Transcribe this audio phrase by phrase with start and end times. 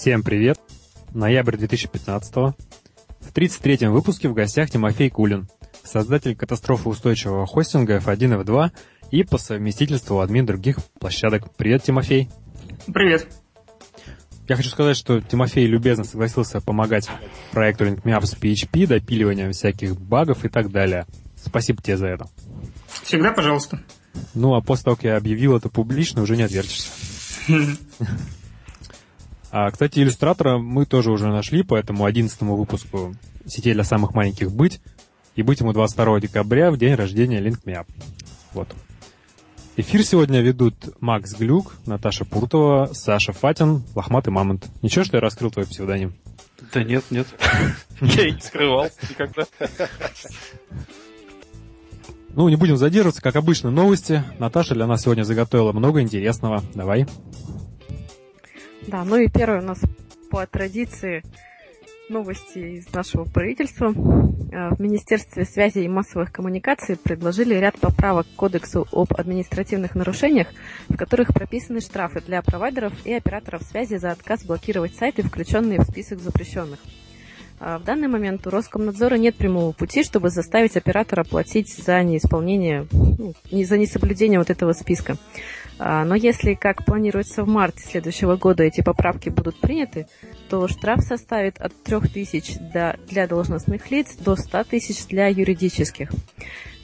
[0.00, 0.58] Всем привет!
[1.12, 2.54] Ноябрь 2015 В
[3.34, 5.46] 33-м выпуске в гостях Тимофей Кулин,
[5.84, 8.70] создатель катастрофоустойчивого хостинга F1 F2
[9.10, 11.54] и по совместительству админ других площадок.
[11.54, 12.30] Привет, Тимофей!
[12.86, 13.28] Привет!
[14.48, 17.10] Я хочу сказать, что Тимофей любезно согласился помогать
[17.52, 21.04] проекту LinkMeUp с PHP, допиливанием всяких багов и так далее.
[21.36, 22.26] Спасибо тебе за это.
[23.02, 23.82] Всегда пожалуйста.
[24.32, 26.88] Ну, а после того, как я объявил это публично, уже не отвертишься.
[29.50, 33.14] А, кстати, иллюстратора мы тоже уже нашли по этому 11 выпуску
[33.46, 34.80] сетей для самых маленьких «Быть».
[35.36, 37.86] И быть ему 22 декабря, в день рождения LinkMeUp.
[38.52, 38.68] Вот.
[39.76, 44.66] Эфир сегодня ведут Макс Глюк, Наташа Пуртова, Саша Фатин, Лохматый Мамонт.
[44.82, 46.14] Ничего, что я раскрыл твой псевдоним?
[46.74, 47.26] Да нет, нет.
[48.00, 49.46] Я и не скрывал никогда.
[52.34, 54.22] Ну, не будем задерживаться, как обычно, новости.
[54.38, 56.62] Наташа для нас сегодня заготовила много интересного.
[56.74, 57.06] Давай.
[58.86, 59.80] Да, ну и первое у нас
[60.30, 61.22] по традиции
[62.08, 63.94] новости из нашего правительства.
[64.52, 70.48] Э, в Министерстве связи и массовых коммуникаций предложили ряд поправок к Кодексу об административных нарушениях,
[70.88, 75.84] в которых прописаны штрафы для провайдеров и операторов связи за отказ блокировать сайты, включенные в
[75.84, 76.80] список запрещенных.
[77.62, 82.86] А в данный момент у Роскомнадзора нет прямого пути, чтобы заставить оператора платить за неисполнение,
[82.90, 85.16] ну, за несоблюдение вот этого списка.
[85.82, 90.06] А, но если, как планируется в марте следующего года, эти поправки будут приняты,
[90.50, 96.10] то штраф составит от 3000 для, для должностных лиц до 100 тысяч для юридических.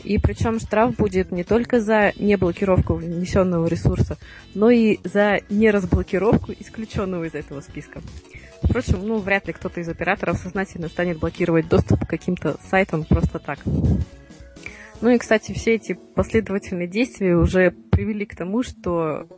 [0.02, 4.16] И причем штраф будет не только за неблокировку внесенного ресурса,
[4.54, 8.00] но и за неразблокировку исключенного из этого списка.
[8.62, 13.40] Впрочем, ну, вряд ли кто-то из операторов сознательно станет блокировать доступ к каким-то сайтам просто
[13.40, 13.58] так.
[15.00, 19.28] Ну и, кстати, все эти последовательные действия уже привели к тому, что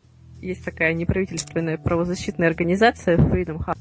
[0.40, 3.76] есть такая неправительственная правозащитная организация Freedom Hub.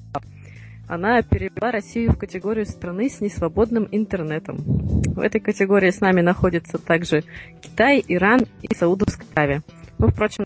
[0.87, 4.57] Она перевела Россию в категорию страны с несвободным интернетом.
[4.57, 7.25] В этой категории с нами находятся также
[7.61, 9.63] Китай, Иран и Саудовская Аравия.
[9.97, 10.45] Ну, впрочем,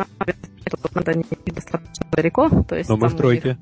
[0.93, 2.49] надо не достаточно далеко.
[2.63, 3.57] То есть Но мы в тройке.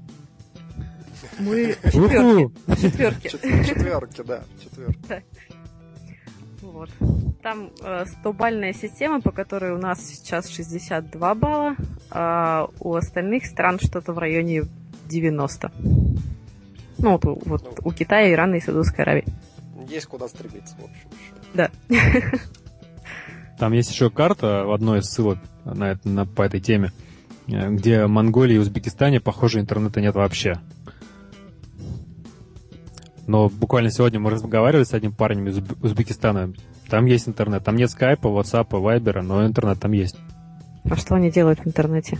[1.39, 2.51] Мы четверки.
[2.81, 3.27] Четверки.
[3.67, 4.43] Четверки, да.
[4.63, 5.23] Четверки.
[6.79, 6.89] Вот.
[7.41, 11.75] Там э, 100-бальная система, по которой у нас сейчас 62 балла,
[12.09, 14.63] а у остальных стран что-то в районе
[15.09, 15.73] 90.
[16.99, 19.25] Ну, вот, вот ну, у Китая, Ирана и Саудовской Аравии.
[19.89, 21.09] Есть куда стремиться, в общем.
[21.53, 21.69] Да.
[23.59, 26.93] Там есть еще карта в одной из ссылок на, на, по этой теме,
[27.47, 30.59] э, где в Монголии и Узбекистане, похоже, интернета нет вообще.
[33.29, 36.51] Но буквально сегодня мы разговаривали с одним парнем из Узбекистана.
[36.89, 37.63] Там есть интернет.
[37.63, 40.17] Там нет скайпа, ватсапа, вайбера, но интернет там есть.
[40.89, 42.17] А что они делают в интернете?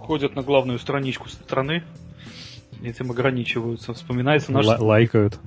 [0.00, 1.84] Ходят на главную страничку страны,
[2.82, 3.94] этим ограничиваются.
[3.94, 4.66] Вспоминается наш...
[4.66, 5.38] Лайкают.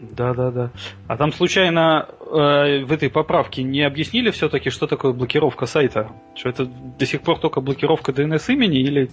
[0.00, 0.72] Да, да, да.
[1.06, 6.10] А там случайно э, в этой поправке не объяснили все-таки, что такое блокировка сайта?
[6.34, 9.08] Что это до сих пор только блокировка DNS имени или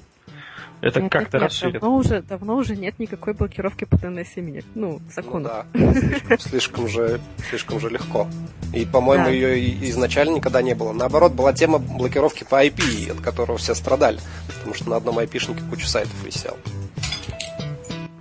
[0.84, 1.74] это нет, как-то нет, расширит.
[1.76, 4.64] Давно уже, давно уже нет никакой блокировки по DNS имени.
[4.76, 5.44] Ну, закон.
[5.44, 8.28] Ну, да, слишком, слишком, же, слишком же легко.
[8.74, 9.32] И, по-моему, да.
[9.32, 10.92] ее изначально никогда не было.
[10.92, 14.20] Наоборот, была тема блокировки по IP, от которого все страдали.
[14.58, 16.58] Потому что на одном IP-шнике кучу сайтов висел.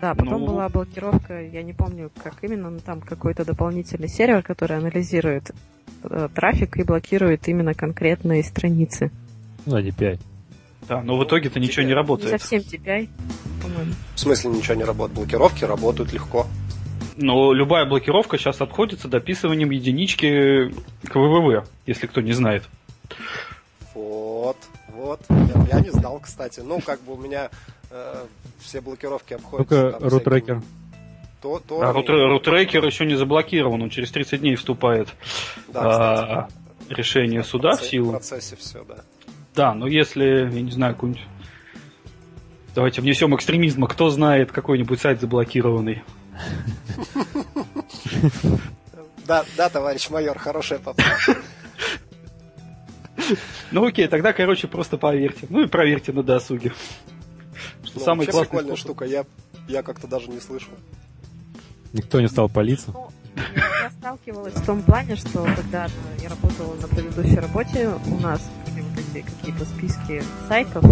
[0.01, 0.47] Да, потом ну...
[0.47, 5.51] была блокировка, я не помню, как именно, но там какой-то дополнительный сервер, который анализирует
[6.05, 9.11] э, трафик и блокирует именно конкретные страницы.
[9.67, 10.21] Ну, DPI.
[10.89, 12.33] Да, но в итоге-то ничего не работает.
[12.33, 13.09] Не совсем TPI,
[13.63, 13.93] по-моему.
[14.15, 15.17] В смысле ничего не работает?
[15.17, 16.47] Блокировки работают легко.
[17.17, 20.73] Но любая блокировка сейчас обходится дописыванием единички
[21.05, 22.65] к ВВВ, если кто не знает.
[23.95, 24.57] Вот,
[24.89, 25.21] вот.
[25.29, 26.61] Я, я не знал, кстати.
[26.61, 27.51] Ну, как бы у меня
[27.91, 28.25] э,
[28.61, 29.93] все блокировки обходятся.
[29.93, 30.63] Только рутрекер.
[31.43, 35.09] То, то а рут, рутрекер еще не заблокирован, он через 30 дней вступает
[35.67, 36.49] да, а,
[36.89, 38.11] решение суда в силу.
[38.11, 38.99] В процессе все, да.
[39.55, 41.23] Да, но если, я не знаю, какой-нибудь...
[42.75, 43.87] Давайте внесем экстремизма.
[43.87, 46.03] Кто знает какой-нибудь сайт заблокированный?
[49.27, 51.37] Да, да, товарищ майор, хорошая попытка.
[53.71, 55.47] Ну окей, тогда, короче, просто поверьте.
[55.49, 56.73] Ну и проверьте на досуге.
[57.85, 59.25] Что ну, самая прикольная штука, я,
[59.69, 60.73] я как-то даже не слышал.
[61.93, 62.91] Никто не стал палиться?
[62.93, 63.11] Ну,
[63.57, 65.87] я сталкивалась в том плане, что когда
[66.21, 68.43] я работала на предыдущей работе, у нас
[69.13, 70.85] были какие-то списки сайтов,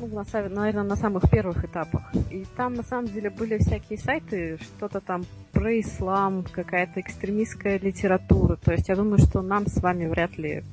[0.00, 2.02] ну, на, наверное, на самых первых этапах.
[2.30, 8.56] И там, на самом деле, были всякие сайты, что-то там про ислам, какая-то экстремистская литература.
[8.56, 10.64] То есть я думаю, что нам с вами вряд ли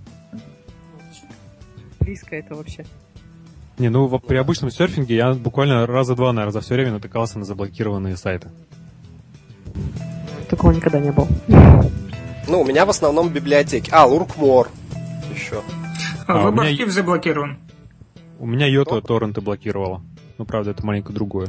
[2.00, 2.86] близко это вообще.
[3.78, 7.46] Не, ну при обычном серфинге я буквально раза два, наверное, за все время натыкался на
[7.46, 8.50] заблокированные сайты.
[10.50, 11.28] Такого никогда не было.
[12.48, 13.90] Ну, у меня в основном библиотеки.
[13.92, 14.70] А, Луркмор
[15.38, 15.64] еще.
[16.28, 16.90] А, а Выбор меня...
[16.90, 17.58] заблокирован.
[18.40, 20.02] У меня Йота торренты блокировала.
[20.38, 21.48] Ну, правда, это маленько другое.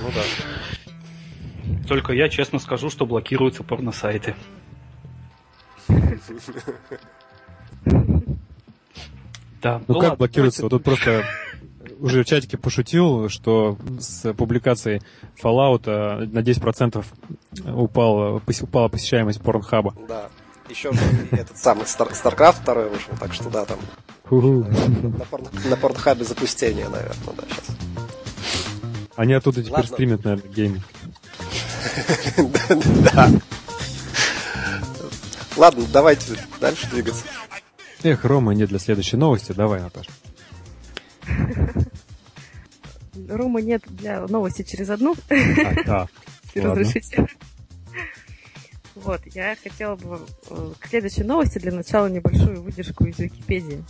[0.00, 1.86] Ну да.
[1.86, 4.34] Только я честно скажу, что блокируются порносайты.
[9.62, 9.78] Да.
[9.78, 10.62] Ну, ну как ладно, блокируется?
[10.62, 11.24] Вот тут просто
[12.00, 15.02] уже в чатике пошутил, что с публикацией
[15.40, 15.86] Fallout
[16.26, 17.04] на 10%
[17.72, 19.94] упала, упала посещаемость порнхаба.
[20.08, 20.28] Да.
[20.72, 20.90] Еще
[21.32, 23.78] этот самый StarCraft 2 вышел, так что да, там
[24.30, 27.76] на, порнхабе запустение, наверное, да, сейчас.
[29.16, 30.82] Они оттуда теперь стримят, наверное, гейминг.
[33.12, 33.30] Да.
[35.58, 37.24] Ладно, давайте дальше двигаться.
[38.02, 39.52] Эх, Рома, нет для следующей новости.
[39.52, 40.10] Давай, Наташа.
[43.28, 45.14] Рома нет для новости через одну.
[45.28, 46.08] А, да.
[46.54, 47.26] разрешите.
[49.02, 53.84] Вот, я хотела бы э, к следующей новости для начала небольшую выдержку из Википедии.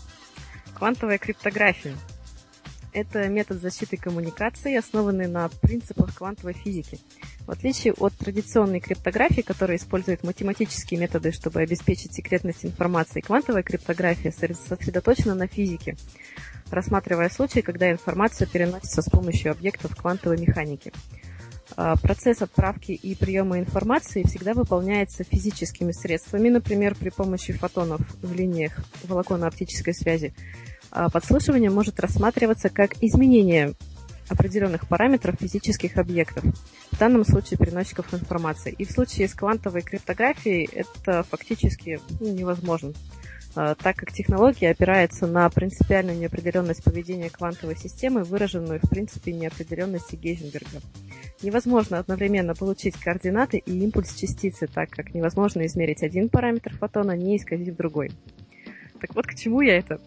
[0.74, 1.94] Квантовая криптография.
[2.94, 6.98] Это метод защиты коммуникации, основанный на принципах квантовой физики.
[7.46, 14.30] В отличие от традиционной криптографии, которая использует математические методы, чтобы обеспечить секретность информации, квантовая криптография
[14.30, 15.96] сосредоточена на физике,
[16.70, 20.92] рассматривая случаи, когда информация переносится с помощью объектов квантовой механики.
[21.76, 28.34] А, процесс отправки и приема информации всегда выполняется физическими средствами, например, при помощи фотонов в
[28.34, 28.72] линиях
[29.04, 30.34] волоконно-оптической связи.
[30.90, 33.74] А, подслушивание может рассматриваться как изменение
[34.28, 36.44] определенных параметров физических объектов,
[36.90, 38.74] в данном случае переносчиков информации.
[38.76, 42.92] И в случае с квантовой криптографией это фактически ну, невозможно,
[43.54, 50.80] так как технология опирается на принципиальную неопределенность поведения квантовой системы, выраженную в принципе неопределенности Гейзенберга.
[51.42, 57.36] Невозможно одновременно получить координаты и импульс частицы, так как невозможно измерить один параметр фотона, не
[57.36, 58.10] исказив другой.
[59.02, 60.00] Так вот, к чему я это?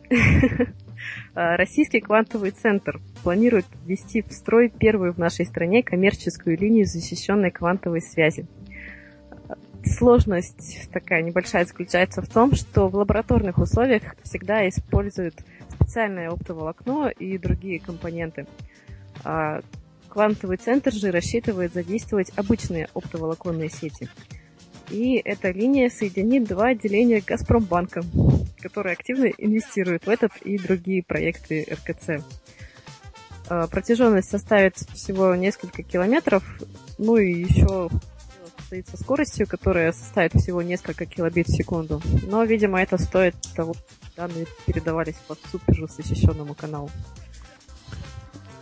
[1.35, 7.51] А, Российский квантовый центр планирует ввести в строй первую в нашей стране коммерческую линию защищенной
[7.51, 8.47] квантовой связи.
[9.85, 15.35] Сложность такая небольшая заключается в том, что в лабораторных условиях всегда используют
[15.69, 18.47] специальное оптоволокно и другие компоненты.
[19.23, 19.61] А
[20.09, 24.09] квантовый центр же рассчитывает задействовать обычные оптоволоконные сети.
[24.89, 28.01] И эта линия соединит два отделения Газпромбанка,
[28.61, 32.23] которые активно инвестируют в этот и другие проекты РКЦ.
[33.47, 36.43] А, протяженность составит всего несколько километров,
[36.97, 37.89] ну и еще
[38.75, 42.01] стоит со скоростью, которая составит всего несколько килобит в секунду.
[42.23, 43.83] Но, видимо, это стоит того, что
[44.17, 46.89] данные передавались по супер защищенному каналу.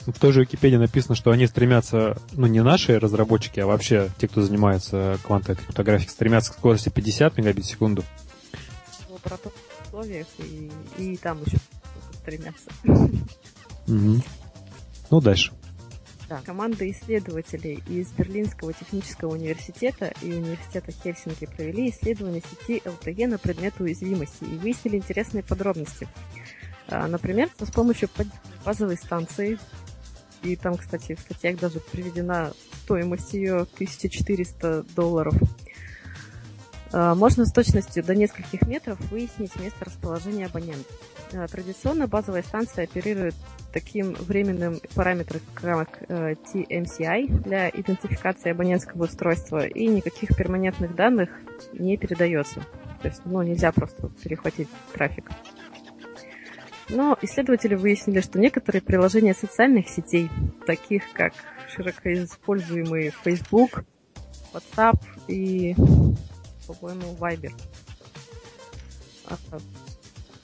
[0.05, 4.27] В той же Википедии написано, что они стремятся, ну не наши разработчики, а вообще те,
[4.27, 8.03] кто занимается квантовой криптографией, стремятся к скорости 50 мегабит в секунду.
[9.07, 11.57] В лабораторных условиях и, и там еще
[12.21, 12.69] стремятся.
[13.87, 14.21] Угу.
[15.09, 15.53] Ну, дальше.
[16.33, 16.41] Да.
[16.43, 23.79] Команда исследователей из Берлинского технического университета и университета Хельсинки провели исследование сети LTE на предмет
[23.79, 26.07] уязвимости и выяснили интересные подробности.
[26.87, 28.09] А, например, с помощью
[28.65, 29.59] базовой станции
[30.41, 32.51] и там, кстати, в статьях даже приведена
[32.83, 35.35] стоимость ее 1400 долларов.
[36.93, 40.93] А, можно с точностью до нескольких метров выяснить место расположения абонента.
[41.33, 43.33] А, традиционно базовая станция оперирует
[43.73, 51.31] таким временным параметром, как э, TMCI для идентификации абонентского устройства, и никаких перманентных данных
[51.73, 52.61] не передается.
[53.01, 55.31] То есть ну, нельзя просто перехватить трафик.
[56.89, 60.29] Но исследователи выяснили, что некоторые приложения социальных сетей,
[60.67, 61.33] таких как
[61.73, 63.83] широко используемые Facebook,
[64.53, 65.75] WhatsApp и,
[66.67, 67.53] по-моему, Viber,
[69.25, 69.37] а,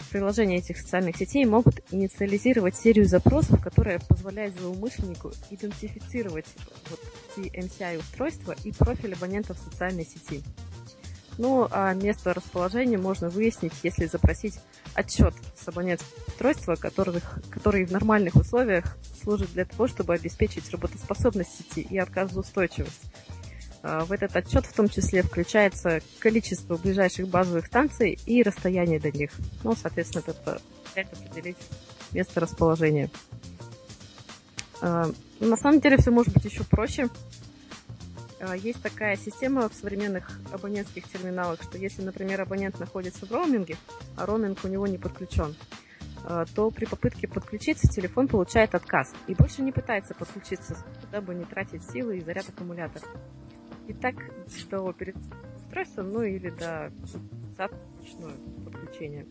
[0.10, 6.48] приложения этих социальных сетей могут инициализировать серию запросов, которая позволяет злоумышленнику идентифицировать
[6.90, 7.00] вот
[7.36, 10.44] TMCI устройства и профиль абонента в социальной сети.
[11.38, 14.60] Ну, а место расположения можно выяснить, если запросить
[14.94, 21.58] отчет с абонентского устройства, которых, которые в нормальных условиях служат для того, чтобы обеспечить работоспособность
[21.58, 23.04] сети и отказоустойчивость.
[23.82, 29.12] А, в этот отчет в том числе включается количество ближайших базовых станций и расстояние до
[29.12, 29.32] них.
[29.64, 30.60] Ну, соответственно, это
[30.96, 31.58] определить
[32.12, 33.10] место расположения.
[34.82, 35.10] А,
[35.40, 37.08] на самом деле все может быть еще проще.
[38.42, 43.78] А, есть такая система в современных абонентских терминалах, что если, например, абонент находится в роуминге,
[44.18, 45.56] а роуминг у него не подключен,
[46.54, 50.78] то при попытке подключиться телефон получает отказ и больше не пытается подключиться,
[51.14, 53.06] дабы не тратить силы и заряд аккумулятора.
[53.90, 54.16] И так
[54.70, 55.16] до перед
[55.58, 59.26] устройством, ну или до достаточного подключения.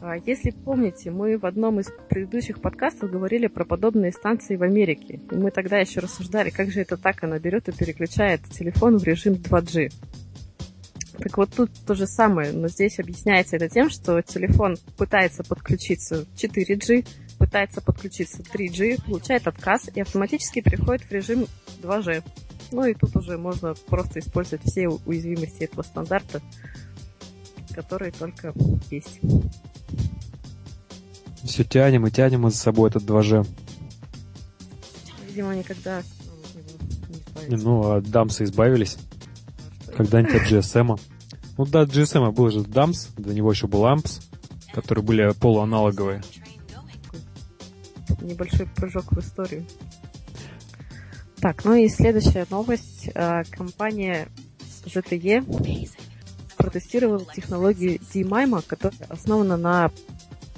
[0.00, 5.20] А, если помните, мы в одном из предыдущих подкастов говорили про подобные станции в Америке.
[5.32, 9.02] И мы тогда еще рассуждали, как же это так, она берет и переключает телефон в
[9.02, 9.90] режим 2G.
[11.18, 16.26] Так вот тут то же самое, но здесь объясняется это тем, что телефон пытается подключиться
[16.36, 17.04] 4G,
[17.40, 21.46] пытается подключиться 3G, получает отказ и автоматически переходит в режим
[21.82, 22.22] 2G.
[22.70, 26.42] Ну и тут уже можно просто использовать все уязвимости этого стандарта,
[27.74, 28.52] которые только
[28.90, 29.20] есть.
[31.44, 33.46] Все тянем и тянем за собой этот 2G.
[35.26, 36.02] Видимо, никогда
[37.48, 38.98] не, Ну, а дамсы избавились.
[39.96, 41.00] Когда-нибудь от GSM.
[41.56, 44.22] Ну да, GSM был же DAMS, до него еще был AMPS,
[44.72, 46.22] которые были полуаналоговые.
[48.20, 49.66] Небольшой прыжок в историю.
[51.40, 53.10] Так, ну и следующая новость.
[53.14, 54.28] А, компания
[54.84, 55.44] ZTE
[56.56, 59.92] протестировала технологию DMIMO, которая основана на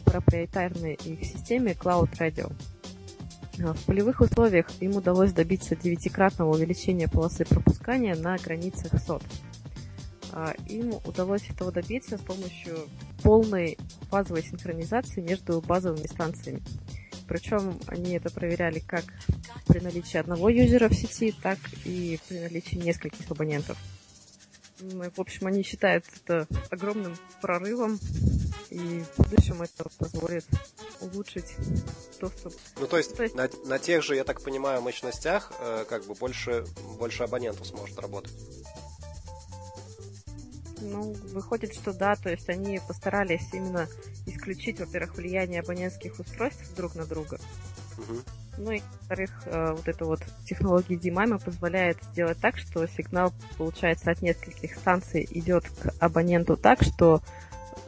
[0.07, 2.51] проприетарной их системе Cloud Radio.
[3.63, 9.23] А, в полевых условиях им удалось добиться девятикратного увеличения полосы пропускания на границах сот.
[10.33, 12.89] А, им удалось этого добиться с помощью
[13.23, 13.77] полной
[14.09, 16.63] фазовой синхронизации между базовыми станциями.
[17.31, 19.05] Причем они это проверяли как
[19.69, 23.79] при наличии одного юзера в сети, так и при наличии нескольких абонентов.
[24.81, 28.01] В общем, они считают это огромным прорывом,
[28.71, 30.45] и в будущем это позволит
[31.01, 31.55] улучшить
[32.21, 32.53] доступ.
[32.81, 33.37] Ну, то есть, то есть...
[33.37, 36.65] На, на тех же, я так понимаю, мощностях э, как бы больше,
[36.99, 38.33] больше абонентов сможет работать.
[40.81, 43.87] Ну, выходит, что да, то есть они постарались именно
[44.27, 47.39] исключить, во-первых, влияние абонентских устройств друг на друга.
[47.99, 48.21] Угу.
[48.59, 54.11] Ну и, во-вторых, э, вот эта вот технология DMIMA позволяет сделать так, что сигнал, получается,
[54.11, 57.23] от нескольких станций идет к абоненту так, что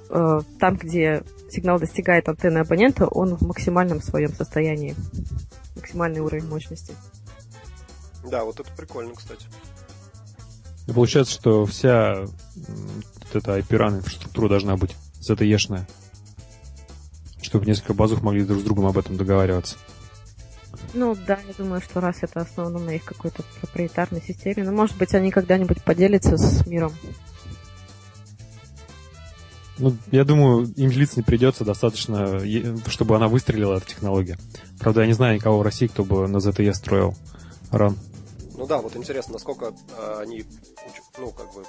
[0.09, 4.95] э, там, где сигнал достигает антенны абонента, он в максимальном своем состоянии.
[5.77, 6.95] Максимальный уровень мощности.
[8.31, 9.47] Да, вот это прикольно, кстати.
[10.87, 12.25] И получается, что вся
[12.55, 15.89] вот эта IP-RAN инфраструктура должна быть ZTE-шная,
[17.41, 19.77] чтобы несколько базух могли друг с другом об этом договариваться.
[20.95, 24.97] Ну да, я думаю, что раз это основано на их какой-то проприетарной системе, ну может
[24.97, 26.93] быть они когда-нибудь поделятся с миром.
[29.79, 32.41] Ну, я думаю, им длиться не придется достаточно,
[32.89, 34.39] чтобы она выстрелила, эта технология.
[34.79, 37.17] Правда, я не знаю никого в России, кто бы на ZTE строил
[37.71, 37.97] ран.
[38.55, 40.45] Ну да, вот интересно, насколько э, они,
[41.19, 41.65] ну, как бы,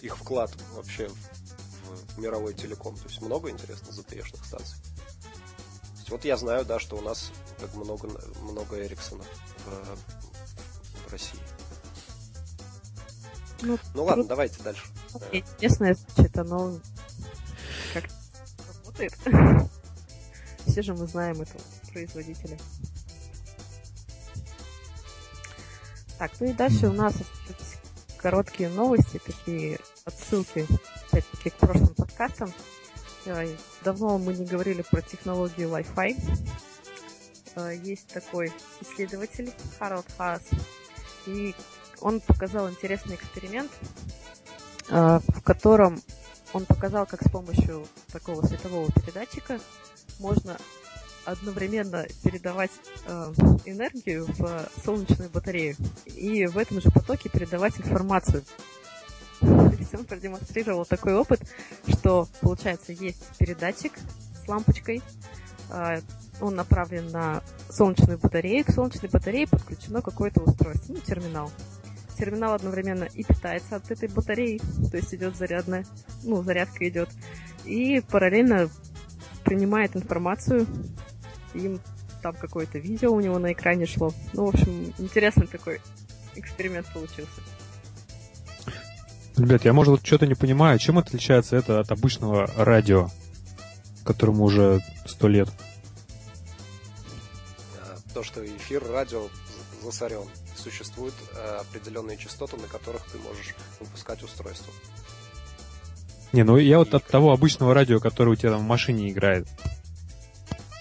[0.00, 2.96] их вклад вообще в, мировой телеком.
[2.96, 4.76] То есть много, интересно, ZTE-шных станций.
[6.08, 8.08] Вот я знаю, да, что у нас как много,
[8.42, 9.24] много Эриксона
[9.64, 11.40] в, в России.
[13.62, 14.84] Ну, ну ладно, давайте дальше.
[15.30, 16.78] Интересно, звучит оно
[17.94, 18.04] как
[18.68, 19.14] работает.
[20.66, 21.62] Все же мы знаем этого
[21.92, 22.58] производителя.
[26.22, 27.14] Так, ну и дальше у нас
[28.16, 30.68] короткие новости, такие отсылки,
[31.08, 32.52] опять-таки, к прошлым подкастам.
[33.82, 36.16] Давно мы не говорили про технологию Wi-Fi.
[37.56, 40.44] Э, есть такой исследователь Харалд Хаас,
[41.26, 41.56] и
[42.00, 43.72] он показал интересный эксперимент,
[44.90, 46.00] э, в котором
[46.52, 49.58] он показал, как с помощью такого светового передатчика
[50.20, 50.56] можно
[51.24, 52.70] одновременно передавать
[53.06, 53.32] э,
[53.64, 55.76] энергию в солнечную батарею
[56.06, 58.42] и в этом же потоке передавать информацию.
[59.40, 61.40] То он продемонстрировал такой опыт,
[61.86, 63.92] что, получается, есть передатчик
[64.44, 65.02] с лампочкой,
[65.70, 66.00] э,
[66.40, 71.50] он направлен на солнечную батарею, к солнечной батарее подключено какое-то устройство, ну, терминал.
[72.18, 74.60] Терминал одновременно и питается от этой батареи,
[74.90, 75.86] то есть идет зарядная,
[76.24, 77.08] ну, зарядка идет,
[77.64, 78.68] и параллельно
[79.44, 80.66] принимает информацию
[81.54, 81.80] им
[82.22, 84.12] там какое-то видео у него на экране шло.
[84.32, 85.80] Ну, в общем, интересный такой
[86.34, 87.40] эксперимент получился.
[89.36, 90.78] Ребят, я, может, что-то не понимаю.
[90.78, 93.10] Чем отличается это от обычного радио,
[94.04, 95.48] которому уже сто лет?
[98.14, 99.28] То, что эфир радио
[99.82, 100.24] засорен.
[100.56, 104.72] Существуют э, определенные частоты, на которых ты можешь выпускать устройство.
[106.32, 109.48] Не, ну я вот от того обычного радио, которое у тебя там в машине играет,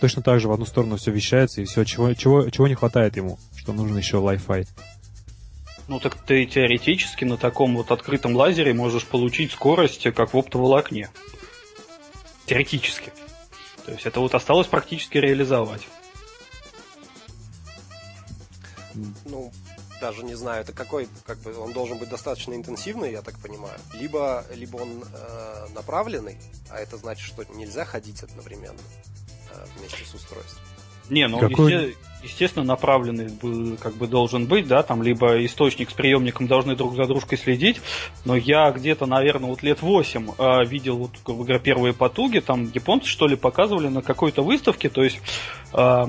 [0.02, 3.16] точно так же в одну сторону все вещается, и все, чего, чего, чего не хватает
[3.16, 4.68] ему, что нужен еще Wi-Fi.
[5.88, 11.10] Ну так ты теоретически на таком вот открытом лазере можешь получить скорость, как в оптоволокне.
[12.48, 13.14] Теоретически.
[13.86, 15.88] То есть это вот осталось практически реализовать.
[19.26, 19.52] Ну,
[20.02, 23.78] даже не знаю, это какой, как бы, он должен быть достаточно интенсивный, я так понимаю.
[23.94, 26.38] Либо, либо он э, направленный,
[26.70, 29.21] а это значит, что нельзя ходить одновременно э,
[29.78, 30.62] вместе с устройством.
[31.10, 31.72] Не, ну Какой...
[31.72, 36.96] есте, естественно направленный как бы должен быть, да, там либо источник с приемником должны друг
[36.96, 37.82] за дружкой следить,
[38.26, 42.72] но я где-то, наверное, вот лет 8 э, видел вот, грубо говоря, первые потуги, там
[42.74, 45.20] японцы что ли показывали на какой-то выставке, то есть
[45.74, 46.06] э,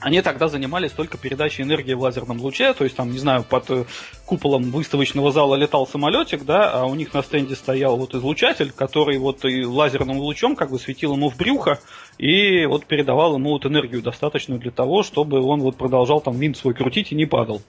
[0.00, 3.70] они тогда занимались только передачей энергии в лазерном луче, то есть там, не знаю, под
[3.70, 3.84] э,
[4.24, 9.18] куполом выставочного зала летал самолетик, да, а у них на стенде стоял вот излучатель, который
[9.18, 11.80] вот и лазерным лучом как бы светил ему в брюхо
[12.18, 16.56] и вот передавал ему вот энергию достаточную для того, чтобы он вот продолжал там винт
[16.56, 17.62] свой крутить и не падал.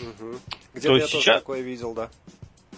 [0.00, 0.26] Угу.
[0.74, 1.10] Где-то я сейчас...
[1.12, 2.08] тоже такое видел, да.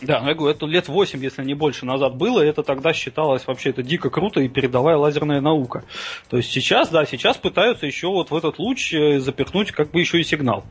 [0.00, 2.92] Да, ну я говорю, это лет 8, если не больше назад было, и это тогда
[2.92, 5.84] считалось вообще это дико круто и передовая лазерная наука.
[6.30, 9.98] То есть сейчас, да, сейчас пытаются еще вот в этот луч э, запихнуть как бы
[9.98, 10.64] еще и сигнал.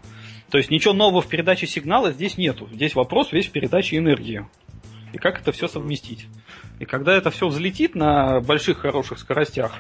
[0.50, 2.70] То есть ничего нового в передаче сигнала здесь нету.
[2.72, 4.48] Здесь вопрос весь в передаче энергии.
[5.14, 6.28] И как это все совместить.
[6.80, 9.74] И когда это все взлетит на больших хороших скоростях,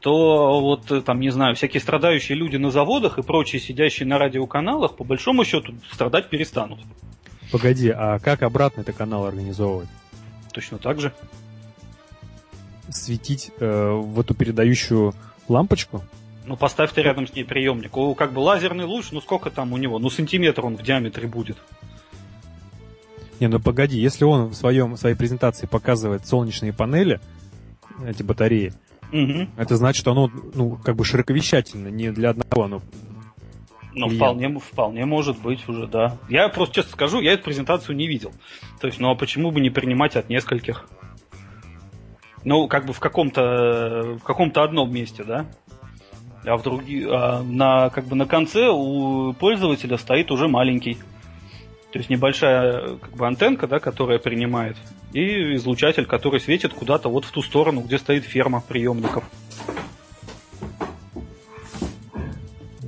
[0.00, 4.18] то вот э, там, не знаю, всякие страдающие люди на заводах и прочие сидящие на
[4.18, 6.78] радиоканалах, по большому счету, страдать перестанут.
[7.50, 9.88] Погоди, а как обратно это канал организовывать?
[10.52, 11.12] Точно так же.
[12.90, 15.14] Светить э, в эту передающую
[15.48, 16.04] лампочку?
[16.44, 17.96] Ну, поставь ты рядом с ней приемник.
[17.96, 19.98] О, как бы лазерный луч, ну сколько там у него?
[19.98, 21.56] Ну, сантиметр он в диаметре будет.
[23.40, 27.20] Не, ну погоди, если он в, своем, в своей презентации показывает солнечные панели,
[28.06, 28.72] эти батареи,
[29.12, 29.48] угу.
[29.56, 32.82] это значит, что оно, ну, как бы широковещательно, не для одного оно
[33.96, 36.18] ну, вполне, вполне может быть уже, да.
[36.28, 38.32] Я просто честно скажу, я эту презентацию не видел.
[38.80, 40.86] То есть, ну а почему бы не принимать от нескольких?
[42.44, 45.46] Ну, как бы в каком-то в каком-то одном месте, да?
[46.44, 50.98] А в другие, а на как бы на конце у пользователя стоит уже маленький.
[51.96, 54.76] То есть небольшая как бы антенка, да, которая принимает,
[55.14, 59.24] и излучатель, который светит куда-то вот в ту сторону, где стоит ферма приемников.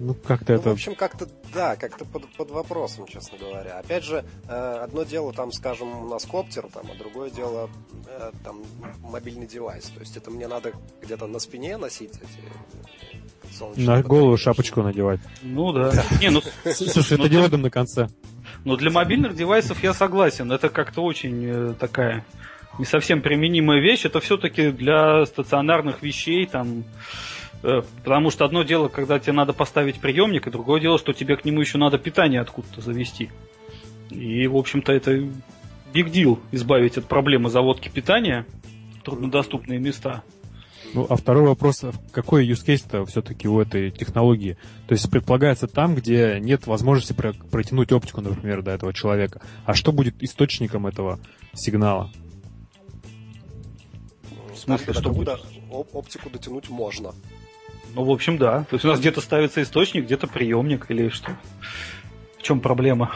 [0.08, 0.70] Ну, как-то ну, это...
[0.70, 3.78] В общем, как-то, да, как-то под, под вопросом, честно говоря.
[3.78, 7.68] Опять же, э, одно дело, там, скажем, у нас коптер, там, а другое дело,
[8.06, 8.62] э, там,
[9.02, 9.84] мобильный девайс.
[9.84, 15.20] То есть это мне надо где-то на спине носить эти На голову шапочку надевать.
[15.42, 15.92] Ну да.
[16.22, 16.40] Не, ну,
[16.72, 18.08] Слушай, это диодом на конце.
[18.64, 20.50] Ну, для мобильных девайсов я согласен.
[20.50, 22.24] Это как-то очень э, такая
[22.78, 24.06] не совсем применимая вещь.
[24.06, 30.00] Это все-таки для стационарных вещей, там, Э, потому что одно дело, когда тебе надо поставить
[30.00, 33.30] приемник, и другое дело, что тебе к нему еще надо питание откуда-то завести.
[34.10, 35.12] И, в общем-то, это
[35.92, 38.46] big deal избавить от проблемы заводки питания
[39.00, 40.22] в труднодоступные места.
[40.94, 44.56] Ну, а второй вопрос, а какой use case-то все-таки у этой технологии?
[44.86, 49.42] То есть предполагается там, где нет возможности протянуть оптику, например, до этого человека.
[49.66, 51.20] А что будет источником этого
[51.52, 52.10] сигнала?
[54.54, 55.40] В смысле, что будет?
[55.70, 57.12] Оптику дотянуть можно.
[57.98, 58.62] Ну, в общем, да.
[58.70, 61.32] То есть у нас где-то ставится источник, где-то приемник или что.
[62.38, 63.12] В чем проблема?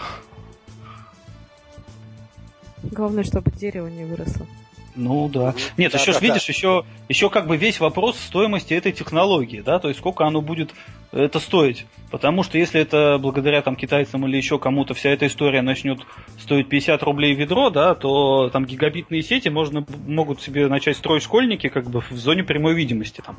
[2.82, 4.44] Главное, чтобы дерево не выросло.
[4.94, 5.54] Ну да.
[5.76, 6.52] Нет, да, еще да, видишь, да.
[6.52, 10.74] еще, еще как бы весь вопрос стоимости этой технологии, да, то есть сколько оно будет
[11.12, 11.86] это стоить.
[12.10, 16.00] Потому что если это благодаря там китайцам или еще кому-то вся эта история начнет
[16.38, 21.68] стоить 50 рублей ведро, да, то там гигабитные сети можно, могут себе начать строить школьники
[21.68, 23.38] как бы в зоне прямой видимости, там,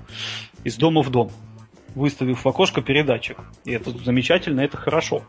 [0.63, 1.31] из дома в дом,
[1.95, 3.37] выставив в окошко передатчик.
[3.65, 5.23] И это замечательно, это хорошо.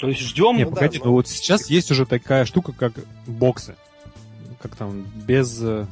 [0.00, 0.56] То есть ждем.
[0.56, 2.94] Не, погоди, да, ну вот сейчас есть уже такая штука, как
[3.26, 3.76] боксы.
[4.60, 5.86] Как там, без э,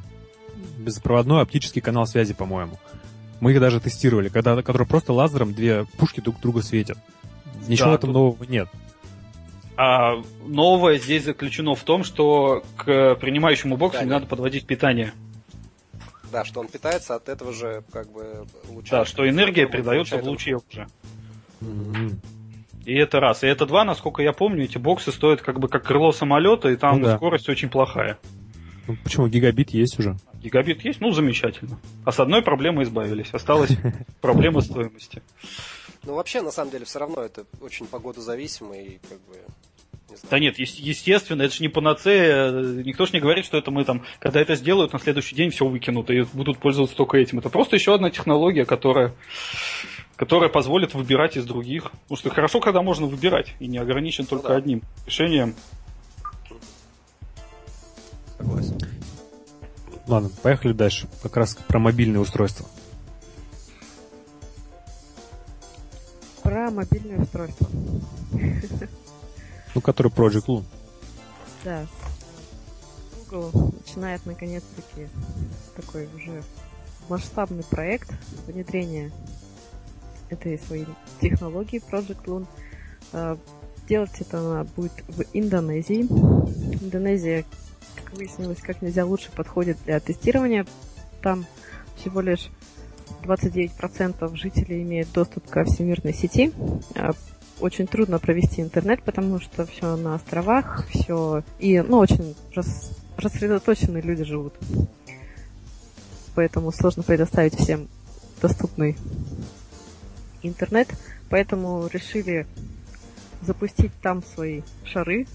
[0.79, 2.79] беспроводной оптический канал связи, по-моему.
[3.41, 6.99] Мы их даже тестировали, когда, которые просто лазером две пушки друг друга светят.
[7.67, 8.15] Ничего да, в этом тут...
[8.15, 8.69] нового нет.
[9.77, 15.13] А новое здесь заключено в том, что к принимающему боксу да, не надо подводить питание.
[16.33, 18.99] Да, что он питается от этого же как бы луча.
[18.99, 20.89] Да, что энергия передается в луче уже.
[21.61, 22.17] Mm-hmm.
[22.89, 23.45] И это раз.
[23.45, 26.77] И это два, насколько я помню, эти боксы стоят как бы как крыло самолета, и
[26.77, 27.17] там ну, да.
[27.17, 28.17] скорость очень плохая.
[28.87, 29.29] Ну, почему?
[29.29, 30.17] Гигабит есть уже.
[30.43, 30.99] Гигабит есть?
[31.03, 31.79] Ну, замечательно.
[32.07, 33.29] А с одной проблемой избавились.
[33.33, 33.73] Осталась
[34.23, 35.21] проблема стоимости.
[36.07, 39.37] Ну, вообще, на самом деле, все равно это очень погодозависимо и как бы
[40.31, 42.51] да нет, естественно, это же не панацея.
[42.51, 45.67] Никто же не говорит, что это мы там, когда это сделают, на следующий день все
[45.67, 47.39] выкинут и будут пользоваться только этим.
[47.39, 49.15] Это просто еще одна технология, которая
[50.19, 51.93] которая позволит выбирать из других.
[52.03, 54.57] Потому что хорошо, когда можно выбирать, и не ограничен ну только да.
[54.57, 55.55] одним решением.
[58.37, 58.79] Согласен.
[60.09, 61.09] Ладно, поехали дальше.
[61.23, 62.67] Как раз про мобильные устройства.
[66.43, 67.69] Про мобильные устройства.
[69.75, 70.65] Ну, который Project Loon.
[71.65, 71.87] Да.
[73.31, 75.07] Google начинает наконец-таки
[75.77, 76.43] такой уже
[77.09, 78.11] масштабный проект
[78.47, 79.13] внедрения
[80.31, 80.87] этой своей
[81.21, 82.47] технологии Project Loon.
[83.13, 83.39] А,
[83.89, 86.03] делать это она будет в Индонезии.
[86.83, 87.45] Индонезия,
[87.97, 90.67] как выяснилось, как нельзя лучше подходит для тестирования.
[91.23, 91.47] Там
[91.97, 92.51] всего лишь
[93.23, 96.53] 29% жителей имеют доступ ко всемирной сети.
[96.95, 97.13] А,
[97.61, 104.03] очень трудно провести интернет, потому что все на островах, все и ну очень рас, рассредоточенные
[104.03, 104.55] люди живут.
[106.35, 107.89] Поэтому сложно предоставить всем
[108.41, 108.97] доступный
[110.43, 110.89] интернет.
[111.31, 112.47] Поэтому решили
[113.43, 115.27] запустить там свои шары.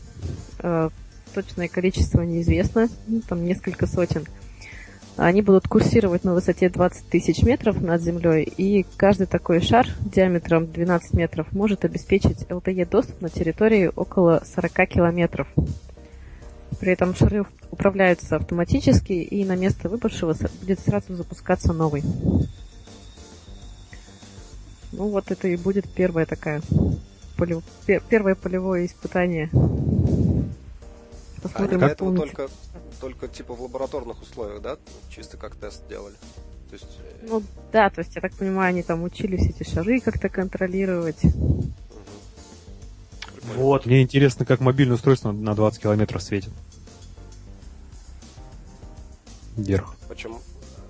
[0.59, 0.89] Э,
[1.33, 4.25] точное количество неизвестно, ну, там несколько сотен.
[5.15, 10.65] Они будут курсировать на высоте 20 тысяч метров над землей, и каждый такой шар диаметром
[10.71, 15.47] 12 метров может обеспечить LTE доступ на территории около 40 километров.
[16.79, 22.03] При этом шары управляются автоматически, и на место выбывшего будет сразу запускаться новый.
[24.93, 26.62] Ну вот это и будет первая такая
[27.36, 27.63] полев...
[28.10, 29.49] первое полевое испытание.
[31.41, 32.47] Посмотрим, а этого только,
[33.01, 34.77] только типа в лабораторных условиях, да?
[35.10, 36.15] Чисто как тест делали.
[36.69, 36.99] То есть...
[36.99, 41.21] Э, ну да, то есть я так понимаю, они там учились эти шары как-то контролировать.
[43.56, 43.86] Вот.
[43.86, 46.51] Мне интересно, как мобильное устройство на 20 километров светит.
[49.58, 49.95] Вверх.
[50.08, 50.39] Почему?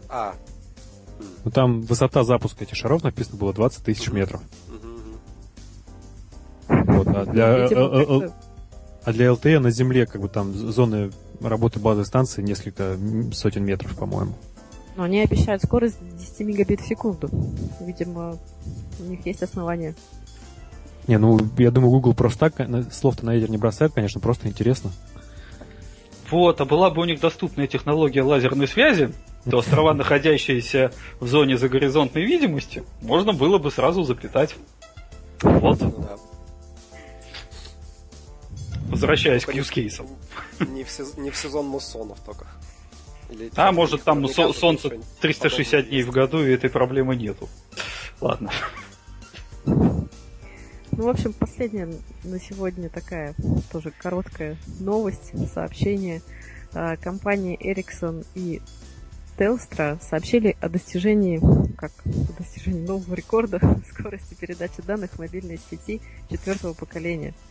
[0.08, 0.36] А.
[1.44, 4.42] Ну там высота запуска этих шаров написано было 20 тысяч метров.
[6.68, 8.30] Вот, а для, э, э,
[9.04, 12.98] а для LTE на Земле как бы там зоны работы базы станции несколько
[13.34, 14.34] сотен метров, по-моему.
[14.96, 17.30] Но они обещают скорость 10 мегабит в секунду.
[17.82, 18.38] Видимо,
[19.00, 19.96] у них есть основания.
[21.08, 24.92] Не, ну, я думаю, Google просто так слов-то на ветер не бросает, конечно, просто интересно.
[26.32, 29.12] Вот, а была бы у них доступная технология лазерной связи,
[29.50, 34.56] то острова, находящиеся в зоне загоризонтной видимости, можно было бы сразу заплетать.
[35.42, 35.80] Вот.
[35.80, 36.18] Да.
[38.88, 40.08] Возвращаясь к юзкейсам.
[40.60, 42.46] Не в, не в сезон муссонов только.
[43.30, 47.50] Или, а, может, там со- солнце 360 дней в году, и этой проблемы нету.
[48.22, 48.52] Ладно.
[49.66, 50.08] Ну,
[50.92, 51.92] в общем, последняя
[52.24, 53.34] на сегодня такая
[53.72, 56.22] тоже короткая новость, сообщение.
[56.74, 58.62] А, компании Ericsson и
[59.38, 61.42] Telstra сообщили о достижении,
[61.76, 61.92] как
[62.38, 63.60] достижении нового рекорда
[63.92, 67.34] скорости передачи данных мобильной сети четвертого поколения–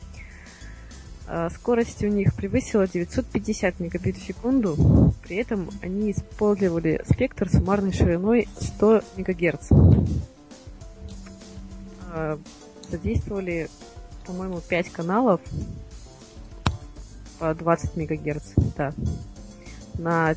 [1.35, 7.93] а, скорость у них превысила 950 мегабит в секунду, при этом они использовали спектр суммарной
[7.93, 9.69] шириной 100 мегагерц.
[12.11, 12.39] А,
[12.91, 13.71] задействовали,
[14.27, 15.41] по-моему, 5 каналов
[17.39, 18.93] по 20 мегагерц, да.
[19.95, 20.35] На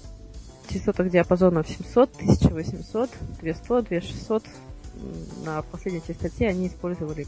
[0.68, 3.10] частотах диапазонов 700, 1800,
[3.42, 4.44] 200, 2600.
[5.46, 7.28] На последней частоте они использовали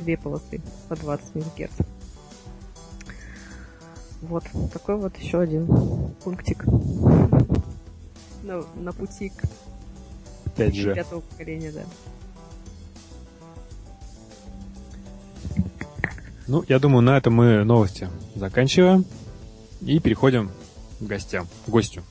[0.00, 1.72] две полосы по 20 мегагерц.
[4.22, 5.66] Вот, такой вот еще один
[6.22, 6.64] пунктик
[8.42, 9.44] на, на пути к
[10.56, 10.94] 5G.
[10.94, 11.82] пятого поколения, да.
[16.46, 19.04] Ну, я думаю, на этом мы новости заканчиваем
[19.80, 20.50] и переходим
[21.00, 22.02] к гостям, к гостю.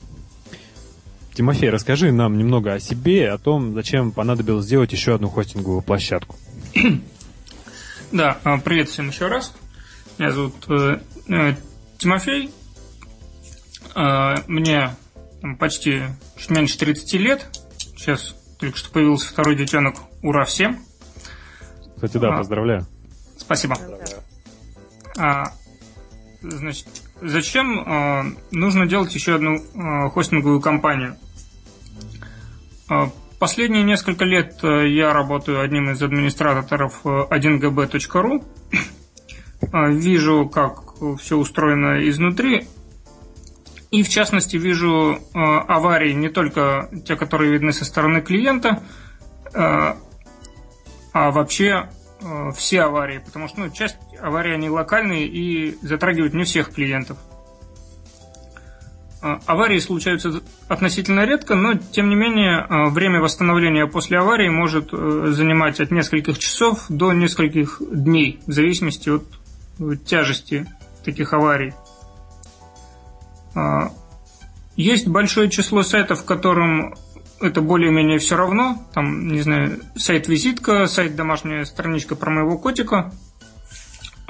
[1.34, 6.36] Тимофей, расскажи нам немного о себе, о том, зачем понадобилось сделать еще одну хостинговую площадку.
[8.12, 9.54] Да, а, привет всем еще раз.
[10.18, 11.54] Меня зовут э, э,
[11.96, 12.50] Тимофей,
[13.94, 14.94] э, мне
[15.58, 16.02] почти
[16.50, 17.48] меньше 30 лет.
[17.96, 19.96] Сейчас только что появился второй детенок.
[20.20, 20.84] Ура всем!
[21.94, 22.86] Кстати, да, а, поздравляю.
[23.38, 23.78] Спасибо.
[25.16, 25.44] А,
[26.42, 26.88] значит,
[27.22, 31.16] зачем а, нужно делать еще одну а, хостинговую компанию?
[32.88, 38.44] А, последние несколько лет я работаю одним из администраторов 1gb.ru.
[39.72, 42.66] Вижу, как все устроено изнутри.
[43.92, 48.82] И в частности вижу э, аварии не только те, которые видны со стороны клиента,
[49.52, 49.94] э,
[51.12, 51.90] а вообще
[52.22, 57.18] э, все аварии, потому что ну, часть аварий они локальные и затрагивают не всех клиентов.
[59.22, 64.88] Э, аварии случаются относительно редко, но тем не менее э, время восстановления после аварии может
[64.92, 69.24] э, занимать от нескольких часов до нескольких дней, в зависимости от
[70.04, 70.66] тяжести
[71.04, 71.74] таких аварий.
[73.54, 73.90] А,
[74.76, 76.94] есть большое число сайтов, которым
[77.40, 78.82] это более-менее все равно.
[78.94, 83.12] Там, не знаю, сайт-визитка, сайт домашняя страничка про моего котика.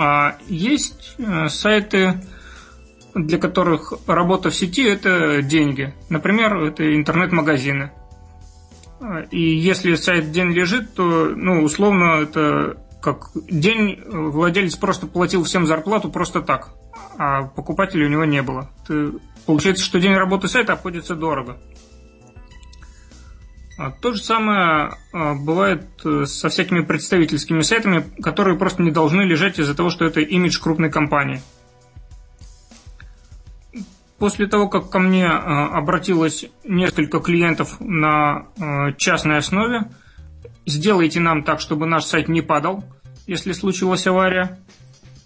[0.05, 2.21] А есть э, сайты,
[3.15, 5.95] для которых работа в сети– это деньги.
[6.09, 7.93] Например, это интернет-магазины.
[9.31, 15.69] И если сайт день лежит, то, ну, условно, это как день владелец просто платил всем
[15.69, 16.71] зарплату просто так,
[17.17, 18.71] а покупателей у него не было.
[18.83, 19.13] Это,
[19.47, 21.59] получается, что день работы сайта обходится дорого.
[23.79, 29.23] А то же самое а, бывает э, со всякими представительскими сайтами, которые просто не должны
[29.23, 31.41] лежать из-за того, что это имидж крупной компании.
[34.19, 39.89] После того, как ко мне э, обратилось несколько клиентов на э, частной основе,
[40.67, 42.85] сделайте нам так, чтобы наш сайт не падал,
[43.27, 44.59] если случилась авария,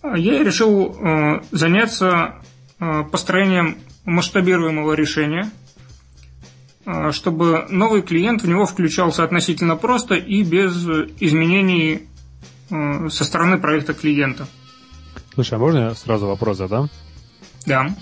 [0.02, 2.36] я решил заняться
[2.78, 5.50] построением масштабируемого решения,
[7.12, 10.74] чтобы новый клиент в него включался относительно просто и без
[11.20, 12.02] изменений
[12.68, 14.46] со стороны проекта клиента.
[15.34, 16.88] Слушай, а можно я сразу вопрос задам?
[17.66, 17.94] Да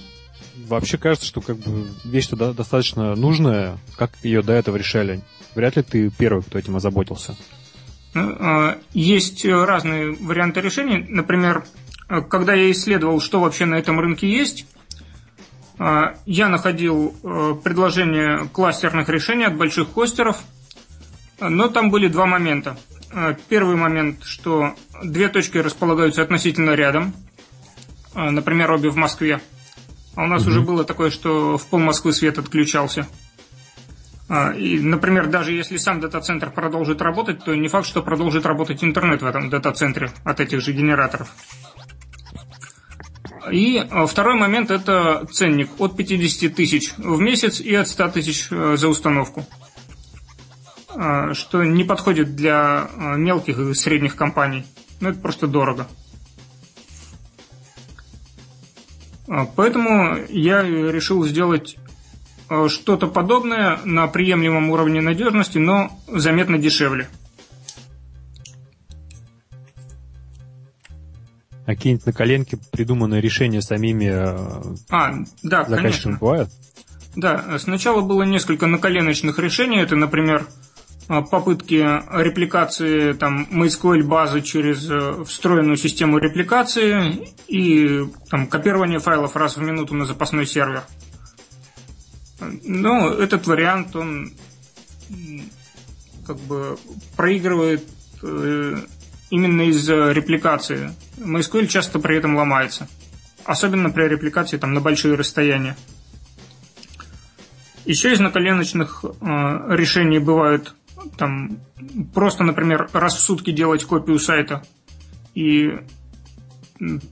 [0.68, 3.78] вообще кажется, что как бы вещь туда достаточно нужная.
[3.96, 5.20] Как ее до этого решали?
[5.54, 7.36] Вряд ли ты первый, кто этим озаботился.
[8.14, 11.04] Ну, есть разные варианты решений.
[11.08, 11.64] Например,
[12.30, 14.66] когда я исследовал, что вообще на этом рынке есть,
[15.78, 20.38] я находил э, предложения кластерных решений от больших хостеров,
[21.40, 22.76] но там были два момента.
[23.12, 27.12] А, первый момент, что две точки располагаются относительно рядом,
[28.14, 29.40] например, обе в Москве–
[30.16, 30.50] а у нас угу.
[30.50, 33.06] уже было такое, что в пол Москвы свет отключался.
[34.28, 38.82] А, и, например, даже если сам дата-центр продолжит работать, то не факт, что продолжит работать
[38.82, 41.30] интернет в этом дата-центре от этих же генераторов.
[43.50, 48.48] И а, второй момент– это ценник от 50 тысяч в месяц и от 100 тысяч
[48.50, 49.46] э, за установку.
[50.88, 54.64] А, что не подходит для мелких и средних компаний.
[55.00, 55.86] Ну, это просто дорого.
[59.56, 61.76] Поэтому я решил сделать
[62.68, 67.08] что-то подобное на приемлемом уровне надежности, но заметно дешевле.
[71.66, 74.08] Какие-нибудь на коленке придуманные решения самими
[74.90, 76.18] а, да, заказчиками конечно.
[76.18, 76.50] бывают?
[77.16, 79.78] Да, сначала было несколько наколеночных решений.
[79.78, 80.46] Это, например,
[81.06, 89.36] а, попытки репликации там, MySQL базы через э, встроенную систему репликации и там, копирование файлов
[89.36, 90.82] раз в минуту на запасной сервер.
[92.64, 94.32] Но этот вариант, он
[96.26, 96.78] как бы
[97.16, 97.84] проигрывает
[98.22, 98.76] э,
[99.34, 100.92] именно из-за репликации.
[101.16, 102.86] MySQL часто при этом ломается.
[103.44, 105.76] Особенно при репликации там, на большие расстояния.
[107.84, 109.08] Еще из наколеночных э,
[109.76, 110.76] решений бывают
[111.18, 111.58] там
[112.14, 114.62] просто, например, раз в сутки делать копию сайта
[115.34, 115.80] и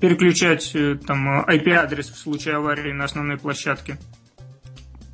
[0.00, 3.98] переключать э, там IP-адрес в случае аварии на основной площадке.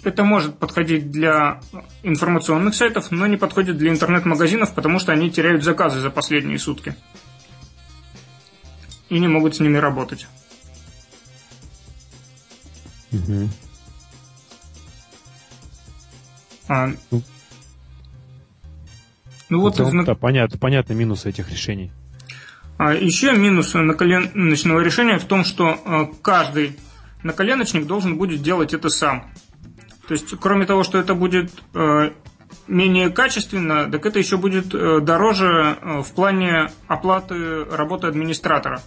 [0.09, 1.61] Это может подходить для
[2.03, 6.97] информационных сайтов, но не подходит для интернет-магазинов, потому что они теряют заказы за последние сутки.
[9.11, 10.27] И не могут с ними работать.
[13.13, 13.51] Угу.
[16.69, 17.23] А, ну,
[19.51, 20.07] ну вот из...
[20.07, 21.93] да, понятно, понятно минусы этих решений.
[22.79, 26.79] А еще минус наколеночного решения в том, что а, каждый
[27.23, 29.31] наколеночник должен будет делать это сам.
[30.09, 32.15] То есть, кроме того, что это будет а,
[32.67, 38.81] менее качественно, так это еще будет а, дороже в плане оплаты работы администратора.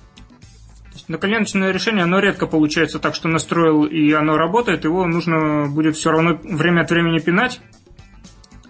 [1.08, 6.12] Наколеночное решение, оно редко получается так, что настроил и оно работает, его нужно будет все
[6.12, 7.62] равно время от времени пинать,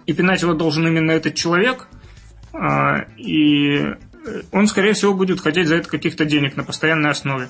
[0.06, 1.88] и пинать его должен именно этот человек,
[2.52, 3.94] а, и
[4.52, 7.48] он, скорее всего, будет хотеть за это каких-то денег на постоянной основе.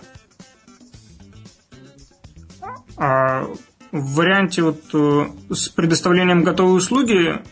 [3.93, 7.43] В варианте вот э, с предоставлением готовой услуги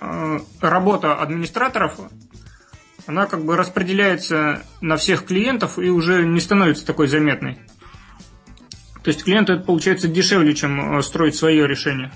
[0.00, 1.98] э, работа администраторов
[3.06, 7.58] она как бы распределяется на всех клиентов и уже не становится такой заметной.
[9.02, 12.12] То есть клиенту это получается дешевле, чем э, строить свое решение.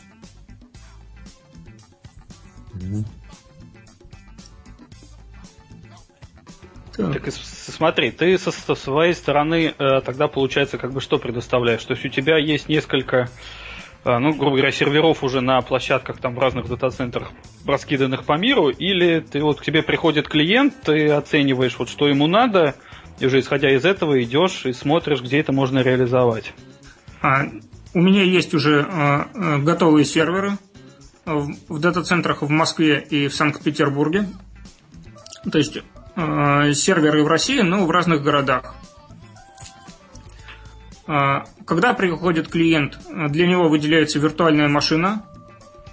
[6.96, 7.12] Так.
[7.12, 11.84] так смотри, ты со, со своей стороны э, тогда получается как бы что предоставляешь?
[11.84, 13.28] То есть у тебя есть несколько,
[14.04, 17.32] э, ну, грубо говоря, серверов уже на площадках там в разных дата-центрах
[17.66, 22.26] раскиданных по миру, или ты вот к тебе приходит клиент, ты оцениваешь вот что ему
[22.26, 22.74] надо,
[23.20, 26.54] и уже исходя из этого идешь и смотришь, где это можно реализовать.
[27.20, 27.44] А,
[27.92, 28.86] у меня есть уже
[29.34, 30.52] готовые серверы
[31.24, 34.28] в дата-центрах в Москве и в Санкт-Петербурге.
[35.50, 35.78] То есть
[36.16, 38.74] серверы в России, но в разных городах.
[41.06, 42.98] Когда приходит клиент,
[43.28, 45.22] для него выделяется виртуальная машина,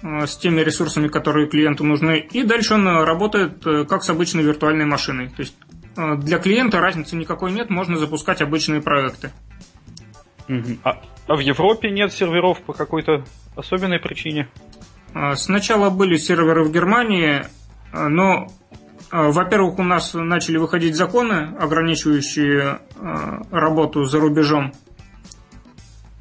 [0.04, 4.42] Э, с теми ресурсами, которые клиенту нужны, и дальше он работает э, как с обычной
[4.42, 5.30] виртуальной машиной.
[5.30, 5.56] То есть
[5.96, 9.32] э, для клиента разницы никакой нет, можно запускать обычные проекты.
[10.82, 13.24] А, а в Европе нет серверов по какой-то
[13.56, 14.48] особенной причине?
[15.36, 17.46] Сначала были серверы в Германии,
[17.92, 18.48] но,
[19.10, 22.80] во-первых, у нас начали выходить законы, ограничивающие
[23.50, 24.72] работу за рубежом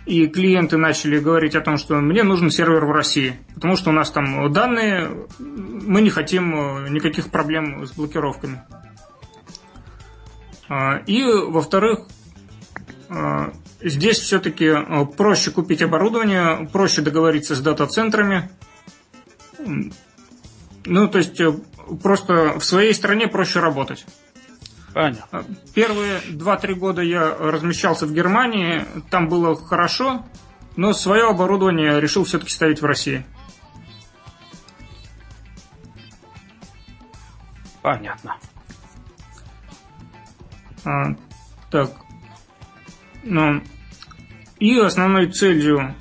[0.06, 3.94] и клиенты начали говорить о том, что мне нужен сервер в России, потому что у
[3.94, 8.64] нас там данные, мы не хотим э, никаких проблем с блокировками.
[10.68, 12.08] А, и, во-вторых,
[13.10, 14.74] а, здесь все-таки
[15.16, 18.50] проще купить оборудование, проще договориться с дата-центрами.
[20.86, 21.40] Ну, то есть,
[22.02, 24.06] просто в своей стране проще работать.
[24.94, 25.44] Понятно.
[25.74, 30.24] Первые 2-3 года я размещался в Германии, там было хорошо,
[30.76, 33.26] но свое оборудование решил все-таки ставить в России.
[37.82, 38.38] Понятно.
[40.86, 41.16] А,
[41.70, 41.92] так.
[43.24, 43.62] Ну,
[44.60, 45.96] и основной целью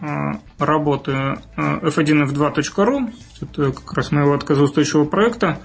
[0.00, 5.60] а, работы а, f1f2.ru, это как раз моего отказоустойчивого проекта,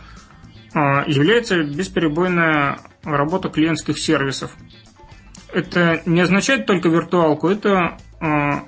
[0.73, 4.51] а, является бесперебойная работа клиентских сервисов.
[5.51, 8.63] Это не означает только виртуалку, это а,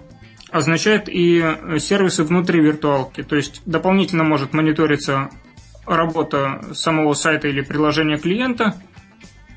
[0.52, 1.44] означает и
[1.80, 3.24] сервисы внутри виртуалки.
[3.24, 5.30] То есть дополнительно может мониториться
[5.86, 8.76] работа самого сайта или приложения клиента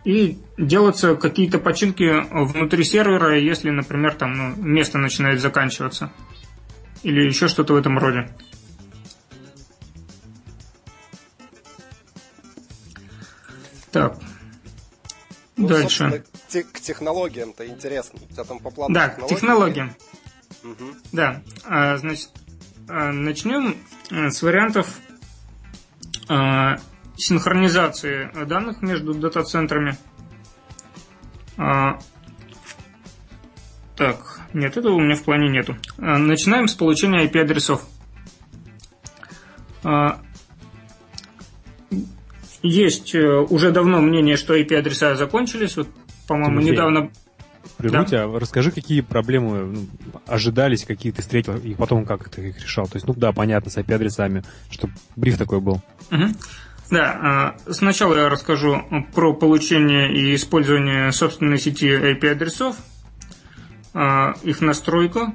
[0.04, 6.10] и делаться какие-то починки внутри сервера, если, например, там ну, место начинает заканчиваться.
[7.02, 8.28] Или еще что-то в этом роде.
[13.92, 14.18] Так.
[15.56, 16.24] Ну, Дальше.
[16.46, 18.20] Те, к технологиям-то интересно.
[18.22, 19.92] У тебя там по плану Да, к технологиям.
[20.62, 20.84] Угу.
[21.12, 21.42] Да.
[21.64, 22.30] А, значит,
[22.88, 23.76] а, начнем
[24.10, 24.98] э, с вариантов
[26.28, 26.76] а,
[27.16, 29.96] синхронизации данных между дата-центрами.
[31.56, 31.98] А,
[33.96, 35.76] так, нет, этого у меня в плане нету.
[35.98, 37.82] А, начинаем с получения IP-адресов.
[42.62, 45.76] Есть э, уже давно мнение, что IP-адреса закончились.
[45.76, 45.88] Вот,
[46.26, 47.10] по-моему, Тимофей, недавно...
[47.76, 48.24] Прерву да?
[48.24, 49.86] а расскажи, какие проблемы ну,
[50.26, 52.86] ожидались, какие ты встретил, и потом как ты их решал.
[52.86, 55.80] То есть, ну да, понятно, с IP-адресами, что бриф такой был.
[56.10, 56.24] Угу.
[56.90, 58.82] Да, а, сначала я расскажу
[59.14, 62.76] про получение и использование собственной сети IP-адресов,
[63.92, 65.34] а, их настройку,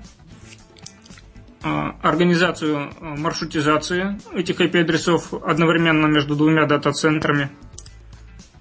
[1.64, 7.50] организацию а, маршрутизации этих IP-адресов одновременно между двумя дата-центрами,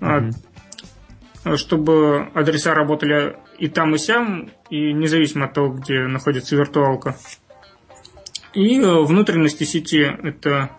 [0.00, 1.56] mm-hmm.
[1.56, 7.16] чтобы адреса работали и там, и сям, и независимо от того, где находится виртуалка.
[8.54, 10.70] И э, внутренности сети– это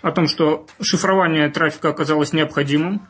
[0.00, 3.06] о том, что шифрование трафика оказалось необходимым,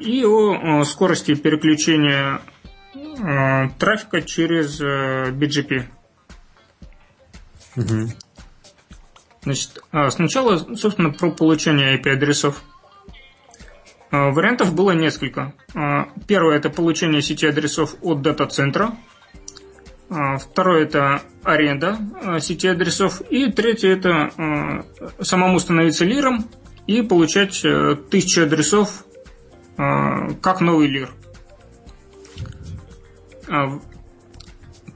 [0.00, 2.40] и о скорости переключения
[3.78, 5.84] трафика через э, BGP.
[7.76, 8.08] Угу.
[9.42, 12.62] Значит, а, сначала, собственно, про получение IP-адресов.
[14.10, 15.54] А, вариантов было несколько.
[15.74, 18.96] А, первое– это получение сети адресов от дата-центра.
[20.40, 21.96] Второе– это аренда
[22.40, 23.20] сети адресов.
[23.30, 24.84] И третье– это
[25.20, 26.46] самому становиться лиром
[26.88, 29.04] и получать э, тысячи адресов
[29.76, 31.10] как новый лир.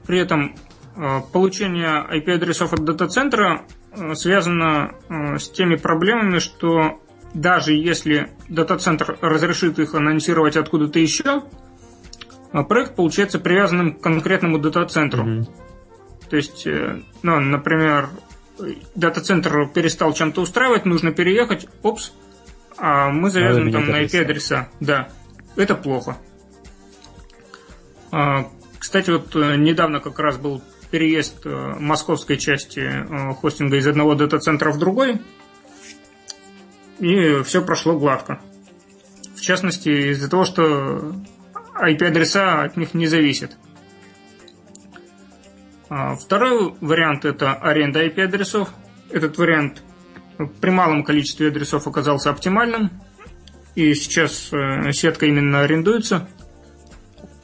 [0.05, 0.57] При этом
[1.33, 7.01] получение IP-адресов от дата-центра э, связано э, с теми проблемами, что
[7.33, 11.43] даже если дата-центр разрешит их анонсировать откуда-то еще,
[12.69, 15.25] проект получается привязанным к конкретному дата-центру.
[15.25, 15.47] Mm-hmm.
[16.29, 16.65] То есть,
[17.21, 18.09] ну, например,
[18.95, 22.13] дата-центр перестал чем-то устраивать, нужно переехать, опс,
[22.77, 24.69] а мы завязаны там на IP-адреса.
[24.79, 25.09] Да,
[25.57, 26.17] это плохо.
[28.79, 30.61] Кстати, вот недавно как раз был
[30.95, 35.19] переезд э, московской части э, хостинга из одного дата-центра в другой,
[36.99, 38.39] и все прошло гладко.
[39.35, 41.13] В частности, из-за того, что
[41.81, 43.57] IP-адреса от них не зависят.
[45.89, 48.69] А второй вариант– это аренда IP-адресов.
[49.11, 49.83] Этот вариант
[50.61, 52.89] при малом количестве адресов оказался оптимальным,
[53.75, 56.29] и сейчас э, сетка именно арендуется.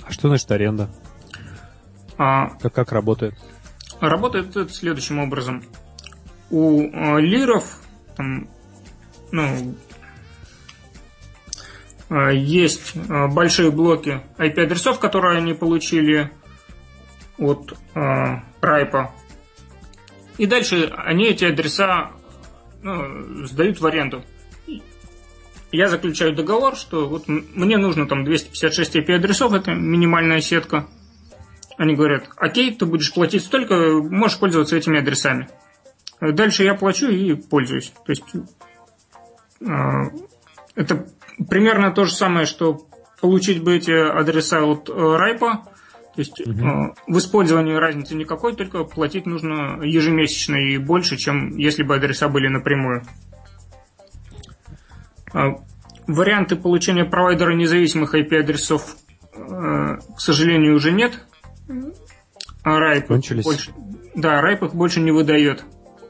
[0.04, 0.90] А что значит аренда?
[2.24, 3.34] А, как, как работает?
[4.00, 5.64] Работает это следующим образом.
[6.52, 7.80] У а, лиров
[8.16, 8.48] там,
[9.32, 9.76] ну,
[12.10, 16.30] а, есть большие блоки IP-адресов, которые они получили
[17.40, 19.12] от а, Райпа.
[20.38, 22.12] И дальше они эти адреса
[22.84, 24.24] ну, сдают в аренду.
[25.72, 30.86] Я заключаю договор, что вот мне нужно там 256 IP-адресов, это минимальная сетка.
[31.82, 33.74] Они говорят, окей, ты будешь платить столько,
[34.04, 35.50] можешь пользоваться этими адресами.
[36.20, 37.92] Дальше я плачу и пользуюсь.
[38.06, 38.26] То есть
[40.76, 41.08] это
[41.50, 42.86] примерно то же самое, что
[43.20, 45.64] получить бы эти адреса от э, Райпа.
[46.14, 46.94] То есть угу.
[47.08, 52.48] в использовании разницы никакой, только платить нужно ежемесячно и больше, чем если бы адреса были
[52.48, 53.02] напрямую.
[56.06, 58.98] Варианты получения провайдера независимых IP-адресов,
[59.34, 61.26] э, к сожалению, уже нет.
[62.64, 63.46] А Райп Кончились.
[63.46, 63.74] Больше,
[64.16, 65.64] да, Райп их больше не выдает.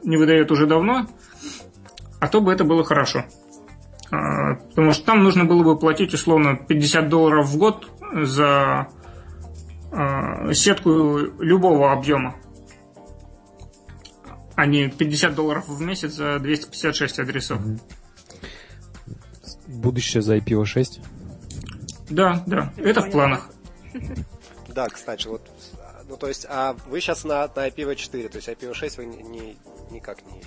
[0.04, 1.06] Не выдает уже давно.
[2.20, 3.24] А то бы это было хорошо.
[4.10, 8.88] А, потому что там нужно было бы платить условно 50 долларов в год за
[9.90, 12.36] а, сетку любого объема,
[14.54, 17.60] а не 50 долларов в месяц за 256 адресов.
[19.66, 21.00] Будущее за IPv6?
[22.10, 23.50] Да, да, это в планах.
[24.74, 25.42] Да, кстати, вот,
[26.08, 29.56] ну то есть, а вы сейчас на, на IPv4, то есть IPv6 вы не, не,
[29.90, 30.42] никак не...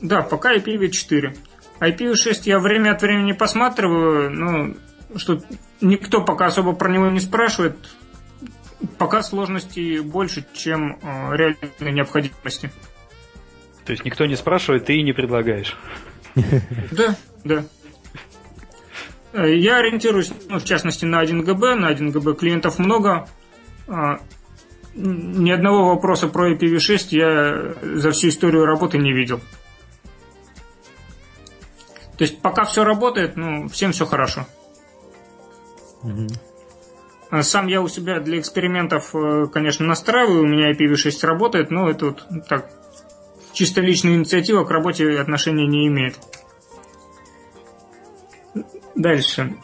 [0.00, 1.36] Да, пока IPv4.
[1.80, 4.74] IPv6 я время от времени посматриваю, но
[5.16, 5.42] что
[5.80, 7.76] никто пока особо про него не спрашивает.
[8.98, 12.70] Пока сложностей больше, чем э, реальной необходимости.
[13.84, 15.76] То есть никто не спрашивает, ты и не предлагаешь.
[16.90, 17.64] Да, да.
[19.32, 21.74] Я ориентируюсь, ну, в частности, на 1 ГБ.
[21.74, 23.28] На 1 ГБ клиентов много.
[23.88, 24.20] А,
[24.94, 29.40] ни одного вопроса про IPv6 я за всю историю работы не видел.
[32.16, 34.46] То есть пока все работает, ну, всем все хорошо.
[36.02, 37.42] Угу.
[37.42, 42.06] Сам я у себя для экспериментов, э, конечно, настраиваю, у меня IPv6 работает, но это
[42.06, 42.70] вот так,
[43.52, 46.18] чисто личная инициатива к работе отношения не имеет.
[48.94, 49.56] Дальше.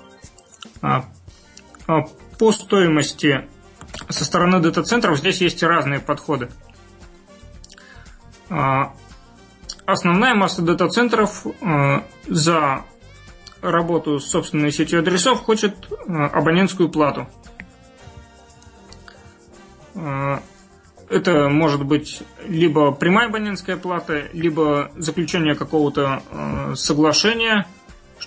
[0.83, 1.05] А,
[2.39, 3.49] по стоимости
[4.13, 6.49] со стороны дата-центров здесь есть разные подходы.
[9.85, 12.85] Основная масса дата-центров э, за
[13.63, 17.27] работу с собственной сетью адресов хочет э, абонентскую плату.
[19.95, 20.39] Э,
[21.09, 27.67] это может быть либо прямая абонентская плата, либо заключение какого-то э, соглашения,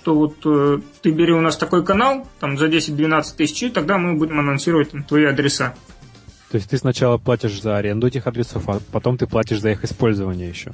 [0.06, 3.98] что вот э, ты бери у нас такой канал, там за 10-12 тысяч, и тогда
[3.98, 5.74] мы будем анонсировать там, твои адреса.
[6.48, 9.82] То есть ты сначала платишь за аренду этих адресов, а потом ты платишь за их
[9.82, 10.70] использование еще.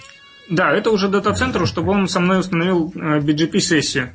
[0.51, 4.11] Да, это уже дата-центру, чтобы он со мной установил э, BGP-сессию.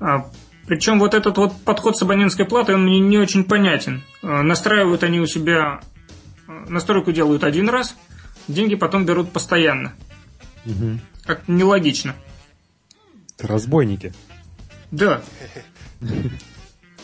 [0.00, 0.30] А,
[0.66, 4.02] причем вот этот вот подход с абонентской платой, он мне не очень понятен.
[4.22, 5.82] А, настраивают они у себя,
[6.48, 7.94] э, настройку делают один раз,
[8.48, 9.92] деньги потом берут постоянно.
[10.64, 10.98] Угу.
[11.26, 12.14] Как нелогично.
[13.42, 14.12] Разбойники.
[14.90, 15.22] Да.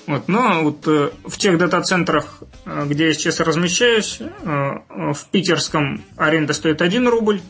[0.06, 6.04] Вот, но вот э, в тех дата-центрах, э, где я сейчас размещаюсь, э, в питерском
[6.16, 7.40] аренда стоит 1 рубль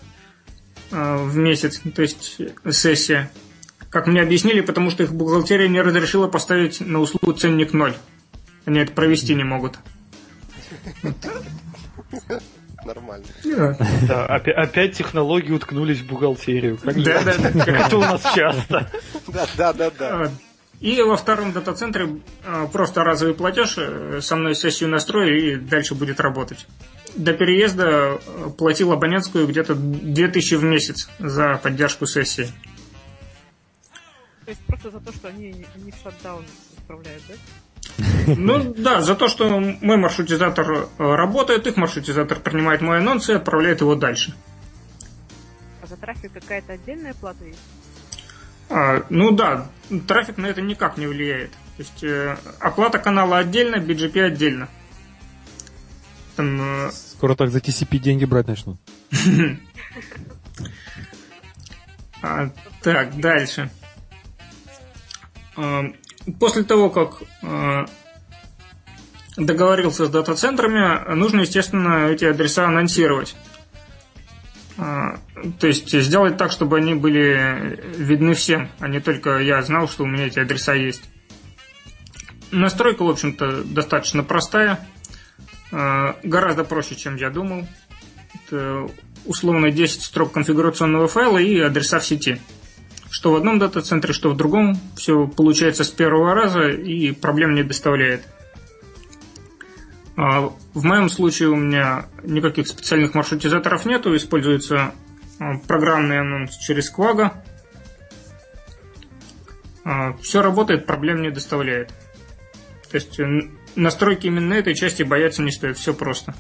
[0.91, 3.31] э, в месяц, то есть сессия.
[3.91, 7.95] Как мне объяснили, потому что их бухгалтерия не разрешила поставить на услугу ценник 0.
[8.65, 9.79] Они это провести не могут.
[12.87, 13.27] Нормально.
[14.09, 16.79] Да, опять технологии уткнулись в бухгалтерию.
[16.85, 17.65] Да, да, да.
[17.65, 18.91] Как это у нас часто.
[19.27, 20.31] Да, да, да, да.
[20.81, 25.95] И во втором дата-центре а, просто разовый платеж, э, со мной сессию настрою и дальше
[25.95, 26.67] будет работать.
[27.15, 32.49] До переезда э, платил абонентскую где-то 2000 в месяц за поддержку сессии.
[34.45, 36.45] То есть просто за то, что они не в шатдаун
[36.77, 37.35] исправляют, да?
[38.27, 43.33] Ну да, за то, что мой маршрутизатор э, работает, их маршрутизатор принимает мой анонс и
[43.33, 44.35] отправляет его дальше.
[45.83, 47.59] А за трафик какая-то отдельная плата есть?
[48.69, 49.69] А, ну да,
[50.09, 51.51] трафик на это никак не влияет.
[51.51, 54.69] То есть э, оплата канала отдельно, BGP отдельно.
[56.35, 56.91] Там, э...
[56.93, 58.79] Скоро так за TCP деньги брать начнут.
[62.23, 62.51] а,
[62.83, 63.71] так, дальше.
[66.41, 67.87] После того, как а,
[69.37, 73.37] договорился с дата-центрами, нужно, естественно, эти адреса анонсировать.
[74.79, 75.19] А,
[75.59, 80.05] то есть сделать так, чтобы они были видны всем, а не только я знал, что
[80.05, 81.03] у меня эти адреса есть.
[82.51, 84.87] Настройка, в общем-то, достаточно простая.
[85.71, 87.67] гораздо проще, чем я думал.
[88.35, 88.89] Это
[89.27, 92.41] условно 10 строк конфигурационного файла и адреса в сети.
[93.17, 94.79] Что в одном дата-центре, что в другом.
[94.95, 98.21] Все получается с первого раза и проблем не доставляет.
[100.19, 104.93] А, в моем случае у меня никаких специальных маршрутизаторов нету, используется
[105.39, 107.33] а, программный анонс через Quagga.
[109.83, 111.95] А, Все работает, проблем не доставляет.
[112.91, 113.19] То есть
[113.77, 116.35] настройки именно этой части бояться не стоит, все просто.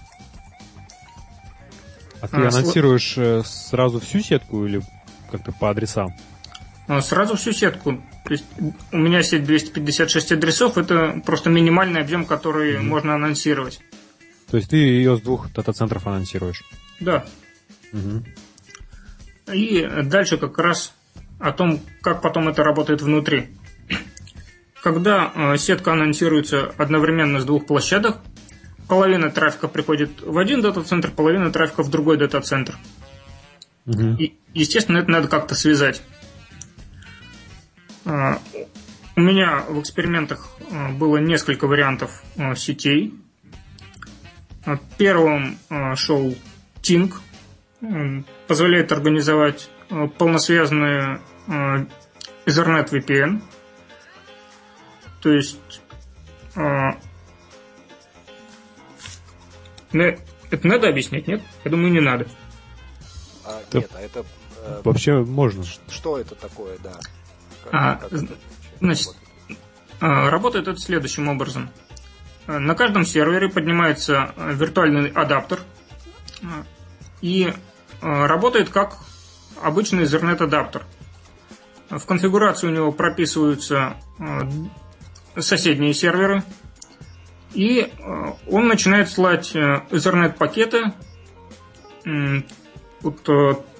[2.20, 3.14] А ты а, анонсируешь.
[3.16, 4.82] Э, сразу всю сетку или
[5.30, 6.12] как-то по адресам?
[7.00, 8.02] Сразу всю сетку.
[8.24, 8.44] То есть
[8.92, 12.82] у меня сеть 256 адресов, это просто минимальный объем, который mm-hmm.
[12.82, 13.80] можно анонсировать.
[14.50, 16.62] То есть ты ее с двух дата-центров анонсируешь?
[17.00, 17.24] Да.
[17.92, 18.24] Mm-hmm.
[19.52, 20.92] И дальше как раз
[21.38, 23.48] о том, как потом это работает внутри.
[24.82, 28.18] Когда э, сетка анонсируется одновременно с двух площадок,
[28.88, 32.76] половина трафика приходит в один дата-центр, половина трафика в другой дата-центр.
[33.86, 34.16] Угу.
[34.18, 36.02] И, естественно, это надо как-то связать.
[38.06, 38.40] А,
[39.16, 43.14] у меня в экспериментах а, было несколько вариантов а, сетей.
[44.98, 45.58] Первым
[45.94, 46.34] шел
[46.82, 47.14] Tink.
[48.48, 49.70] Позволяет организовать
[50.18, 53.42] полносвязанные Ethernet VPN.
[55.20, 55.80] То есть
[59.92, 61.42] это надо объяснять, нет?
[61.64, 62.26] Я думаю, не надо.
[63.44, 64.24] А, нет, а это...
[64.64, 65.62] Э, Вообще можно.
[65.88, 66.98] Что это такое, да?
[67.72, 68.00] А,
[68.80, 69.08] значит,
[70.00, 71.70] а, работает это следующим образом.
[72.46, 75.60] На каждом сервере поднимается виртуальный адаптер
[77.20, 77.52] и
[78.00, 78.98] работает как
[79.60, 80.84] обычный Ethernet адаптер.
[81.90, 83.96] В конфигурации у него прописываются
[85.36, 86.44] соседние серверы,
[87.52, 87.92] и
[88.48, 90.92] он начинает слать Ethernet пакеты
[93.00, 93.22] вот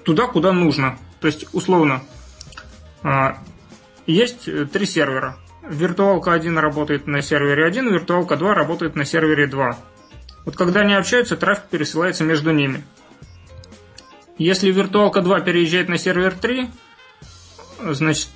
[0.03, 0.97] туда, куда нужно.
[1.21, 2.03] То есть, условно,
[4.07, 5.37] есть э, три сервера.
[5.69, 9.77] Виртуалка 1 работает на сервере 1, виртуалка 2 работает на сервере 2.
[10.45, 12.83] Вот когда они общаются, трафик пересылается между ними.
[14.37, 16.69] Если виртуалка 2 переезжает на сервер 3,
[17.91, 18.29] значит,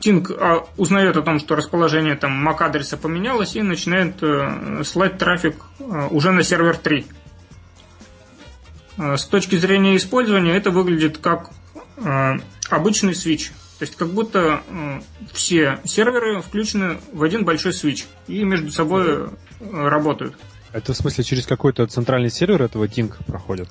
[0.00, 5.64] Тинг э, узнает о том, что расположение там MAC-адреса поменялось и начинает э, слать трафик
[6.10, 7.06] уже на сервер 3.
[8.98, 11.50] С точки зрения использования это выглядит как
[12.70, 13.52] обычный свич.
[13.78, 15.00] То есть как будто э,
[15.32, 19.28] все серверы включены в один большой свич и между собой э,
[19.60, 20.34] работают.
[20.72, 23.68] Это в смысле через какой-то центральный сервер этого Тинг проходит?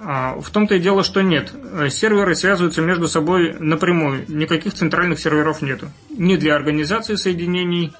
[0.00, 1.52] А, в том-то и дело, что нет.
[1.54, 4.24] Э, серверы связываются между собой напрямую.
[4.28, 5.90] Никаких центральных серверов нету.
[6.10, 7.92] Ни для организации соединений,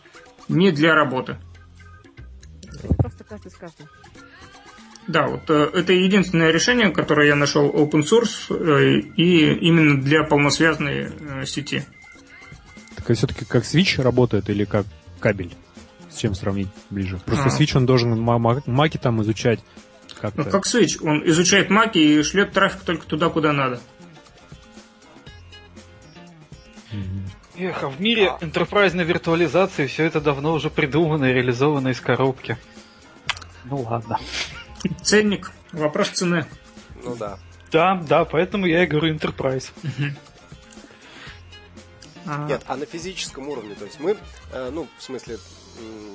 [0.49, 1.37] ни для работы.
[2.99, 3.89] Просто каждый с каждым.
[5.09, 10.23] Да, вот э, это единственное решение, которое я нашел open source э, и именно для
[10.23, 11.85] полносвязанной э, сети.
[12.97, 14.87] Так а все-таки как switch работает или как
[15.19, 15.53] кабель?
[16.09, 17.19] С чем сравнить ближе?
[17.25, 17.49] Просто а.
[17.49, 19.61] switch он должен маки там изучать
[20.21, 20.45] как-то.
[20.45, 23.81] Ну, как switch, он изучает маки и шлет трафик только туда, куда надо.
[27.57, 32.57] Эх, а в мире enterprise виртуализации все это давно уже придумано и реализовано из коробки.
[33.65, 34.19] Ну ладно.
[35.03, 36.47] Ценник, вопрос цены.
[37.03, 37.39] Ну да.
[37.71, 39.71] Да, да, поэтому я и говорю Enterprise.
[42.25, 42.47] А.
[42.47, 44.17] Нет, а на физическом уровне, то есть мы,
[44.53, 45.39] э, ну, в смысле,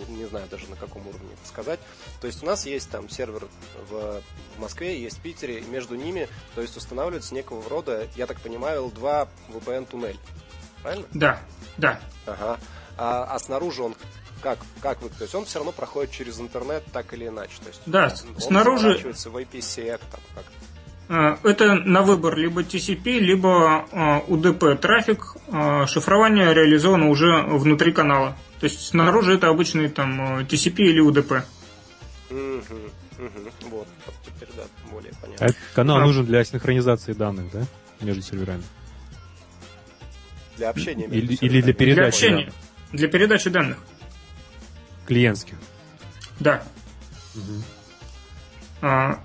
[0.08, 1.80] не знаю даже на каком уровне это сказать.
[2.22, 3.48] То есть у нас есть там сервер
[3.90, 4.22] в
[4.58, 8.86] Москве, есть в Питере, и между ними, то есть устанавливается некого рода, я так понимаю,
[8.86, 10.20] L2 VPN туннель.
[10.82, 11.08] Правильно?
[11.14, 11.40] Да,
[11.78, 12.00] да.
[12.26, 12.60] Ага.
[12.98, 13.96] А, а снаружи он
[14.42, 17.54] как, как вы, то есть он все равно проходит через интернет так или иначе.
[17.62, 18.98] То есть да, он снаружи...
[18.98, 20.46] в IPsec там как
[21.10, 23.86] а, это на выбор либо TCP, либо
[24.28, 25.36] UDP а, трафик.
[25.50, 28.36] А, шифрование реализовано уже внутри канала.
[28.60, 31.44] То есть снаружи это обычный там TCP или UDP.
[33.70, 33.88] Вот,
[34.26, 35.46] теперь да, более понятно.
[35.46, 36.06] Этот канал а...
[36.06, 37.64] нужен для синхронизации данных, да?
[38.02, 38.64] Между серверами.
[40.58, 41.06] Для общения.
[41.06, 41.96] Или, или для передачи.
[41.96, 42.54] Для общения.
[42.92, 42.98] Да.
[42.98, 43.78] Для передачи данных
[45.08, 45.56] клиентских.
[46.40, 46.64] Да.
[47.36, 49.18] Угу.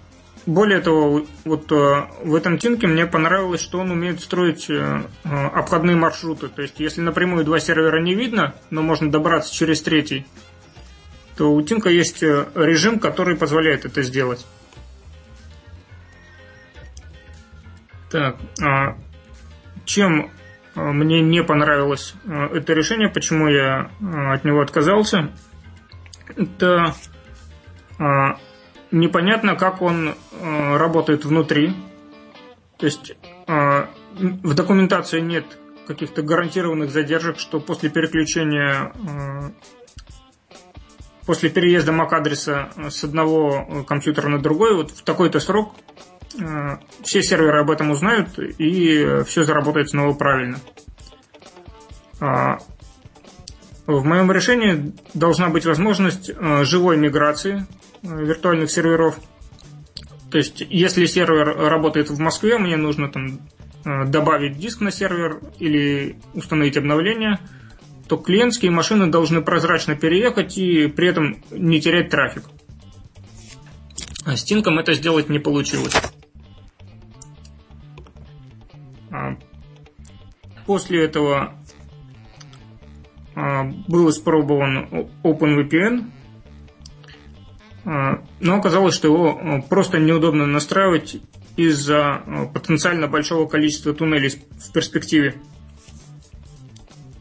[0.45, 5.95] Более того, вот а, в этом тинке мне понравилось, что он умеет строить а, обходные
[5.95, 6.49] маршруты.
[6.49, 10.26] То есть, если напрямую два сервера не видно, но можно добраться через третий,
[11.37, 14.45] то у Тинка есть э, режим, который позволяет это сделать.
[18.11, 18.99] Так, а,
[19.85, 20.30] чем
[20.74, 25.30] мне не понравилось это решение, почему я от него отказался–
[26.37, 26.95] это
[28.91, 31.74] непонятно, как он работает внутри.
[32.78, 33.16] То есть
[33.47, 35.45] в документации нет
[35.87, 38.93] каких-то гарантированных задержек, что после переключения
[41.26, 45.74] после переезда MAC-адреса с одного компьютера на другой, вот в такой-то срок
[47.03, 50.59] все серверы об этом узнают и все заработает снова правильно.
[53.87, 57.66] В моем решении должна быть возможность э, живой миграции
[58.03, 59.18] э, виртуальных серверов.
[60.30, 63.41] То есть, если сервер работает в Москве, мне нужно там
[63.85, 67.41] э, добавить диск на сервер или установить обновление,
[68.07, 72.45] то клиентские машины должны прозрачно переехать и при этом не терять трафик.
[74.24, 75.95] А с Тинком это сделать не получилось.
[79.11, 79.37] А
[80.66, 81.55] после этого
[83.35, 86.11] был испробован OpenVPN,
[87.85, 91.20] а, но оказалось, что его а, просто неудобно настраивать
[91.57, 92.22] из-за
[92.55, 95.35] потенциально большого количества туннелей в перспективе.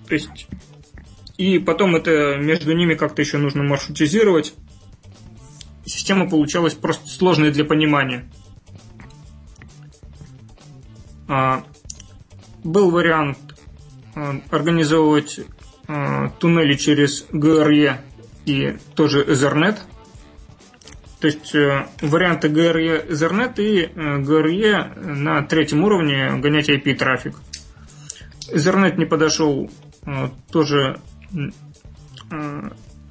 [0.08, 0.48] То есть
[1.38, 4.54] и потом это между ними как-то еще нужно маршрутизировать.
[5.86, 8.30] Система получалась просто сложной для понимания.
[12.64, 13.40] Был вариант
[14.52, 15.40] организовывать
[16.40, 17.98] туннели через GRE
[18.46, 19.78] и тоже Ethernet.
[21.20, 27.38] То есть э, варианты GRE Ethernet и э, GRE на третьем уровне гонять IP трафик.
[28.50, 29.70] Ethernet не подошел
[30.52, 31.00] тоже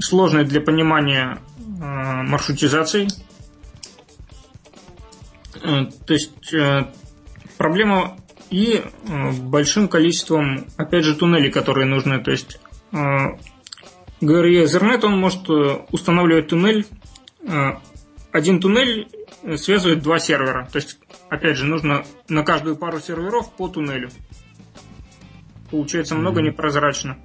[0.01, 3.07] сложный для понимания маршрутизации.
[5.62, 6.53] То есть
[7.57, 8.18] проблема
[8.51, 8.83] и
[9.43, 12.18] большим количеством, опять же, туннелей, которые нужны.
[12.18, 12.59] То есть
[12.93, 16.86] GRE Ethernet, он может э, устанавливать туннель.
[17.43, 17.72] Э,
[18.32, 19.09] один туннель
[19.57, 20.68] связывает два сервера.
[20.70, 24.11] То есть, опять же, нужно на каждую пару серверов по туннелю.
[25.70, 27.16] Получается много непрозрачно.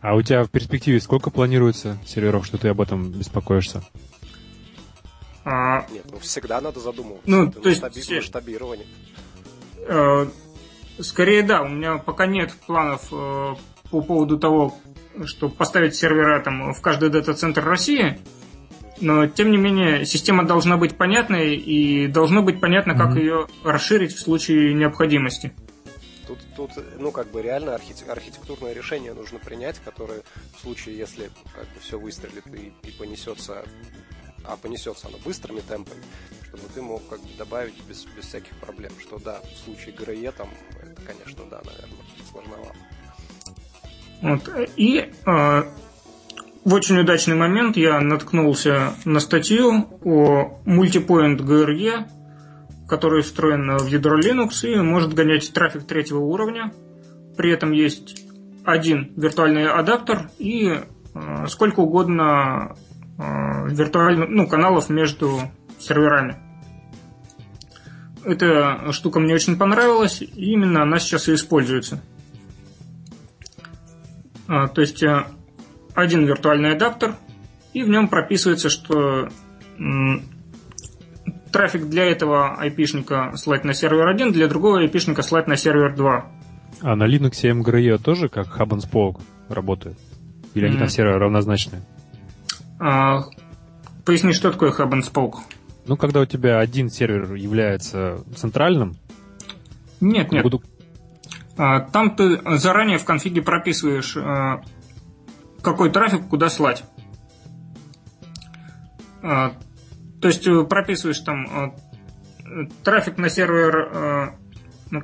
[0.00, 3.82] А у тебя в перспективе сколько планируется серверов, что ты об этом беспокоишься?
[5.44, 5.86] А...
[5.90, 7.28] Нет, ну всегда надо задумываться.
[7.28, 7.82] Ну, то есть...
[7.82, 8.86] Масштабирование.
[9.86, 10.26] Э,
[11.00, 13.12] скорее, да, у меня пока нет планов
[13.94, 14.74] по поводу того,
[15.24, 18.18] что поставить сервера там в каждый дата-центр России,
[19.00, 23.20] но тем не менее система должна быть понятной и должно быть понятно, как mm-hmm.
[23.20, 25.52] ее расширить в случае необходимости.
[26.26, 27.76] Тут, тут, ну, как бы реально
[28.08, 30.22] архитектурное решение нужно принять, которое
[30.56, 33.62] в случае, если как бы все выстрелит и, и понесется,
[34.44, 36.02] а понесется оно быстрыми темпами,
[36.48, 38.90] чтобы ты мог как бы добавить без, без всяких проблем.
[39.00, 40.48] Что да, в случае ГРЕ там,
[40.82, 42.74] это, конечно, да, наверное, сложновато.
[44.24, 44.50] Вот.
[44.76, 45.62] И э,
[46.64, 52.06] в очень удачный момент я наткнулся на статью о мультипоинт GRE,
[52.88, 56.72] который встроен в ядро Linux и может гонять трафик третьего уровня.
[57.36, 58.24] При этом есть
[58.64, 62.76] один виртуальный адаптер и э, сколько угодно
[63.18, 65.38] э, виртуальных ну, каналов между
[65.78, 66.36] серверами.
[68.24, 72.00] Эта штука мне очень понравилась, и именно она сейчас и используется.
[74.46, 75.24] А, то есть э,
[75.94, 77.16] один виртуальный адаптер,
[77.72, 79.28] и в нем прописывается, что
[81.52, 86.26] трафик для этого IP-шника слать на сервер 1, для другого IP-шника слать на сервер 2.
[86.82, 89.98] А на Linux и MGRE тоже как Hub and Spoke работают?
[90.54, 90.78] Или они mm.
[90.80, 91.82] там все равнозначные?
[92.78, 93.24] А,
[94.04, 95.36] поясни, что такое Hub and Spoke?
[95.86, 98.96] Ну, когда у тебя один сервер является центральным.
[100.00, 100.44] Нет, нет.
[101.56, 104.62] А, там ты заранее в конфиге прописываешь, а,
[105.62, 106.84] какой трафик куда слать.
[109.22, 109.52] А,
[110.20, 111.74] то есть э, прописываешь там
[112.82, 114.36] трафик на сервер,
[114.90, 115.02] ну,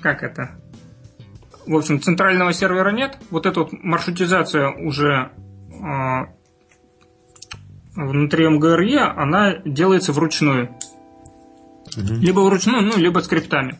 [0.00, 0.50] как это?
[1.66, 3.18] В общем, центрального сервера нет.
[3.30, 5.30] Вот эта вот маршрутизация уже
[7.96, 10.70] внутри МГРЕ, она делается вручную.
[11.96, 12.14] Угу.
[12.20, 13.78] Либо вручную, ну, либо скриптами.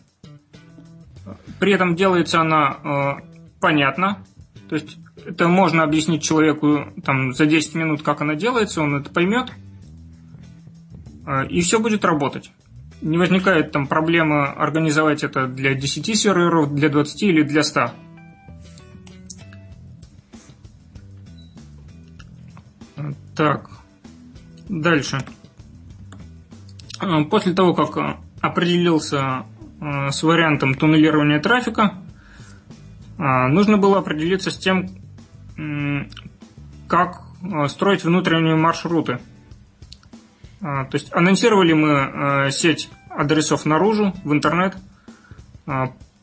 [1.58, 4.18] При этом делается она э, понятно.
[4.68, 9.10] То есть это можно объяснить человеку там, за 10 минут, как она делается, он это
[9.10, 9.52] поймет.
[11.26, 12.50] Э, и все будет работать.
[13.00, 17.90] Не возникает там проблемы организовать это для 10 серверов, для 20 или для 100.
[23.34, 23.70] Так,
[24.68, 25.20] дальше.
[27.00, 31.94] Э, после того, как определился Э, с вариантом туннелирования трафика,
[33.18, 34.88] э, нужно было определиться с тем,
[36.88, 39.18] как э, строить внутренние маршруты.
[40.60, 44.74] То есть анонсировали мы сеть адресов наружу, в интернет.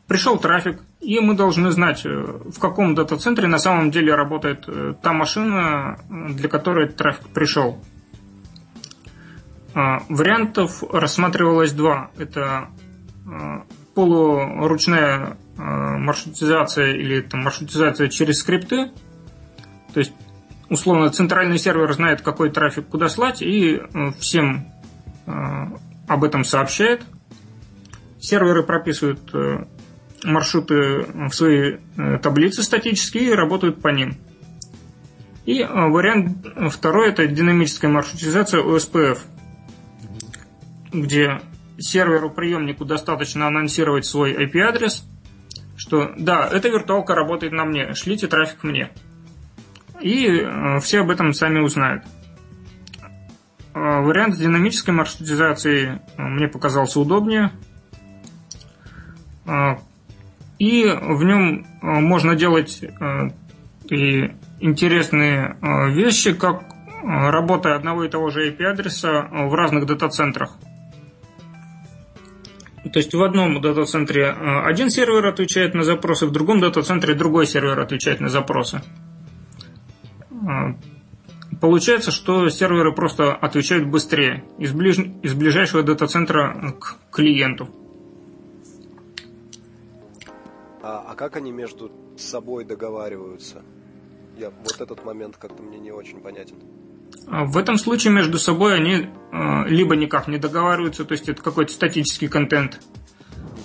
[0.06, 4.94] Пришел трафик, и мы должны знать, э, в каком дата-центре на самом деле работает э,
[5.02, 7.82] та машина, для которой трафик пришел.
[9.74, 12.10] Вариантов рассматривалось два.
[12.16, 12.68] Это
[13.94, 18.90] полуручная маршрутизация или там, маршрутизация через скрипты.
[19.92, 20.12] То есть
[20.68, 24.72] условно, центральный сервер знает, какой трафик куда слать, и э, всем
[25.26, 25.32] э,
[26.06, 27.02] об этом сообщает.
[28.20, 29.64] Серверы прописывают э,
[30.24, 31.76] маршруты в свои
[32.22, 34.16] таблицы статические и работают по ним.
[35.44, 39.18] И вариант второй– это динамическая маршрутизация OSPF,
[40.90, 41.42] где
[41.78, 45.04] серверу-приемнику достаточно анонсировать свой IP-адрес,
[45.76, 48.90] что да, эта виртуалка работает на мне, шлите трафик мне–
[50.04, 52.04] и э, все об этом сами узнают.
[53.74, 57.50] Э, вариант с динамической маршрутизацией э, мне показался удобнее.
[60.58, 62.82] И в нем можно делать
[63.90, 65.58] и интересные
[65.90, 66.62] вещи, как
[67.02, 70.56] работа одного и того же IP-адреса в разных дата-центрах.
[72.92, 77.80] То есть в одном дата-центре один сервер отвечает на запросы, в другом дата-центре другой сервер
[77.80, 78.82] отвечает на запросы.
[80.46, 80.76] А,
[81.60, 84.98] получается, что серверы просто отвечают быстрее из, ближ...
[85.22, 87.68] из ближайшего дата-центра к клиенту.
[90.82, 93.62] А, а как они между собой договариваются?
[94.36, 96.56] Я, вот этот момент как-то мне не очень понятен.
[97.26, 101.42] А, в этом случае между собой они э, либо никак не договариваются, то есть это
[101.42, 102.80] какой-то статический контент,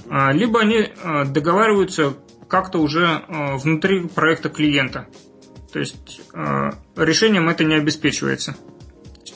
[0.10, 2.16] э, либо они э, договариваются
[2.47, 5.08] как-то уже э, внутри проекта клиента.
[5.72, 6.22] То есть
[6.95, 8.58] решением это не обеспечивается.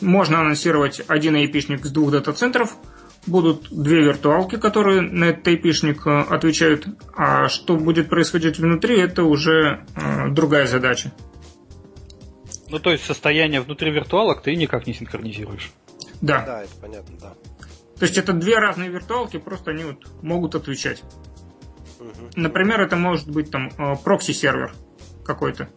[0.01, 2.75] Можно анонсировать один IP-шник с двух дата-центров,
[3.27, 9.85] будут две виртуалки, которые на этот э, отвечают, а что будет происходить внутри, это уже
[10.31, 11.11] другая задача.
[12.73, 15.71] Ну, то есть состояние внутри виртуалок ты никак не синхронизируешь.
[16.21, 16.43] Да.
[16.43, 17.33] Да, это понятно, да.
[17.99, 21.03] То есть это две разные виртуалки, просто они вот могут отвечать.
[21.99, 22.31] Угу.
[22.35, 24.73] Например, это может быть там э, прокси-сервер
[25.23, 25.69] какой-то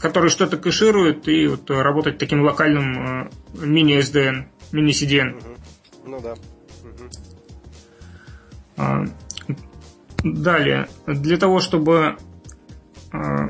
[0.00, 5.42] который что-то кэширует и вот работать таким локальным э, мини-SDN, мини-CDN.
[6.06, 6.34] Ну да.
[8.78, 9.04] А,
[10.24, 12.16] далее, для того, чтобы
[13.12, 13.48] а,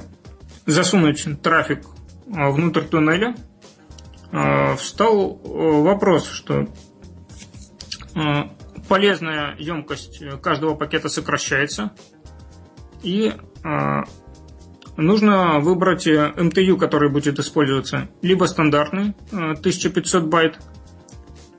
[0.67, 1.81] засунуть трафик
[2.29, 3.35] внутрь туннеля,
[4.77, 6.69] встал э, вопрос, что
[8.89, 11.93] полезная емкость каждого пакета сокращается,
[13.03, 13.33] и
[14.97, 16.33] нужно выбрать э,
[16.77, 18.09] который будет использоваться.
[18.23, 20.59] Либо стандартный, 1500 э, байт,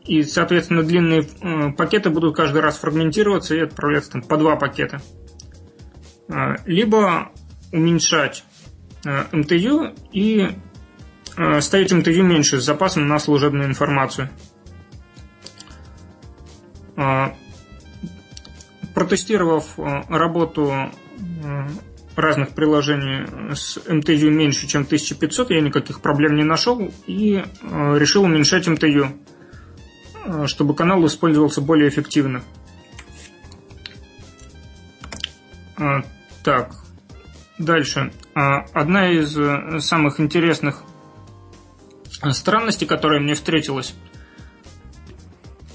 [0.05, 1.23] и, соответственно, длинные
[1.77, 5.01] пакеты будут каждый раз фрагментироваться и отправляться там, по два пакета.
[6.65, 7.31] Либо
[7.71, 8.43] уменьшать
[9.03, 10.49] MTU и
[11.61, 14.29] ставить MTU меньше с запасом на служебную информацию.
[18.93, 20.91] Протестировав работу
[22.19, 28.23] разных приложений с MTU меньше, чем 1500, я никаких проблем не нашел и э, решил
[28.23, 28.67] уменьшать
[30.25, 32.43] э, чтобы канал использовался более эффективно.
[35.77, 36.01] Э,
[36.43, 36.75] так,
[37.59, 38.11] дальше.
[38.33, 39.37] Одна из
[39.83, 40.83] самых интересных
[42.31, 43.93] странностей, которая мне встретилась,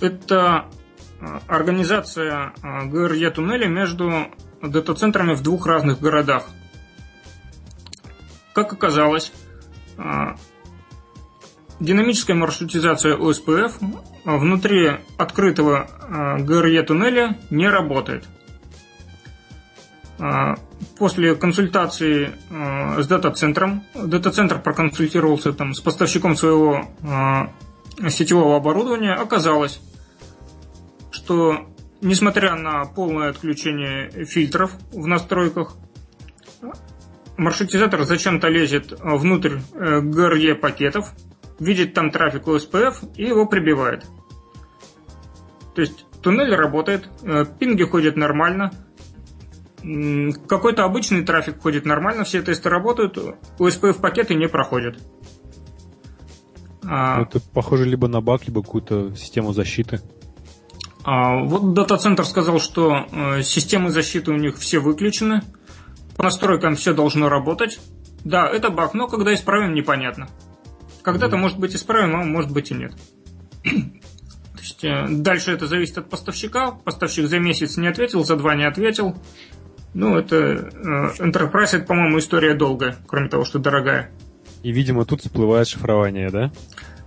[0.01, 0.67] это
[1.47, 4.29] организация ГРЕ туннеля между
[4.63, 6.47] дата-центрами в двух разных городах.
[8.53, 9.33] Как оказалось,
[9.99, 10.37] а,
[11.81, 13.73] динамическая маршрутизация OSPF
[14.25, 18.29] внутри открытого а, ГРЕ туннеля не работает.
[20.99, 26.89] После консультации с дата-центром, дата-центр проконсультировался там, с поставщиком своего
[28.09, 29.81] сетевого оборудования, оказалось,
[31.11, 31.67] что
[32.01, 35.77] несмотря на полное отключение фильтров в настройках,
[37.37, 41.13] маршрутизатор зачем-то лезет внутрь GRE э, пакетов,
[41.59, 44.05] видит там трафик OSPF и его прибивает.
[45.75, 48.73] То есть туннель работает, э, пинги ходят нормально,
[50.49, 53.19] какой-то обычный трафик ходит нормально, все тесты работают,
[53.59, 54.99] OSPF пакеты не проходят.
[56.87, 57.23] А...
[57.23, 60.01] Это похоже либо на баг, либо какую-то систему защиты.
[61.05, 65.43] А, вот дата-центр сказал, что э, системы защиты у них все выключены,
[66.17, 67.79] по настройкам все должно работать.
[68.25, 70.29] Да, это баг, но когда исправим, непонятно.
[71.03, 72.95] Когда-то может быть исправим, а может быть и нет.
[73.63, 76.71] То есть, э, дальше это зависит от поставщика.
[76.71, 79.15] Поставщик за месяц не ответил, за два не ответил.
[79.95, 80.69] Ну, это э,
[81.21, 84.11] Enterprise, это, по-моему, история долгая, кроме того, что дорогая.
[84.63, 86.51] И, видимо, тут всплывает шифрование, да?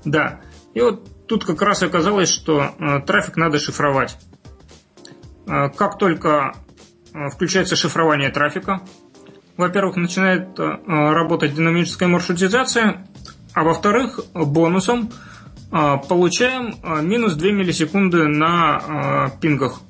[0.06, 0.40] Да.
[0.74, 4.18] И вот тут как раз оказалось, что э, трафик надо шифровать.
[5.48, 6.56] Э, как только
[7.14, 8.82] э, включается шифрование трафика,
[9.58, 13.06] во-первых, начинает э, работать динамическая маршрутизация,
[13.54, 15.10] а во-вторых, бонусом
[15.72, 19.82] э, получаем э, минус 2 миллисекунды на э, пингах.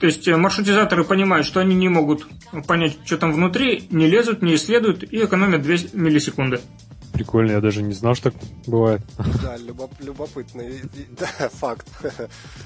[0.00, 2.26] То есть э, маршрутизаторы понимают, что они не могут
[2.66, 6.60] понять, что там внутри, не лезут, не исследуют и экономят 2 миллисекунды.
[7.12, 9.02] Прикольно, я даже не знал, что так бывает.
[9.42, 10.80] Да, любоп, любопытный
[11.10, 11.86] да, факт.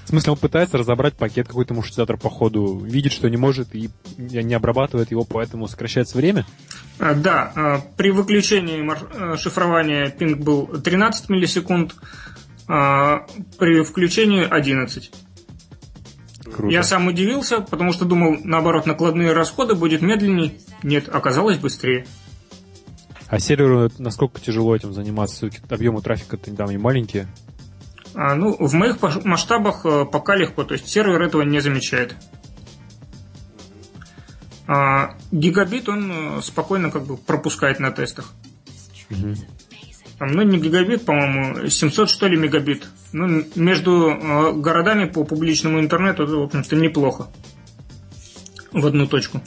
[0.04, 3.90] В смысле, он пытается разобрать пакет какой-то маршрутизатор по ходу, видит, что не может и
[4.16, 6.46] не обрабатывает его, поэтому сокращается время?
[7.00, 11.96] А, да, а, при выключении э, шифрования пинг был 13 миллисекунд,
[12.68, 13.26] а
[13.58, 15.10] при включении 11.
[16.54, 16.72] Круто.
[16.72, 20.52] Я сам удивился, потому что думал, наоборот, накладные расходы будет медленнее.
[20.84, 22.06] Нет, оказалось быстрее.
[23.26, 25.36] А серверу насколько тяжело этим заниматься?
[25.36, 27.26] Все-таки объемы трафика-то там не маленькие.
[28.14, 32.14] А, ну, в моих масштабах э, пока легко, то есть сервер этого не замечает.
[34.68, 38.32] А, гигабит он э, спокойно как бы пропускает на тестах.
[39.10, 39.34] Угу.
[40.18, 42.86] Там, ну, не гигабит, по-моему, 700 что ли мегабит.
[43.12, 47.26] Ну, между э, городами по публичному интернету, это, в общем-то, неплохо.
[48.72, 49.40] В одну точку.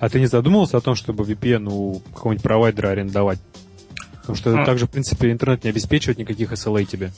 [0.00, 3.38] А ты не задумывался о том, чтобы VPN у какого-нибудь провайдера арендовать?
[4.20, 4.64] Потому что а.
[4.64, 7.12] также, в принципе, интернет не обеспечивает никаких SLA тебе.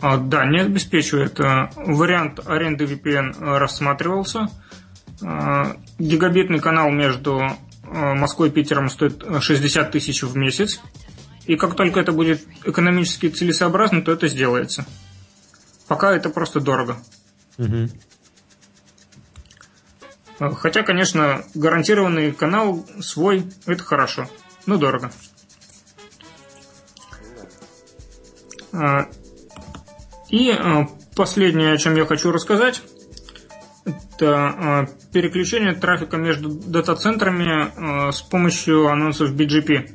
[0.00, 1.40] А, да, не обеспечивает.
[1.40, 4.50] Э, вариант аренды VPN рассматривался.
[5.22, 10.80] А, гигабитный канал между Э, Москвой и Питером стоит 60 тысяч в месяц.
[11.46, 14.86] И как только это будет экономически целесообразно, то это сделается.
[15.86, 16.98] Пока это просто дорого.
[17.56, 17.88] Угу.
[20.56, 24.28] Хотя, конечно, гарантированный канал свой– это хорошо,
[24.66, 25.10] но дорого.
[28.72, 29.06] Э,
[30.28, 30.54] и
[31.16, 32.82] последнее, о чем я хочу рассказать,
[33.88, 39.90] это переключение трафика между дата-центрами с помощью анонсов BGP.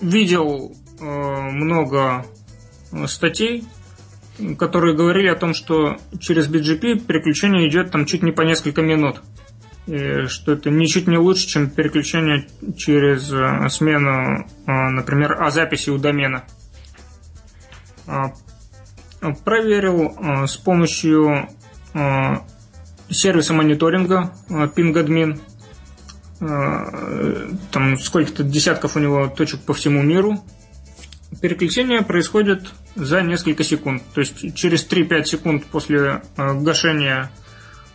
[0.00, 2.24] Видел много
[3.06, 3.64] статей,
[4.58, 9.22] которые говорили о том, что через BGP переключение идет там чуть не по несколько минут.
[9.86, 13.28] И что это ничуть не лучше, чем переключение через
[13.74, 16.44] смену, например, о записи у домена
[19.32, 21.48] проверил э, с помощью
[21.94, 22.36] э,
[23.10, 25.40] сервиса мониторинга э, PingAdmin.
[27.70, 30.44] Там сколько-то десятков у него точек по всему миру.
[31.40, 34.02] Переключение происходит за несколько секунд.
[34.12, 37.30] То есть через 3-5 секунд после гашения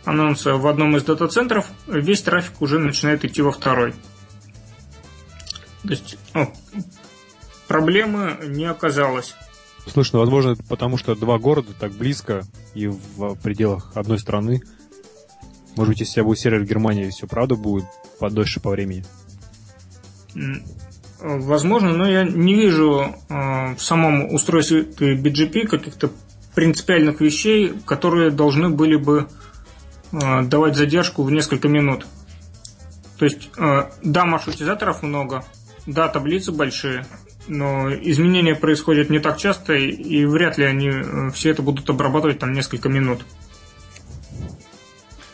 [0.04, 3.92] анонса в одном из дата-центров весь трафик уже начинает идти во второй.
[5.82, 6.18] То есть
[7.68, 9.36] проблемы не оказалось.
[9.86, 14.62] Слушай, ну, возможно, потому что два города так близко и в пределах одной страны.
[15.76, 17.86] Может быть, если я буду сервер в Германии, все правда будет
[18.18, 19.04] подольше по времени?
[21.20, 26.10] Возможно, но я не вижу э, в самом устройстве BGP каких-то
[26.54, 29.28] принципиальных вещей, которые должны были бы
[30.12, 32.06] э, давать задержку в несколько минут.
[33.18, 35.44] То есть, э, да, маршрутизаторов много,
[35.86, 37.04] да, таблицы большие,
[37.46, 42.38] но изменения происходят не так часто, и вряд ли они э, все это будут обрабатывать
[42.38, 43.24] там несколько минут.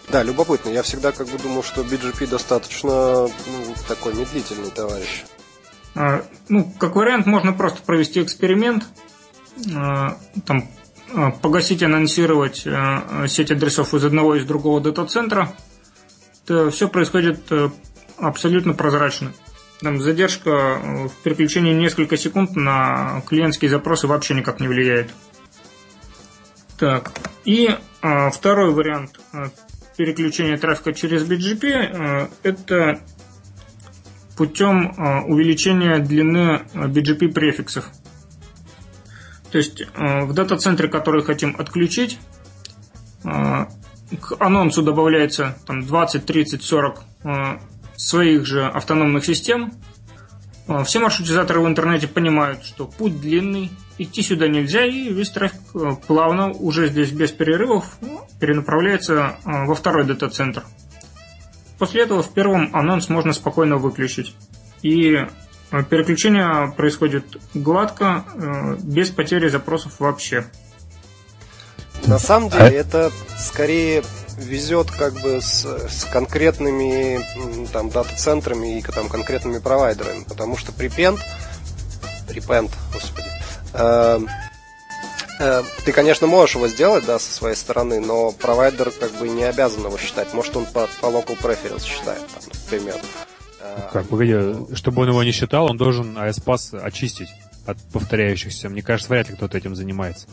[0.08, 0.70] Да, любопытно.
[0.70, 3.30] Я всегда как бы думал, что BGP достаточно ну,
[3.88, 5.24] такой медлительный товарищ.
[5.94, 8.84] А, ну, как вариант, можно просто провести эксперимент,
[9.74, 10.68] а, там,
[11.12, 15.54] а, погасить, анонсировать а, сеть адресов из одного и из другого дата-центра.
[16.44, 17.50] Это все происходит
[18.18, 19.32] абсолютно прозрачно.
[19.80, 25.10] Там задержка э, в переключении несколько секунд на клиентские запросы вообще никак не влияет.
[26.78, 27.12] Так,
[27.44, 27.70] и
[28.02, 29.50] а, второй вариант а,
[29.96, 33.00] переключения трафика через BGP а, это
[34.36, 37.88] путем а, увеличения длины BGP префиксов.
[39.50, 42.18] То есть а, в дата-центре, который хотим отключить,
[43.24, 43.68] а,
[44.20, 47.60] к анонсу добавляется там 20, 30, 40 а,
[47.96, 49.72] своих же автономных систем.
[50.68, 55.60] А, все маршрутизаторы в интернете понимают, что путь длинный, идти сюда нельзя, и весь трафик
[55.74, 57.98] а, плавно, уже здесь без перерывов,
[58.40, 60.64] перенаправляется а, во второй дата-центр.
[61.78, 64.34] После этого в первом анонс можно спокойно выключить.
[64.82, 65.26] И
[65.90, 68.24] Переключение происходит гладко,
[68.84, 70.46] без потери запросов вообще.
[72.06, 74.04] На самом деле это скорее
[74.36, 77.20] везет как бы с, с конкретными
[77.72, 81.18] там дата-центрами и там конкретными провайдерами, потому что prepend,
[82.28, 83.28] prepend, господи,
[83.74, 84.20] э,
[85.40, 89.44] э, ты, конечно, можешь его сделать, да, со своей стороны, но провайдер как бы не
[89.44, 90.32] обязан его считать.
[90.34, 92.96] Может, он по, по local preference считает, там, например.
[93.60, 94.34] Э, как, погоди,
[94.74, 97.30] чтобы он его не считал, он должен ASPass очистить
[97.66, 98.68] от повторяющихся.
[98.68, 100.26] Мне кажется, вряд ли кто-то этим занимается.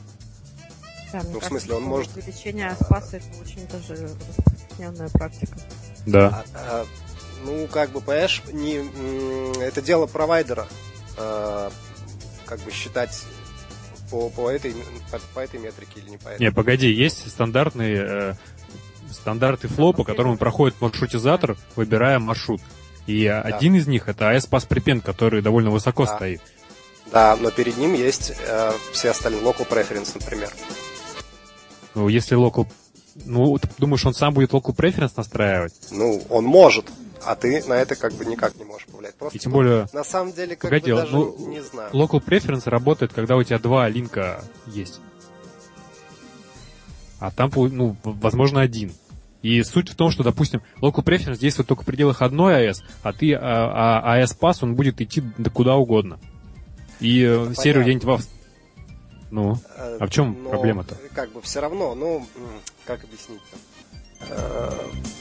[1.14, 2.18] Да, ну, в смысле, он может...
[2.18, 5.58] Увеличение спаса это очень даже распространенная практика.
[6.08, 6.44] Да.
[6.56, 6.86] А, а,
[7.46, 8.82] ну, как бы, понимаешь, не,
[9.62, 10.68] это дело провайдера.
[11.18, 11.72] А,
[12.46, 13.26] как бы считать
[14.10, 14.74] по, по, этой,
[15.12, 16.42] по, по этой метрике или не по этой.
[16.42, 18.34] Не, погоди, есть стандартные э,
[19.12, 22.62] стандарты фло, по которому проходит маршрутизатор, выбирая маршрут.
[23.06, 23.42] И да.
[23.42, 26.16] один из них это AS Pass Prepend, который довольно высоко да.
[26.16, 26.42] стоит.
[27.12, 30.50] Да, но перед ним есть э, все остальные local preference, например.
[31.96, 32.68] Ну, если local...
[33.26, 35.74] Ну, ты думаешь, он сам будет local preference настраивать?
[35.92, 36.86] Ну, он может,
[37.26, 39.16] а ты на это как бы никак не можешь повлиять.
[39.16, 39.88] Просто, И тем более...
[39.94, 41.92] На самом деле, как Погоди, бы даже ну, не знаю.
[41.94, 45.00] Local preference работает, когда у тебя два линка есть.
[47.20, 48.92] А там, ну, возможно, один.
[49.42, 53.14] И суть в том, что, допустим, local preference действует только в пределах одной AS, а
[53.14, 55.22] ты, а, а AS pass, он будет идти
[55.54, 56.20] куда угодно.
[57.00, 58.26] И Это серию где-нибудь
[59.34, 60.96] ну, э, а в чем Но, проблема-то?
[61.16, 62.24] Как бы все равно, ну,
[62.86, 63.58] как объяснить-то?
[64.30, 64.72] Э,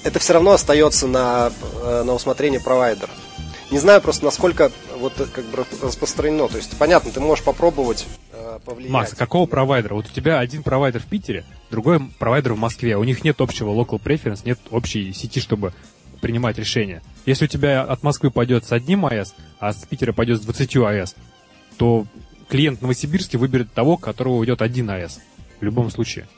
[0.04, 1.50] это все равно остается на,
[1.82, 3.10] э, на усмотрение провайдера.
[3.70, 6.46] Не знаю просто, насколько вот как бы распространено.
[6.48, 8.92] То есть, понятно, ты можешь попробовать э, повлиять.
[8.92, 9.94] Макс, какого провайдера?
[9.94, 12.98] Вот у тебя один провайдер в Питере, другой провайдер в Москве.
[12.98, 15.72] У них нет общего local preference, нет общей сети, чтобы
[16.20, 17.02] принимать решения.
[17.24, 20.76] Если у тебя от Москвы пойдет с одним АЭС, а с Питера пойдет с 20
[20.76, 21.16] АЭС,
[21.78, 22.04] то
[22.52, 25.20] клиент в Новосибирске выберет того, которого уйдет один АЭС.
[25.58, 26.28] В любом случае.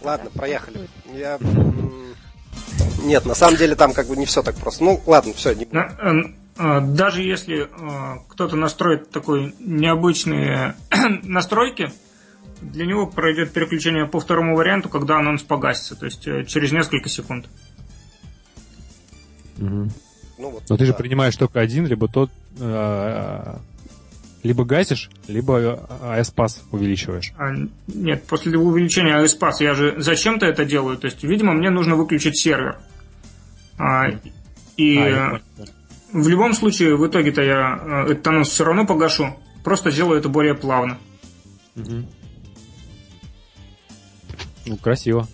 [0.00, 0.88] Ладно, проехали.
[1.12, 1.40] Я...
[3.02, 4.84] Нет, на самом деле там как бы не все так просто.
[4.84, 10.76] Ну, ладно, все, не э, э, Даже если э, кто-то настроит такой необычные
[11.24, 11.90] настройки,
[12.60, 17.48] для него пройдет переключение по второму варианту, когда анонс погасится, то есть через несколько секунд.
[19.58, 19.88] Угу.
[20.38, 20.86] Ну, вот, Но ты да.
[20.86, 23.56] же принимаешь только один, либо тот, э,
[24.42, 27.32] либо гасишь, либо ASPass увеличиваешь.
[27.38, 27.52] А,
[27.86, 30.98] нет, после увеличения ASPass я же зачем-то это делаю.
[30.98, 32.78] То есть, видимо, мне нужно выключить сервер.
[33.78, 34.10] А,
[34.76, 35.40] и а,
[36.12, 39.36] в любом случае, в итоге-то я э, этот анонс все равно погашу.
[39.64, 40.98] Просто сделаю это более плавно.
[41.76, 42.06] Угу.
[44.66, 45.26] Ну, красиво.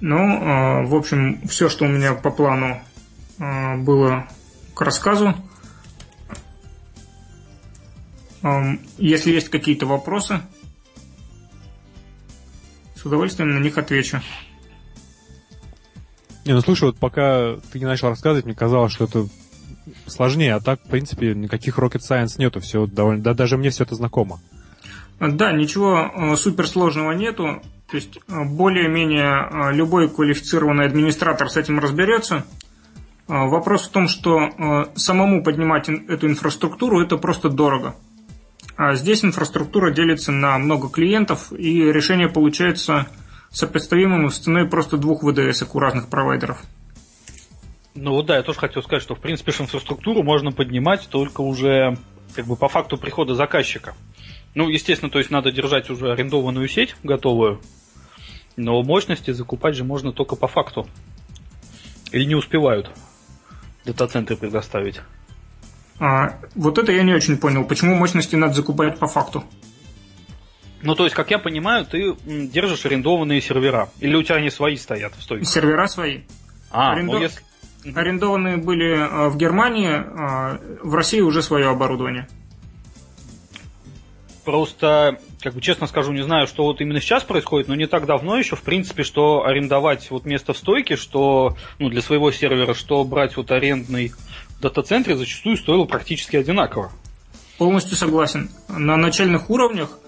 [0.00, 2.80] Ну, а, в общем, все, что у меня по плану
[3.38, 4.28] а, было
[4.74, 5.34] к рассказу.
[8.98, 10.40] Если есть какие-то вопросы,
[12.94, 14.20] с удовольствием на них отвечу.
[16.44, 19.28] Не, ну слушай, вот пока ты не начал рассказывать, мне казалось, что это
[20.06, 23.84] сложнее, а так, в принципе, никаких rocket science нету, все довольно, да, даже мне все
[23.84, 24.40] это знакомо.
[25.20, 27.62] Да, ничего суперсложного нету.
[27.90, 32.44] То есть э, более-менее э, любой квалифицированный администратор с этим разберется.
[33.26, 37.96] Вопрос в том, что самому поднимать эту инфраструктуру это просто дорого.
[38.76, 43.06] А здесь инфраструктура делится на много клиентов, и решение получается
[43.50, 46.62] сопоставимым с ценой просто двух ВДС у разных провайдеров.
[47.94, 51.96] Ну вот да, я тоже хотел сказать, что в принципе инфраструктуру можно поднимать только уже
[52.34, 53.94] как бы по факту прихода заказчика.
[54.54, 57.60] Ну, естественно, то есть надо держать уже арендованную сеть готовую,
[58.56, 60.86] но мощности закупать же можно только по факту.
[62.12, 62.90] Или не успевают
[63.84, 65.00] дата-центры предоставить.
[65.98, 67.64] А, вот это я не очень понял.
[67.64, 69.44] Почему мощности надо закупать по факту?
[70.82, 73.88] Ну, то есть, как я понимаю, ты держишь арендованные сервера.
[74.00, 75.44] Или у тебя они свои стоят в стойке?
[75.46, 76.20] Сервера свои.
[76.70, 77.14] А, Арендо...
[77.14, 77.40] ну если...
[77.94, 82.28] Арендованные были а, в Германии, а в России уже свое оборудование.
[84.44, 88.04] Просто, как бы честно скажу, не знаю, что вот именно сейчас происходит, но не так
[88.04, 92.74] давно еще, в принципе, что арендовать вот место в стойке, что ну, для своего сервера,
[92.74, 94.12] что брать вот арендный
[94.58, 96.92] в дата-центре зачастую стоило практически одинаково.
[97.56, 98.50] Полностью согласен.
[98.68, 99.98] На начальных уровнях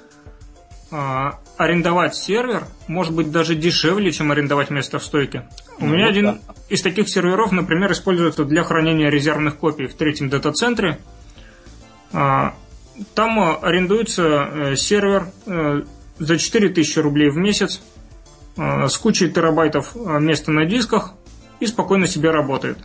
[0.90, 5.48] а, арендовать сервер может быть даже дешевле, чем арендовать место в стойке.
[5.78, 6.38] У ну, меня один да.
[6.68, 10.98] из таких серверов, например, используется для хранения резервных копий в третьем дата-центре.
[12.12, 12.54] А,
[13.14, 15.82] там э, арендуется э, сервер э,
[16.18, 17.80] за 4000 рублей в месяц
[18.56, 21.12] с кучей терабайтов места на дисках
[21.60, 22.78] и спокойно себе работает.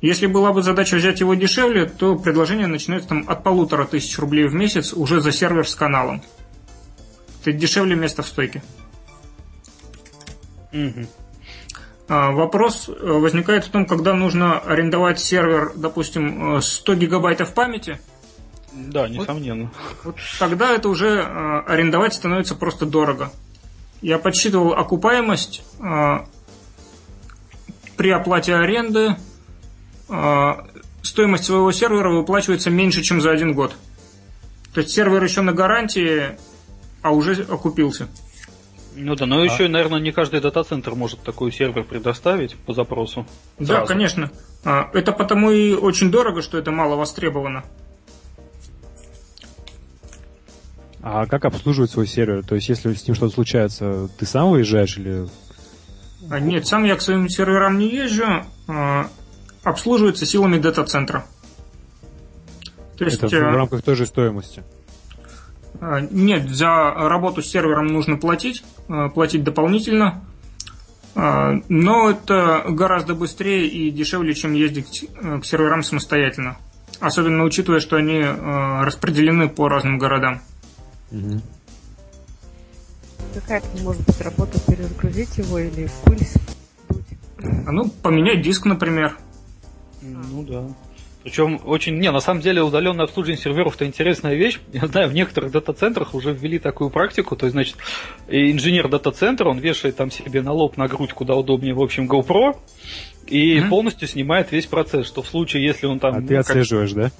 [0.00, 4.48] Если была бы задача взять его дешевле, то предложение начинается там от полутора тысяч рублей
[4.48, 6.20] в месяц уже за сервер с каналом.
[7.42, 8.60] Это дешевле места в стойке.
[10.72, 11.06] Угу.
[12.08, 18.00] Вопрос возникает в том, когда нужно арендовать сервер, допустим, 100 э, гигабайтов памяти.
[18.86, 19.70] Да, несомненно.
[20.04, 23.32] Вот, вот тогда это уже э, арендовать становится просто дорого.
[24.00, 25.64] Я подсчитывал окупаемость
[27.96, 29.16] при оплате аренды.
[31.02, 33.74] Стоимость своего сервера выплачивается меньше, чем за один год.
[34.72, 36.36] То есть сервер еще на гарантии,
[37.02, 38.08] а уже окупился.
[38.94, 39.44] Ну да, но а?
[39.44, 43.26] еще, наверное, не каждый дата-центр может такой сервер предоставить по запросу.
[43.58, 43.86] Да, сразу.
[43.86, 44.30] конечно.
[44.64, 47.64] А, это потому и очень дорого, что это мало востребовано.
[51.10, 52.44] А как обслуживать свой сервер?
[52.44, 55.26] То есть, если с ним что-то случается, ты сам выезжаешь или...
[56.30, 58.44] А, нет, сам я к своим серверам не езжу.
[59.62, 61.24] Обслуживается силами дата-центра.
[62.98, 64.62] То есть, это в э, рамках той же стоимости?
[65.80, 70.22] А, нет, за работу с сервером нужно платить, а, платить дополнительно.
[71.14, 76.58] А, но это гораздо быстрее и дешевле, чем ездить к серверам самостоятельно.
[77.00, 80.42] Особенно учитывая, что они распределены по разным городам.
[81.10, 81.40] Угу.
[83.34, 86.26] Какая то может быть работа перезагрузить его или в пыль
[87.66, 89.16] Ну, поменять диск, например.
[90.02, 90.64] Ну да.
[91.28, 94.60] Причем очень, не, на самом деле удаленное обслуживание серверов это интересная вещь.
[94.72, 97.76] Я знаю, в некоторых дата-центрах уже ввели такую практику, то есть, значит,
[98.28, 102.56] инженер дата-центра, он вешает там себе на лоб, на грудь, куда удобнее, в общем, GoPro,
[103.26, 103.68] и mm-hmm.
[103.68, 106.14] полностью снимает весь процесс, что в случае, если он там...
[106.14, 106.98] А ты отслеживаешь, как...
[106.98, 107.10] да?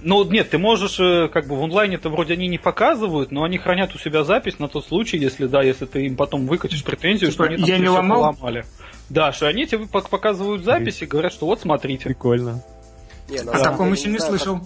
[0.00, 3.58] Ну, нет, ты можешь, э, как бы в онлайне-то вроде они не показывают, но они
[3.58, 7.32] хранят у себя запись на тот случай, если, да, если ты им потом выкатишь претензию,
[7.32, 8.34] типа, что они там я не ломал?
[8.34, 8.64] поломали.
[9.10, 12.04] Да, что они тебе показывают запись и говорят, что вот смотрите.
[12.04, 12.62] Прикольно.
[13.28, 14.60] Не, О таком еще не слышал.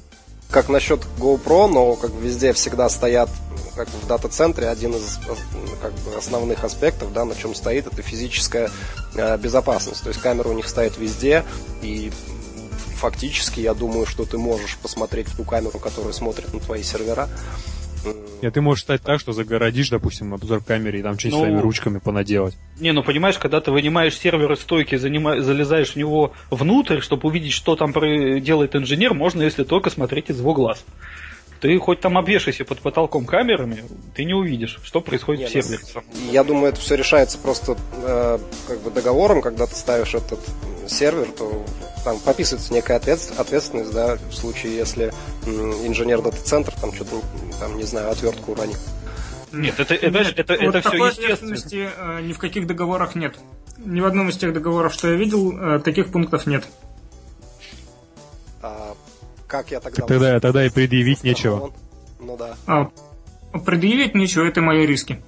[0.48, 3.30] Как, как насчет GoPro, но как везде всегда стоят
[3.74, 5.18] как в дата-центре один из
[5.80, 8.70] как бы, основных аспектов, да, на чем стоит, это физическая
[9.14, 10.02] э, безопасность.
[10.02, 11.44] То есть камера у них стоит везде,
[11.80, 12.12] и
[13.02, 17.28] фактически я думаю, что ты можешь посмотреть в ту камеру, которая смотрит на твои сервера,
[18.42, 21.60] нет, ты можешь стать так, что загородишь, допустим, обзор камеры и там что-нибудь ну, своими
[21.60, 22.56] ручками понаделать.
[22.80, 25.40] Не, ну понимаешь, когда ты вынимаешь сервер из стойки, занима...
[25.40, 27.92] залезаешь в него внутрь, чтобы увидеть, что там
[28.40, 30.84] делает инженер, можно, если только смотреть из его глаз.
[31.60, 33.84] Ты хоть там обвешайся под потолком камерами,
[34.16, 35.84] ты не увидишь, что происходит не, в сервере.
[36.32, 40.40] Я думаю, это все решается просто э, как бы договором, когда ты ставишь этот
[40.88, 41.64] сервер, то
[42.04, 45.12] там прописывается некая ответственность, да, в случае, если
[45.46, 47.20] инженер дата-центр там что-то,
[47.60, 48.76] там, не знаю, отвертку уронил.
[49.52, 53.14] Нет, это, это, нет, это, вот это все такой ответственности э, ни в каких договорах
[53.14, 53.36] нет.
[53.78, 56.64] Ни в одном из тех договоров, что я видел, э, таких пунктов нет.
[58.62, 58.94] А,
[59.46, 60.06] как я тогда...
[60.06, 61.72] Тогда, тогда и предъявить нечего.
[62.18, 62.56] Ну да.
[62.66, 62.90] А,
[63.58, 65.22] предъявить нечего, это мои риски.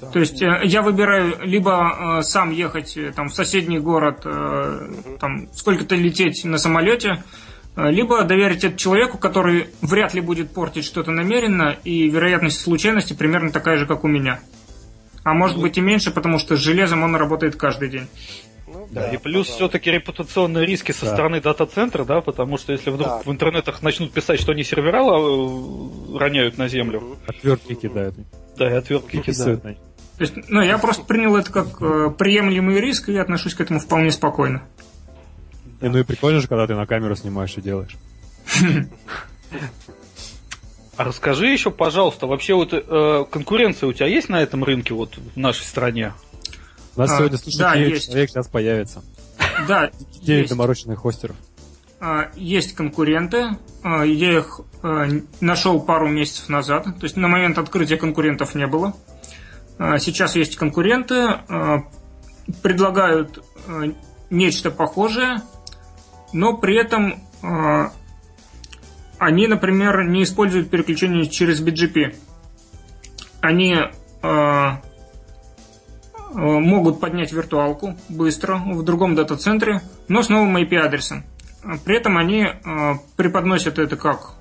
[0.00, 0.10] Да.
[0.10, 4.88] То есть э, я выбираю либо э, сам ехать э, там в соседний город, э,
[4.90, 5.18] угу.
[5.18, 7.24] там сколько-то лететь на самолете,
[7.76, 13.52] либо доверить это человеку, который вряд ли будет портить что-то намеренно, и вероятность случайности примерно
[13.52, 14.40] такая же, как у меня.
[15.22, 18.08] А может ну, быть и меньше, потому что с железом он работает каждый день.
[18.66, 21.12] Ну, да, да, и плюс все-таки репутационные риски со да.
[21.12, 23.22] стороны дата-центра, да, потому что если вдруг да.
[23.24, 25.02] в интернетах начнут писать, что они сервера
[26.18, 27.16] роняют на землю.
[27.26, 28.16] Отвертки кидают.
[28.56, 29.78] Да, и отвертки кидают.
[30.18, 33.78] То есть, ну, я просто принял это как э, приемлемый риск и отношусь к этому
[33.78, 34.62] вполне спокойно.
[35.80, 37.96] И, ну и прикольно же, когда ты на камеру снимаешь и делаешь.
[40.96, 45.16] А расскажи еще, пожалуйста, вообще вот э, конкуренция у тебя есть на этом рынке вот
[45.16, 46.12] в нашей стране?
[46.96, 48.06] У нас а, сегодня слушает да, есть.
[48.06, 49.04] человек сейчас появится.
[49.68, 49.92] Да,
[50.22, 50.50] 9 есть.
[50.50, 51.36] доморощенных хостеров.
[52.00, 53.56] А, есть конкуренты.
[53.84, 55.06] А, я их а,
[55.40, 56.86] нашел пару месяцев назад.
[56.86, 58.94] То есть на момент открытия конкурентов не было.
[59.78, 61.84] А, сейчас есть конкуренты, а,
[62.62, 63.84] предлагают а,
[64.30, 65.42] нечто похожее,
[66.32, 67.22] но при этом
[69.18, 72.16] они, например, не используют переключение через BGP.
[73.40, 73.76] Они
[76.32, 81.24] могут поднять виртуалку быстро в другом дата-центре, но с новым IP-адресом.
[81.84, 82.48] При этом они
[83.16, 84.34] преподносят это как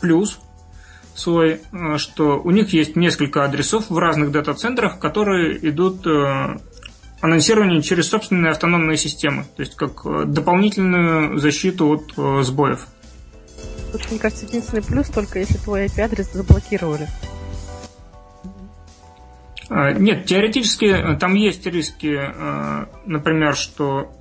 [0.00, 0.38] плюс,
[1.18, 6.56] свой, э, что у них есть несколько адресов в разных дата-центрах, которые идут э,
[7.20, 12.86] анонсирование через собственные автономные системы, то есть как э, дополнительную защиту от сбоев.
[13.92, 17.08] Тут, мне кажется, единственный плюс только если твой IP-адрес заблокировали.
[19.70, 22.18] Нет, теоретически там есть риски,
[23.04, 24.14] например, что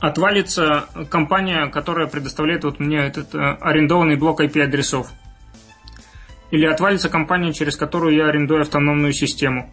[0.00, 5.12] отвалится компания, которая предоставляет вот мне этот арендованный блок IP-адресов.
[6.50, 9.70] Или отвалится компания, через которую я арендую автономную систему.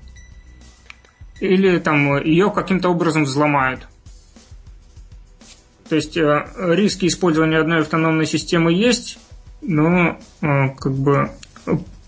[1.39, 3.87] Или там ее каким-то образом взломают.
[5.89, 9.19] То есть э, риски использования одной автономной системы есть,
[9.61, 11.31] но э, как бы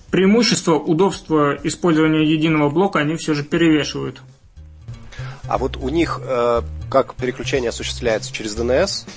[0.10, 4.22] преимущество, удобство использования единого блока, они все же перевешивают.
[5.48, 9.08] А вот у них э, как переключение осуществляется через DNS?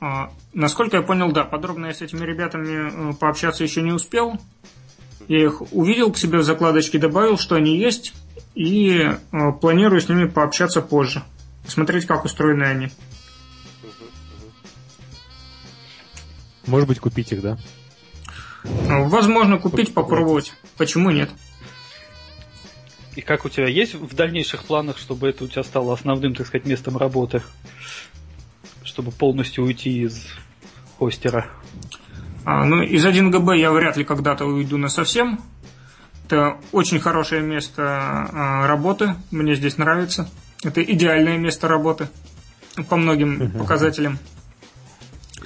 [0.00, 4.40] А, насколько я понял, да, подробно я с этими ребятами э, пообщаться еще не успел.
[5.28, 8.14] Я их увидел к себе в закладочке, добавил, что они есть,
[8.54, 9.16] и э,
[9.60, 11.22] планирую с ними пообщаться позже.
[11.64, 12.88] Посмотреть, как устроены они.
[16.66, 17.58] Может быть, купить их, да?
[18.64, 20.52] Возможно, купить, попробовать.
[20.76, 21.30] Почему нет?
[23.16, 26.46] И как у тебя есть в дальнейших планах, чтобы это у тебя стало основным, так
[26.46, 27.42] сказать, местом работы?
[29.00, 30.26] Чтобы полностью уйти из
[30.98, 31.46] хостера?
[32.44, 35.40] А, ну, из 1ГБ я вряд ли когда-то уйду на совсем.
[36.26, 39.14] Это очень хорошее место а, работы.
[39.30, 40.28] Мне здесь нравится.
[40.62, 42.08] Это идеальное место работы
[42.90, 44.18] по многим показателям.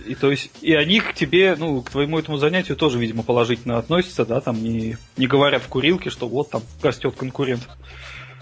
[0.04, 3.78] И то есть, и они к тебе, ну, к твоему этому занятию тоже, видимо, положительно
[3.78, 7.68] относятся, да, там не, не говорят в курилке, что вот там растет конкурент.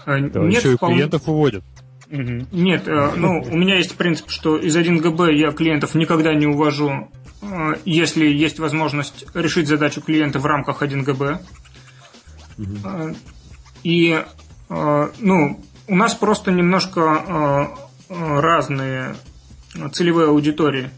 [0.07, 1.63] А, да, Нет, еще и клиентов уводят.
[2.13, 2.47] Угу.
[2.51, 7.09] Нет, э, ну, у меня есть принцип, что из 1ГБ я клиентов никогда не увожу,
[7.41, 11.39] э, если есть возможность решить задачу клиента в рамках 1ГБ.
[12.59, 13.15] Угу.
[13.83, 14.23] И,
[14.69, 17.67] ну, у нас просто немножко
[18.07, 19.15] разные
[19.91, 20.89] целевые аудитории.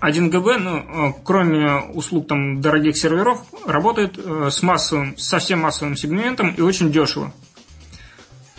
[0.00, 6.50] 1ГБ, ну, э, кроме услуг там дорогих серверов, работает э, с массовым, совсем массовым сегментом
[6.50, 7.32] и очень дешево.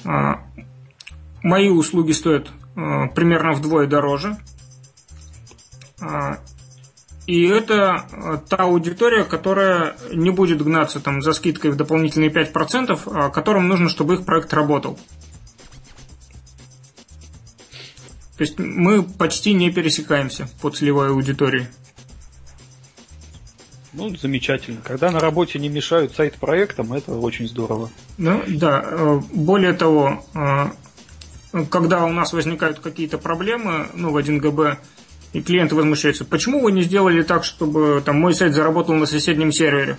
[0.04, 0.42] А,
[1.48, 4.38] мои услуги стоят э, примерно вдвое дороже.
[6.02, 6.40] А,
[7.26, 13.30] и это та аудитория, которая не будет гнаться там за скидкой в дополнительные 5%, а
[13.30, 15.00] которым нужно, чтобы их проект работал.
[18.38, 21.68] То есть мы почти не пересекаемся по целевой аудитории.
[23.94, 24.80] Ну, замечательно.
[24.84, 27.90] Когда на работе не мешают сайт-проектам, это очень здорово.
[28.20, 28.84] Ну, да.
[28.86, 30.66] Э, более того, э,
[31.70, 34.78] когда у нас возникают какие-то проблемы, ну, в 1ГБ,
[35.34, 39.52] и клиенты возмущаются, почему вы не сделали так, чтобы там мой сайт заработал на соседнем
[39.52, 39.98] сервере?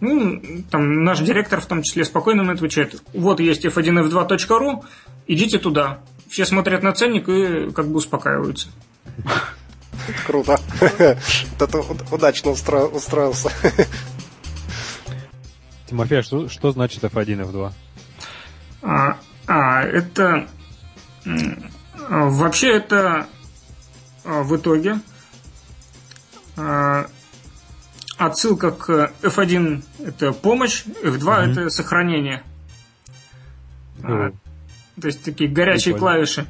[0.00, 3.02] Ну, там наш директор в том числе спокойно на отвечает.
[3.14, 4.84] Вот есть f1f2.ru,
[5.28, 6.00] идите туда.
[6.28, 8.68] Все смотрят на ценник и как бы успокаиваются.
[10.26, 10.58] Круто.
[11.60, 13.52] Это удачно устроился.
[15.88, 17.72] Тимофей, а что, что значит F1 и F2?
[18.82, 20.48] А, а это...
[22.08, 23.28] Вообще это
[24.24, 25.00] а, в итоге
[26.56, 27.06] а,
[28.18, 31.50] отсылка к F1 это помощь, F2 mm-hmm.
[31.50, 32.42] это сохранение.
[34.00, 34.34] Mm-hmm.
[35.00, 36.14] То есть такие горячие Прикольно.
[36.14, 36.46] клавиши.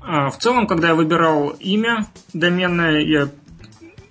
[0.00, 3.28] А, в целом, когда я выбирал имя доменное, я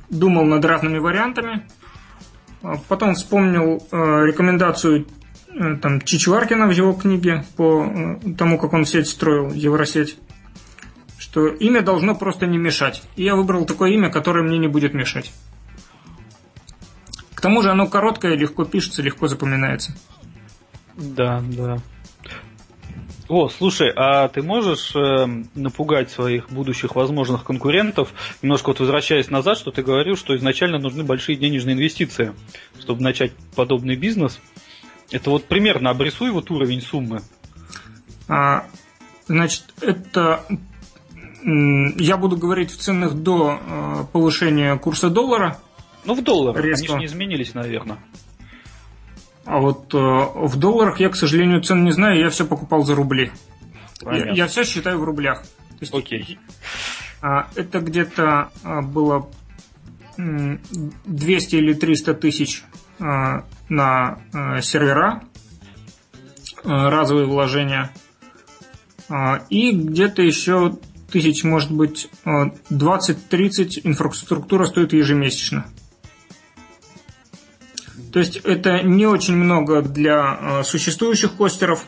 [0.10, 1.68] думал над разными вариантами.
[2.88, 5.08] Потом вспомнил рекомендацию
[5.82, 10.18] там, Чичваркина в его книге по э, тому, как он сеть строил, Евросеть,
[11.18, 13.04] что имя должно просто не мешать.
[13.16, 15.32] И я выбрал такое имя, которое мне не будет мешать.
[17.34, 19.96] К тому же оно короткое, легко пишется, легко запоминается.
[20.96, 21.78] Да, да.
[23.32, 25.26] О, слушай, а ты можешь э,
[25.56, 31.06] напугать своих будущих возможных конкурентов, немножко вот возвращаясь назад, что ты говорил, что изначально нужны
[31.06, 32.34] большие денежные инвестиции,
[32.78, 34.42] чтобы начать подобный бизнес.
[35.12, 37.22] Это вот примерно обрисуй вот уровень суммы.
[38.28, 38.66] А,
[39.28, 40.46] значит, это
[41.44, 45.60] я буду говорить в ценах до э, повышения курса доллара.
[46.06, 46.64] Ну, в долларах.
[46.64, 46.94] Резко.
[46.94, 47.98] Они же не изменились, наверное.
[49.46, 52.96] А вот э, в долларах я, к сожалению, цен не знаю, я все покупал за
[52.96, 53.32] рубли.
[54.04, 55.42] Я, я все считаю в рублях.
[55.42, 56.40] То есть, Окей.
[57.22, 59.28] А, это где-то а, было
[60.18, 62.64] 200 или 300 тысяч
[63.02, 65.24] на а, сервера,
[66.64, 67.92] а, разовые вложения.
[69.50, 70.78] И где-то еще
[71.12, 75.66] тысяч, может быть, 20-30 инфраструктура стоит ежемесячно.
[78.12, 81.86] То есть это не очень много для э, существующих хостеров,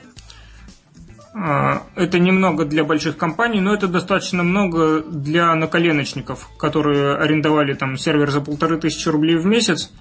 [1.35, 7.97] э, это немного для больших компаний, но это достаточно много для наколеночников, которые арендовали там
[7.97, 9.91] сервер за полторы тысячи рублей в месяц,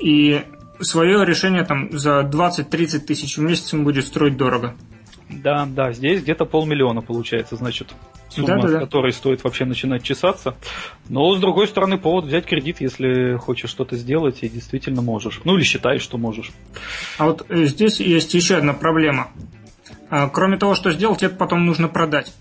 [0.00, 0.42] и
[0.80, 4.74] свое решение там за 20-30 тысяч в месяц им будет строить дорого.
[5.28, 7.88] Да, да, здесь где-то полмиллиона получается, значит,
[8.28, 8.80] сумма, да, да, да.
[8.80, 10.54] которой стоит вообще начинать чесаться.
[11.08, 15.40] Но, с другой стороны, повод взять кредит, если хочешь что-то сделать и действительно можешь.
[15.44, 16.52] Ну, или считаешь, что можешь.
[17.18, 19.28] А вот э, здесь есть еще одна проблема.
[20.10, 22.32] А, кроме того, что сделать, это потом нужно продать.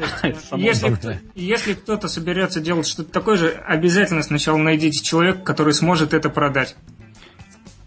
[0.00, 5.40] То есть, если, кто, если кто-то соберется делать что-то такое же, обязательно сначала найдите человека,
[5.40, 6.76] который сможет это продать.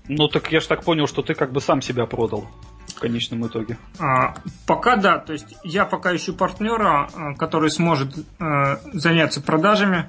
[0.07, 2.47] Ну так я же так понял, что ты как бы сам себя продал
[2.87, 3.77] в конечном итоге.
[3.99, 4.35] А,
[4.67, 10.07] пока да, то есть я пока ищу партнера, а, который сможет а, заняться продажами,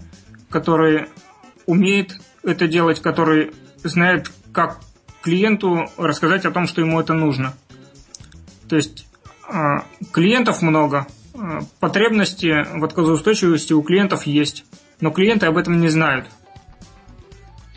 [0.50, 1.06] который
[1.66, 3.52] умеет это делать, который
[3.82, 4.80] знает, как
[5.22, 7.54] клиенту рассказать о том, что ему это нужно.
[8.68, 9.06] То есть
[9.48, 11.06] а, клиентов много,
[11.80, 14.64] потребности в отказоустойчивости у клиентов есть,
[15.00, 16.26] но клиенты об этом не знают.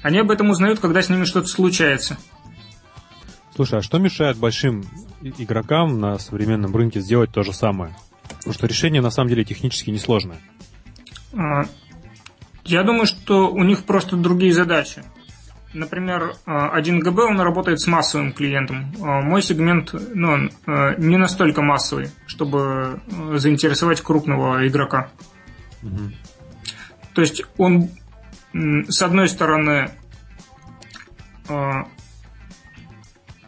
[0.02, 2.18] Они об этом узнают, когда с ними что-то случается.
[3.56, 4.86] Слушай, а что мешает большим
[5.22, 7.96] игрокам на современном рынке сделать то же самое?
[8.38, 10.38] Потому что решение на самом деле технически несложное.
[11.34, 11.64] А,
[12.64, 15.04] я думаю, что у них просто другие задачи.
[15.78, 18.94] Например, 1ГБ, он работает с массовым клиентом.
[18.98, 20.50] Мой сегмент ну,
[20.98, 23.00] не настолько массовый, чтобы
[23.36, 25.12] заинтересовать крупного игрока.
[25.84, 26.12] Угу.
[27.14, 27.90] То есть он,
[28.54, 29.92] с одной стороны,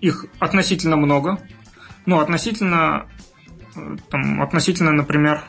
[0.01, 1.39] их относительно много.
[2.05, 3.07] Ну, относительно,
[3.75, 5.43] э, там, относительно, например,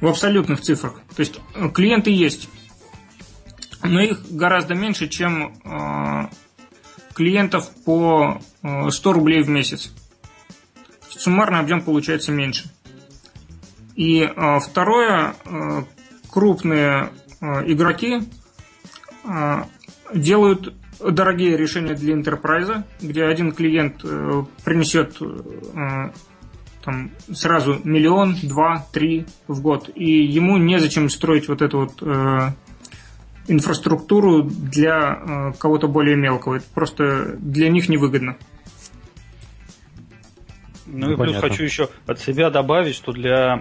[0.00, 1.00] в абсолютных цифрах.
[1.16, 2.48] То есть э, клиенты есть,
[3.82, 6.28] но их гораздо меньше, чем э,
[7.14, 9.92] клиентов по э, 100 рублей в месяц.
[11.08, 12.70] Суммарный объем получается меньше.
[13.96, 15.82] И э, второе, э,
[16.30, 17.10] крупные
[17.40, 18.20] э, игроки
[19.24, 19.62] э,
[20.14, 26.10] делают дорогие решения для интерпрайза, где один клиент э, принесет э,
[26.84, 32.52] там, сразу миллион, два, три в год, и ему незачем строить вот эту вот э,
[33.48, 36.56] инфраструктуру для э, кого-то более мелкого.
[36.56, 38.36] Это просто для них невыгодно.
[40.90, 41.48] Ну, ну и плюс понятно.
[41.48, 43.60] хочу еще от себя добавить, что для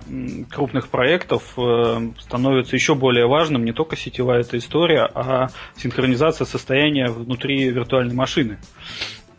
[0.50, 7.08] крупных проектов э, становится еще более важным не только сетевая эта история, а синхронизация состояния
[7.08, 8.60] внутри виртуальной машины.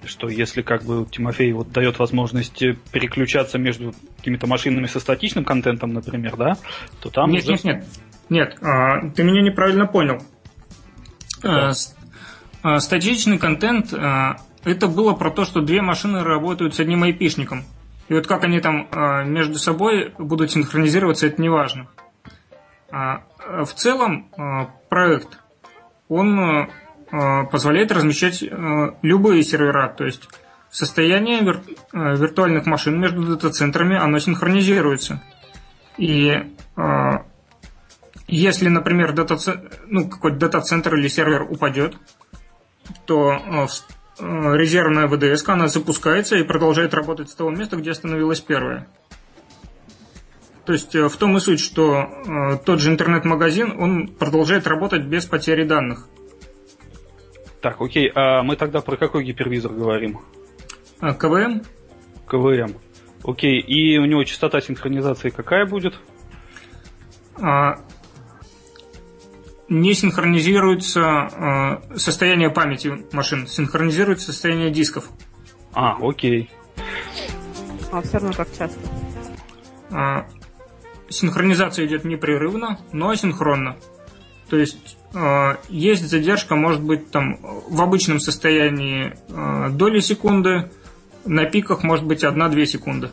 [0.04, 2.62] Что если как бы Тимофей вот дает возможность
[2.92, 6.56] переключаться между какими-то машинами со статичным контентом, например, да,
[7.00, 7.30] то там.
[7.30, 7.52] Нет, уже...
[7.52, 7.84] нет, нет.
[8.30, 10.18] Нет, а, ты меня неправильно понял.
[11.42, 11.72] А,
[12.62, 17.64] а, статичный контент а, это было про то, что две машины работают с одним айпишником.
[18.08, 18.88] И вот как они там
[19.30, 21.88] между собой будут синхронизироваться, это не важно.
[22.90, 24.30] А, в целом
[24.88, 25.38] проект,
[26.08, 26.68] он
[27.50, 28.42] позволяет размещать
[29.02, 30.28] любые сервера, то есть
[30.70, 31.60] состояние вир
[31.92, 35.22] виртуальных машин между дата-центрами, оно синхронизируется.
[35.98, 36.42] И
[38.28, 39.36] если, например, дата
[39.86, 41.96] ну, какой-то дата-центр или сервер упадет,
[43.06, 43.68] то
[44.20, 48.88] Э, резервная ВДС, она запускается и продолжает работать с того места, где остановилась первая.
[50.64, 55.04] То есть э, в том и суть, что э, тот же интернет-магазин, он продолжает работать
[55.04, 56.08] без потери данных.
[57.60, 60.20] Так, окей, а мы тогда про какой гипервизор говорим?
[61.00, 61.62] А, КВМ?
[62.26, 62.74] КВМ.
[63.24, 65.94] Окей, и у него частота синхронизации какая будет?
[67.40, 67.76] А,
[69.68, 75.10] не синхронизируется э, состояние памяти машин, синхронизируется состояние дисков.
[75.72, 76.50] А, окей.
[77.92, 78.78] А все равно как часто?
[79.90, 80.26] А,
[81.08, 83.76] синхронизация идет непрерывно, но асинхронно.
[84.48, 87.38] То есть э, есть задержка, может быть, там
[87.68, 90.70] в обычном состоянии э, доли секунды,
[91.26, 93.10] на пиках может быть 1-2 секунды.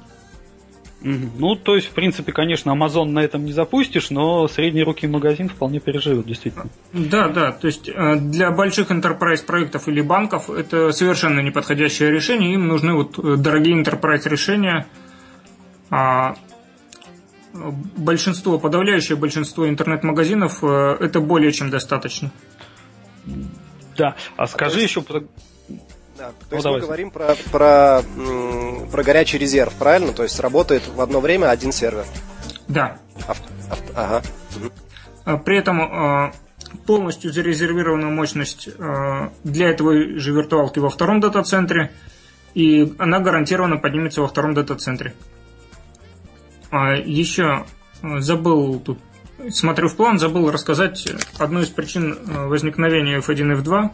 [1.02, 5.50] Ну, то есть, в принципе, конечно, Amazon на этом не запустишь, но средний руки магазин
[5.50, 6.68] вполне переживет, действительно.
[6.94, 12.54] Да, да, то есть э, для больших enterprise проектов или банков это совершенно неподходящее решение,
[12.54, 14.88] им нужны вот э, дорогие enterprise решения,
[15.92, 16.36] а
[17.98, 22.32] большинство, подавляющее большинство интернет-магазинов э, это более чем достаточно.
[23.98, 25.04] Да, а скажи еще
[26.26, 26.82] да, то ну, есть давайте.
[26.82, 28.02] мы говорим про, про,
[28.92, 30.14] про горячий резерв, правильно?
[30.14, 32.06] То есть работает в одно время один сервер.
[32.68, 32.98] Да.
[33.28, 33.40] Ав,
[33.70, 34.22] ав, ага.
[34.56, 35.40] Угу.
[35.40, 36.34] При этом а,
[36.86, 41.92] полностью зарезервирована мощность а, для этого же виртуалки во втором дата-центре,
[42.54, 45.14] и она гарантированно поднимется во втором дата-центре.
[46.72, 47.66] Еще
[48.02, 49.00] забыл тут,
[49.50, 51.08] смотрю в план, забыл рассказать
[51.38, 53.92] одну из причин возникновения F1 и F2 а,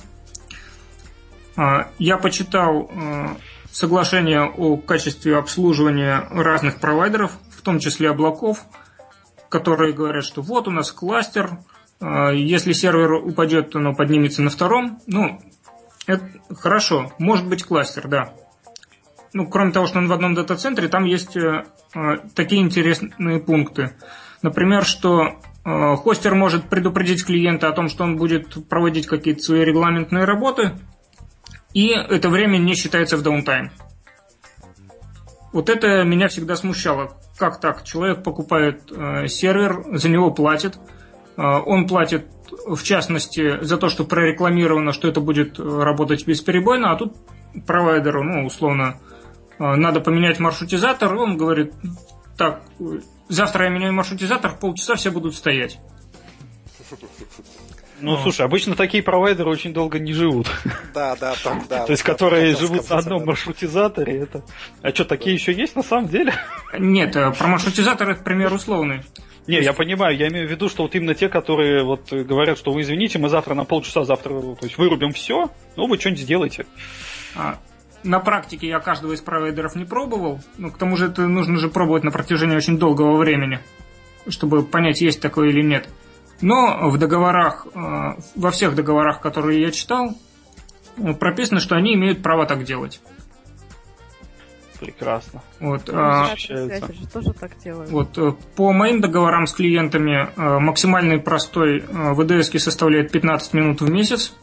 [1.99, 3.36] я почитал а,
[3.72, 8.65] соглашение о качестве обслуживания разных провайдеров, в том числе облаков,
[9.49, 11.60] которые говорят, что вот у нас кластер,
[11.99, 14.99] э, если сервер упадет, оно поднимется на втором.
[15.07, 15.41] Ну,
[16.07, 16.23] это
[16.57, 18.34] хорошо, может быть кластер, да.
[19.34, 21.65] Ну, кроме того, что он в одном дата-центре, там есть э,
[21.95, 23.94] э, такие интересные пункты.
[24.41, 29.61] Например, что э, хостер может предупредить клиента о том, что он будет проводить какие-то свои
[29.61, 30.73] регламентные работы,
[31.73, 33.72] и это время не считается в даунтайм.
[35.53, 37.18] Вот это меня всегда смущало.
[37.38, 37.84] Как так?
[37.84, 40.80] Человек покупает э, сервер, за него платит.
[41.38, 42.27] Э, он платит,
[42.65, 47.18] в частности, за то, что прорекламировано, что это будет э, работать бесперебойно, а тут
[47.65, 48.99] провайдеру, ну, условно,
[49.60, 51.73] э, надо поменять маршрутизатор, он говорит,
[52.38, 52.61] так,
[53.27, 55.80] завтра я меняю маршрутизатор, полчаса все будут стоять.
[58.02, 60.48] Ну, слушай, обычно такие провайдеры очень долго не живут.
[60.94, 61.86] Да, да, там, да.
[61.86, 64.44] То есть, которые живут на одном маршрутизаторе, это...
[64.82, 66.34] А что, такие еще есть на самом деле?
[66.78, 69.03] Нет, э, про маршрутизатор это пример условный.
[69.48, 72.72] Не, я понимаю, я имею в виду, что вот именно те, которые вот говорят, что
[72.72, 76.65] вы извините, мы завтра на полчаса завтра, то есть вырубим все, ну вы что-нибудь сделайте.
[77.36, 77.57] А,
[78.03, 81.69] на практике я каждого из провайдеров не пробовал, но к тому же это нужно же
[81.69, 83.60] пробовать на протяжении очень долгого времени,
[84.28, 85.90] чтобы понять, есть такое или нет.
[86.41, 87.80] Но в договорах, э,
[88.35, 90.15] во всех договорах, которые я читал,
[90.97, 92.99] э, прописано, что они имеют право так делать.
[94.80, 95.43] Прекрасно.
[95.59, 96.30] Вот, а,
[97.13, 97.91] тоже так делают.
[97.91, 104.34] Вот, э, по моим договорам с клиентами максимальный простой ВДС составляет 15 минут в месяц,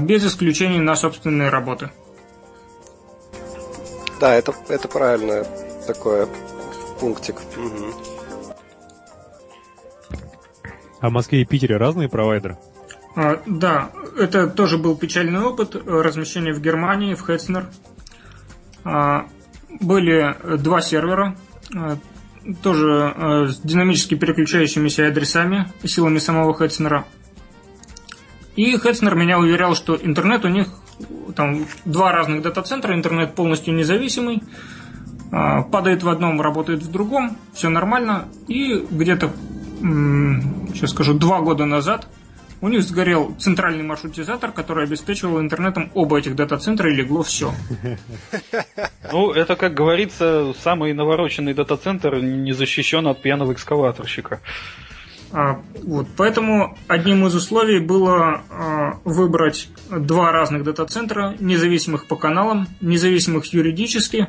[0.00, 1.90] без исключений на собственные работы.
[4.20, 5.46] Да, это, это правильное
[5.86, 6.28] такое
[7.00, 7.36] пунктик.
[7.56, 8.11] Угу.
[11.02, 12.58] А в Москве и Питере разные провайдеры?
[13.16, 17.66] А, да, это тоже был печальный опыт размещения в Германии, в Хетцнер.
[18.84, 19.26] А,
[19.80, 21.36] были два сервера,
[21.74, 21.96] а,
[22.62, 27.04] тоже с динамически переключающимися адресами, силами самого Хетцнера.
[28.54, 30.68] И Хетцнер меня уверял, что интернет у них
[31.34, 34.42] там два разных дата-центра, интернет полностью независимый,
[35.30, 39.32] падает в одном, работает в другом, все нормально, и где-то
[40.74, 42.06] сейчас скажу, два года назад
[42.62, 47.52] у них сгорел центральный маршрутизатор, который обеспечивал интернетом оба этих дата-центра и легло все.
[49.12, 54.40] Ну, это, как говорится, самый навороченный дата-центр не защищен от пьяного экскаваторщика.
[55.32, 62.68] А, вот, поэтому одним из условий было а, выбрать два разных дата-центра, независимых по каналам,
[62.80, 64.28] независимых юридически.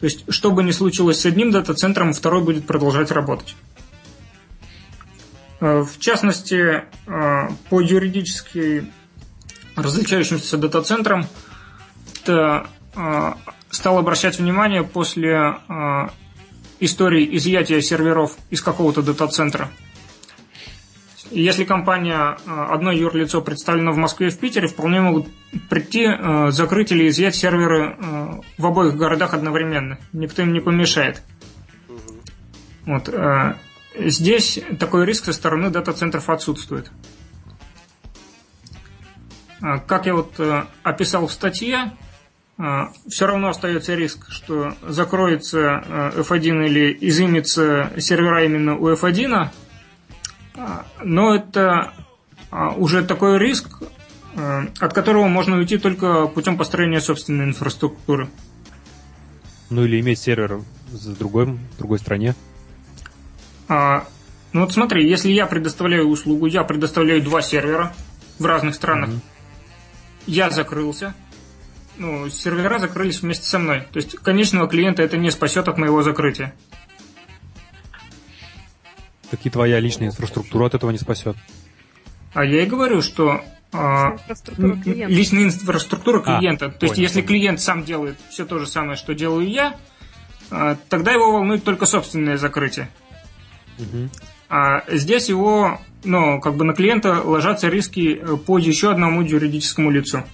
[0.00, 3.54] То есть, что бы ни случилось с одним дата-центром, второй будет продолжать работать.
[5.60, 8.90] Э, в частности, э, по юридически
[9.76, 11.26] различающимся дата-центрам
[12.26, 12.62] э,
[13.70, 15.56] стал обращать внимание после
[16.80, 19.70] истории изъятия серверов из какого-то дата-центра.
[21.30, 25.28] Если компания, одно юрлицо представлено в Москве и в Питере, вполне могут
[25.68, 26.08] прийти,
[26.50, 27.96] закрыть или изъять серверы
[28.58, 29.98] в обоих городах одновременно.
[30.12, 31.22] Никто им не помешает.
[32.86, 33.08] Вот.
[33.98, 36.90] Здесь такой риск со стороны дата-центров отсутствует.
[39.60, 41.92] А, как я вот э, описал в статье,
[42.56, 49.48] а, все равно остается риск, что закроется э, F1 или изымется сервера именно у F1,
[50.56, 51.92] а, но это
[52.76, 53.82] уже такой риск,
[54.34, 58.28] э, от которого можно уйти только путем построения собственной инфраструктуры.
[59.70, 62.34] Ну или иметь сервер в другой, в другой стране.
[63.70, 64.04] А,
[64.52, 67.94] ну вот смотри, если я предоставляю услугу, я предоставляю два сервера
[68.40, 69.20] в разных странах, mm-hmm.
[70.26, 71.14] я закрылся,
[71.96, 73.82] ну, сервера закрылись вместе со мной.
[73.92, 76.52] То есть конечного клиента это не спасет от моего закрытия.
[79.30, 81.36] Так и твоя личная инфраструктура от этого не спасет.
[82.34, 83.40] А я и говорю, что
[83.72, 84.16] а,
[84.84, 86.66] личная инфраструктура а, клиента.
[86.66, 89.76] А, То есть, если клиент сам делает все то же самое, что делаю я,
[90.50, 92.90] а, тогда его волнует только собственное закрытие.
[94.48, 99.90] А здесь его, ну, как бы на клиента ложатся риски э, по еще одному юридическому
[99.90, 100.24] лицу.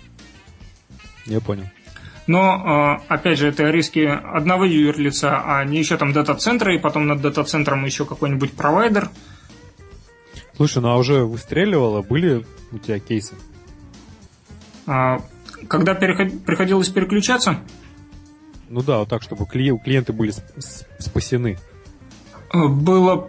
[1.27, 1.65] Я понял.
[2.27, 7.07] Но, э, опять же, это риски одного юрлица, а не еще там дата-центра, и потом
[7.07, 9.11] над дата-центром еще какой-нибудь провайдер.
[10.57, 13.35] Слушай, ну а уже выстреливало, были у тебя кейсы?
[14.87, 15.21] А,
[15.69, 16.45] когда переход...
[16.45, 17.59] приходилось переключаться?
[18.71, 20.33] Ну да, вот так, чтобы клиенты были
[20.99, 21.59] спасены.
[22.57, 23.29] Э, было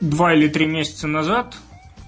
[0.00, 1.56] два или три месяца назад.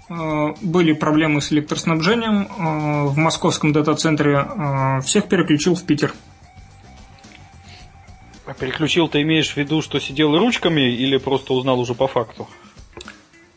[0.08, 2.42] Э, были проблемы с электроснабжением.
[2.42, 6.12] Э, в московском дата-центре всех переключил в Питер.
[8.46, 12.46] А переключил ты имеешь в виду, что сидел ручками или просто узнал уже по факту?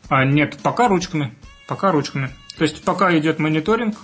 [0.07, 1.33] А, нет, пока ручками.
[1.67, 2.29] Пока ручками.
[2.57, 3.97] То есть пока идет мониторинг,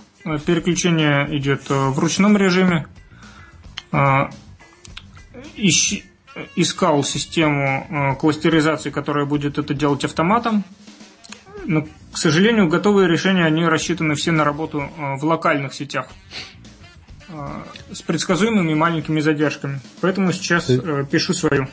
[0.46, 2.88] переключение идет в ручном режиме.
[5.56, 6.04] Ищи,
[6.56, 10.64] искал систему э, кластеризации, которая будет это делать автоматом.
[11.66, 16.10] Но, к сожалению, готовые решения, они рассчитаны все на работу в локальных сетях
[17.92, 19.80] с предсказуемыми маленькими задержками.
[20.02, 21.06] Поэтому сейчас Ты...
[21.06, 21.68] пишу свою.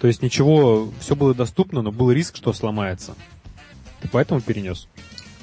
[0.00, 3.14] То есть ничего, все было доступно, но был риск, что сломается.
[4.00, 4.88] Ты поэтому перенес?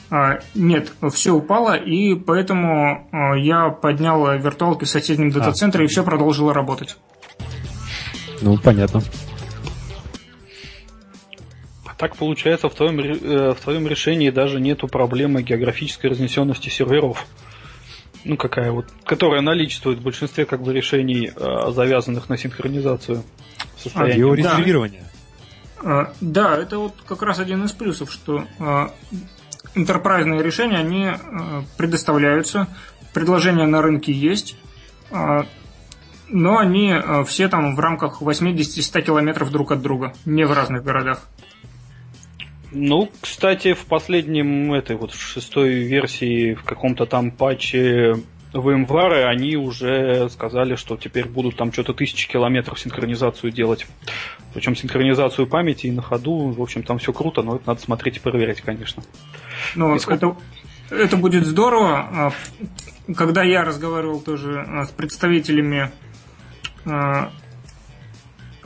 [0.09, 5.31] А, нет, все упало, и поэтому я поднял виртуалки в соседнем а.
[5.31, 5.85] дата-центре, а.
[5.85, 6.97] и все продолжило работать.
[8.43, 9.01] Ну, понятно.
[11.97, 17.25] Так получается, в твоем, э, в твоем решении даже нету проблемы географической разнесенности серверов.
[18.25, 23.23] Ну, какая вот, которая наличествует в большинстве как бы решений, э, завязанных на синхронизацию
[23.77, 24.15] состояния.
[25.81, 25.83] А.
[25.83, 26.13] Да.
[26.19, 28.45] да, это вот как раз один из плюсов, что
[29.75, 31.15] интерпрайзные решения, они э,
[31.77, 32.67] предоставляются,
[33.13, 34.55] предложения на рынке есть,
[35.11, 35.43] э,
[36.33, 40.83] но они э, все там в рамках 80-100 километров друг от друга, не в разных
[40.83, 41.29] городах.
[42.71, 48.15] Ну, кстати, в последнем, этой вот в шестой версии, в каком-то там патче
[48.51, 53.85] VMware, они уже сказали, что теперь будут там что-то тысячи километров синхронизацию делать.
[54.55, 58.17] Причем синхронизацию памяти и на ходу, в общем, там все круто, но это надо смотреть
[58.17, 59.03] и проверять, конечно.
[59.75, 60.35] Ну, это,
[60.89, 61.99] это будет здорово.
[61.99, 62.31] А,
[63.15, 65.91] когда я разговаривал тоже а, с представителями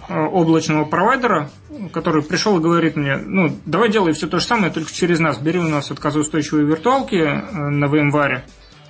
[0.10, 1.49] облачного провайдера,
[1.91, 5.38] который пришел и говорит мне, ну, давай делай все то же самое, только через нас.
[5.38, 7.15] Бери у нас отказоустойчивые виртуалки
[7.53, 8.41] на VMware,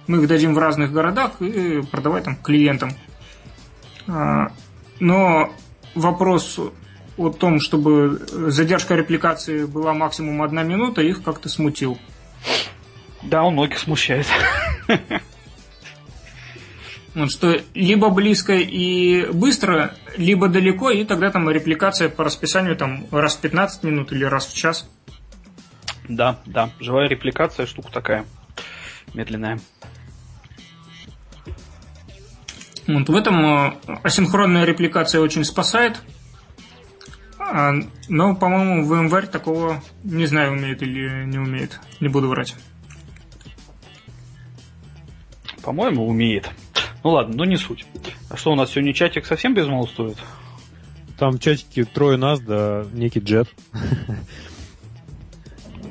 [0.08, 2.92] мы их дадим в разных городах и продавай там клиентам.
[4.06, 5.54] Но
[5.96, 6.60] вопрос
[7.18, 11.98] о том, чтобы задержка репликации была максимум одна минута, их как-то смутил.
[13.24, 14.28] Да, он многих смущает.
[17.18, 23.08] Вот, что либо близко и быстро, либо далеко, и тогда там репликация по расписанию там
[23.10, 24.88] раз в 15 минут или раз в час.
[26.08, 28.24] Да, да, живая репликация штука такая
[29.16, 29.60] медленная.
[32.86, 33.74] Вот в этом э,
[34.04, 36.00] асинхронная репликация очень спасает.
[37.40, 37.74] А,
[38.10, 41.80] но, по-моему, в VMware такого не знаю, умеет или не умеет.
[42.00, 42.56] Не буду врать.
[45.64, 46.52] По-моему, умеет.
[47.04, 47.86] Ну ладно, но не суть.
[48.30, 50.18] А что у нас сегодня чатик совсем без стоит?
[51.18, 53.50] Там чатики трое нас, да некий джет.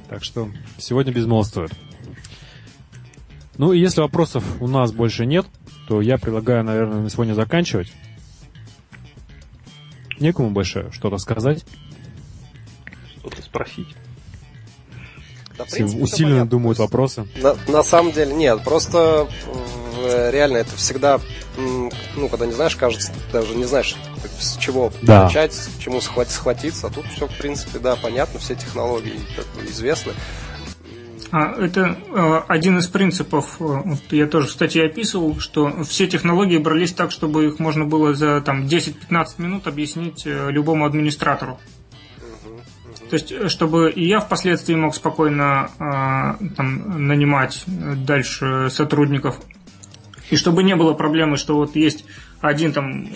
[0.08, 1.72] Так что сегодня без стоит.
[3.58, 5.46] Ну и если вопросов у нас больше нет,
[5.88, 7.92] то я предлагаю, наверное, на сегодня заканчивать
[10.20, 11.64] некому больше что-то сказать.
[13.18, 13.88] Что-то спросить.
[15.56, 17.26] Да, Все принципе, усиленно думают вопросы.
[17.36, 19.26] На, на самом деле нет, просто
[20.30, 21.20] реально это всегда,
[21.56, 23.96] ну, когда не знаешь, кажется, даже не знаешь,
[24.38, 25.24] с чего да.
[25.24, 26.86] начать, к чему схватить, схватиться.
[26.86, 30.12] А тут все, в принципе, да, понятно, все технологии как бы известны.
[31.32, 36.58] А, это э, один из принципов, э, я тоже в статье описывал, что все технологии
[36.58, 41.58] брались так, чтобы их можно было за там, 10-15 минут объяснить э, любому администратору.
[43.10, 45.70] То есть, чтобы и я впоследствии мог спокойно
[46.56, 49.38] там, нанимать дальше сотрудников.
[50.30, 52.04] И чтобы не было проблемы, что вот есть
[52.40, 53.08] один там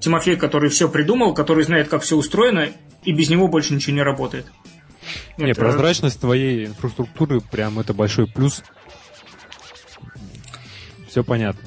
[0.00, 2.68] Тимофей, который все придумал, который знает, как все устроено,
[3.04, 4.46] и без него больше ничего не работает.
[5.36, 5.60] Не, это...
[5.60, 8.62] прозрачность твоей инфраструктуры прям это большой плюс.
[11.08, 11.62] Все понятно.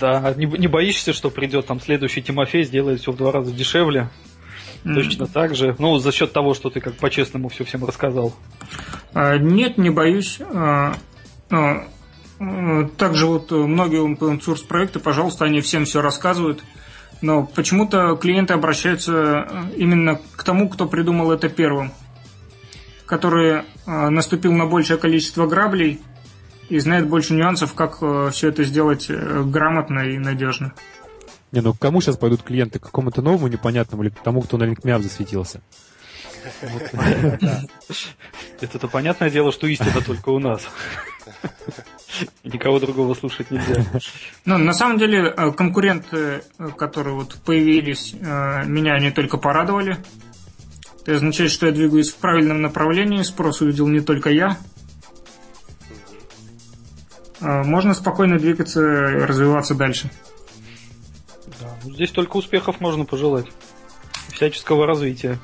[0.00, 4.10] Да, не, не боишься, что придет там следующий Тимофей, сделает все в два раза дешевле?
[4.84, 4.94] Mm.
[4.94, 5.76] Точно так же.
[5.78, 8.34] Ну, за счет того, что ты как по-честному все всем рассказал.
[9.14, 10.38] А, нет, не боюсь.
[10.40, 10.96] А,
[11.50, 11.86] а, а
[12.96, 16.64] также вот многие open source проекты, пожалуйста, они всем все рассказывают.
[17.20, 21.92] Но почему-то клиенты обращаются именно к тому, кто придумал это первым
[23.06, 26.00] который э, наступил на большее количество граблей
[26.68, 30.72] и знает больше нюансов, как э, все это сделать э, грамотно и надежно.
[31.52, 32.78] Не, ну к кому сейчас пойдут клиенты?
[32.78, 35.60] К какому-то новому непонятному или к тому, кто на LinkMeUp засветился?
[38.60, 40.62] Это-то понятное дело, что истина только у нас.
[42.44, 43.84] Никого другого слушать нельзя.
[44.44, 46.42] Ну, на самом деле, конкуренты,
[46.76, 49.98] которые вот появились, меня не только порадовали.
[51.02, 54.58] Это означает, что я двигаюсь в правильном направлении, спрос увидел не только я.
[57.40, 60.10] Можно спокойно двигаться и развиваться дальше.
[61.60, 61.76] Да.
[61.82, 63.46] Здесь только успехов можно пожелать.
[64.32, 65.38] Всяческого развития.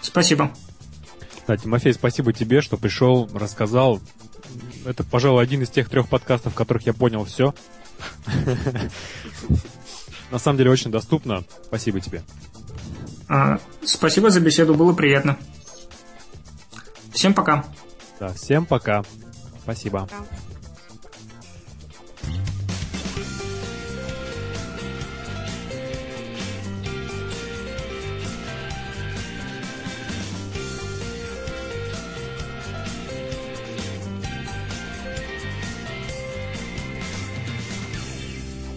[0.00, 0.50] Спасибо.
[1.46, 4.00] Да, Тимофей, спасибо тебе, что пришел, рассказал.
[4.86, 7.54] Это, пожалуй, один из тех трех подкастов, в которых я понял все.
[10.30, 11.44] На самом деле очень доступно.
[11.64, 12.22] Спасибо тебе.
[13.28, 15.36] А, спасибо за беседу, было приятно.
[17.12, 17.64] Всем пока.
[18.20, 19.02] Да, всем пока.
[19.62, 20.00] Спасибо.
[20.00, 20.24] Пока.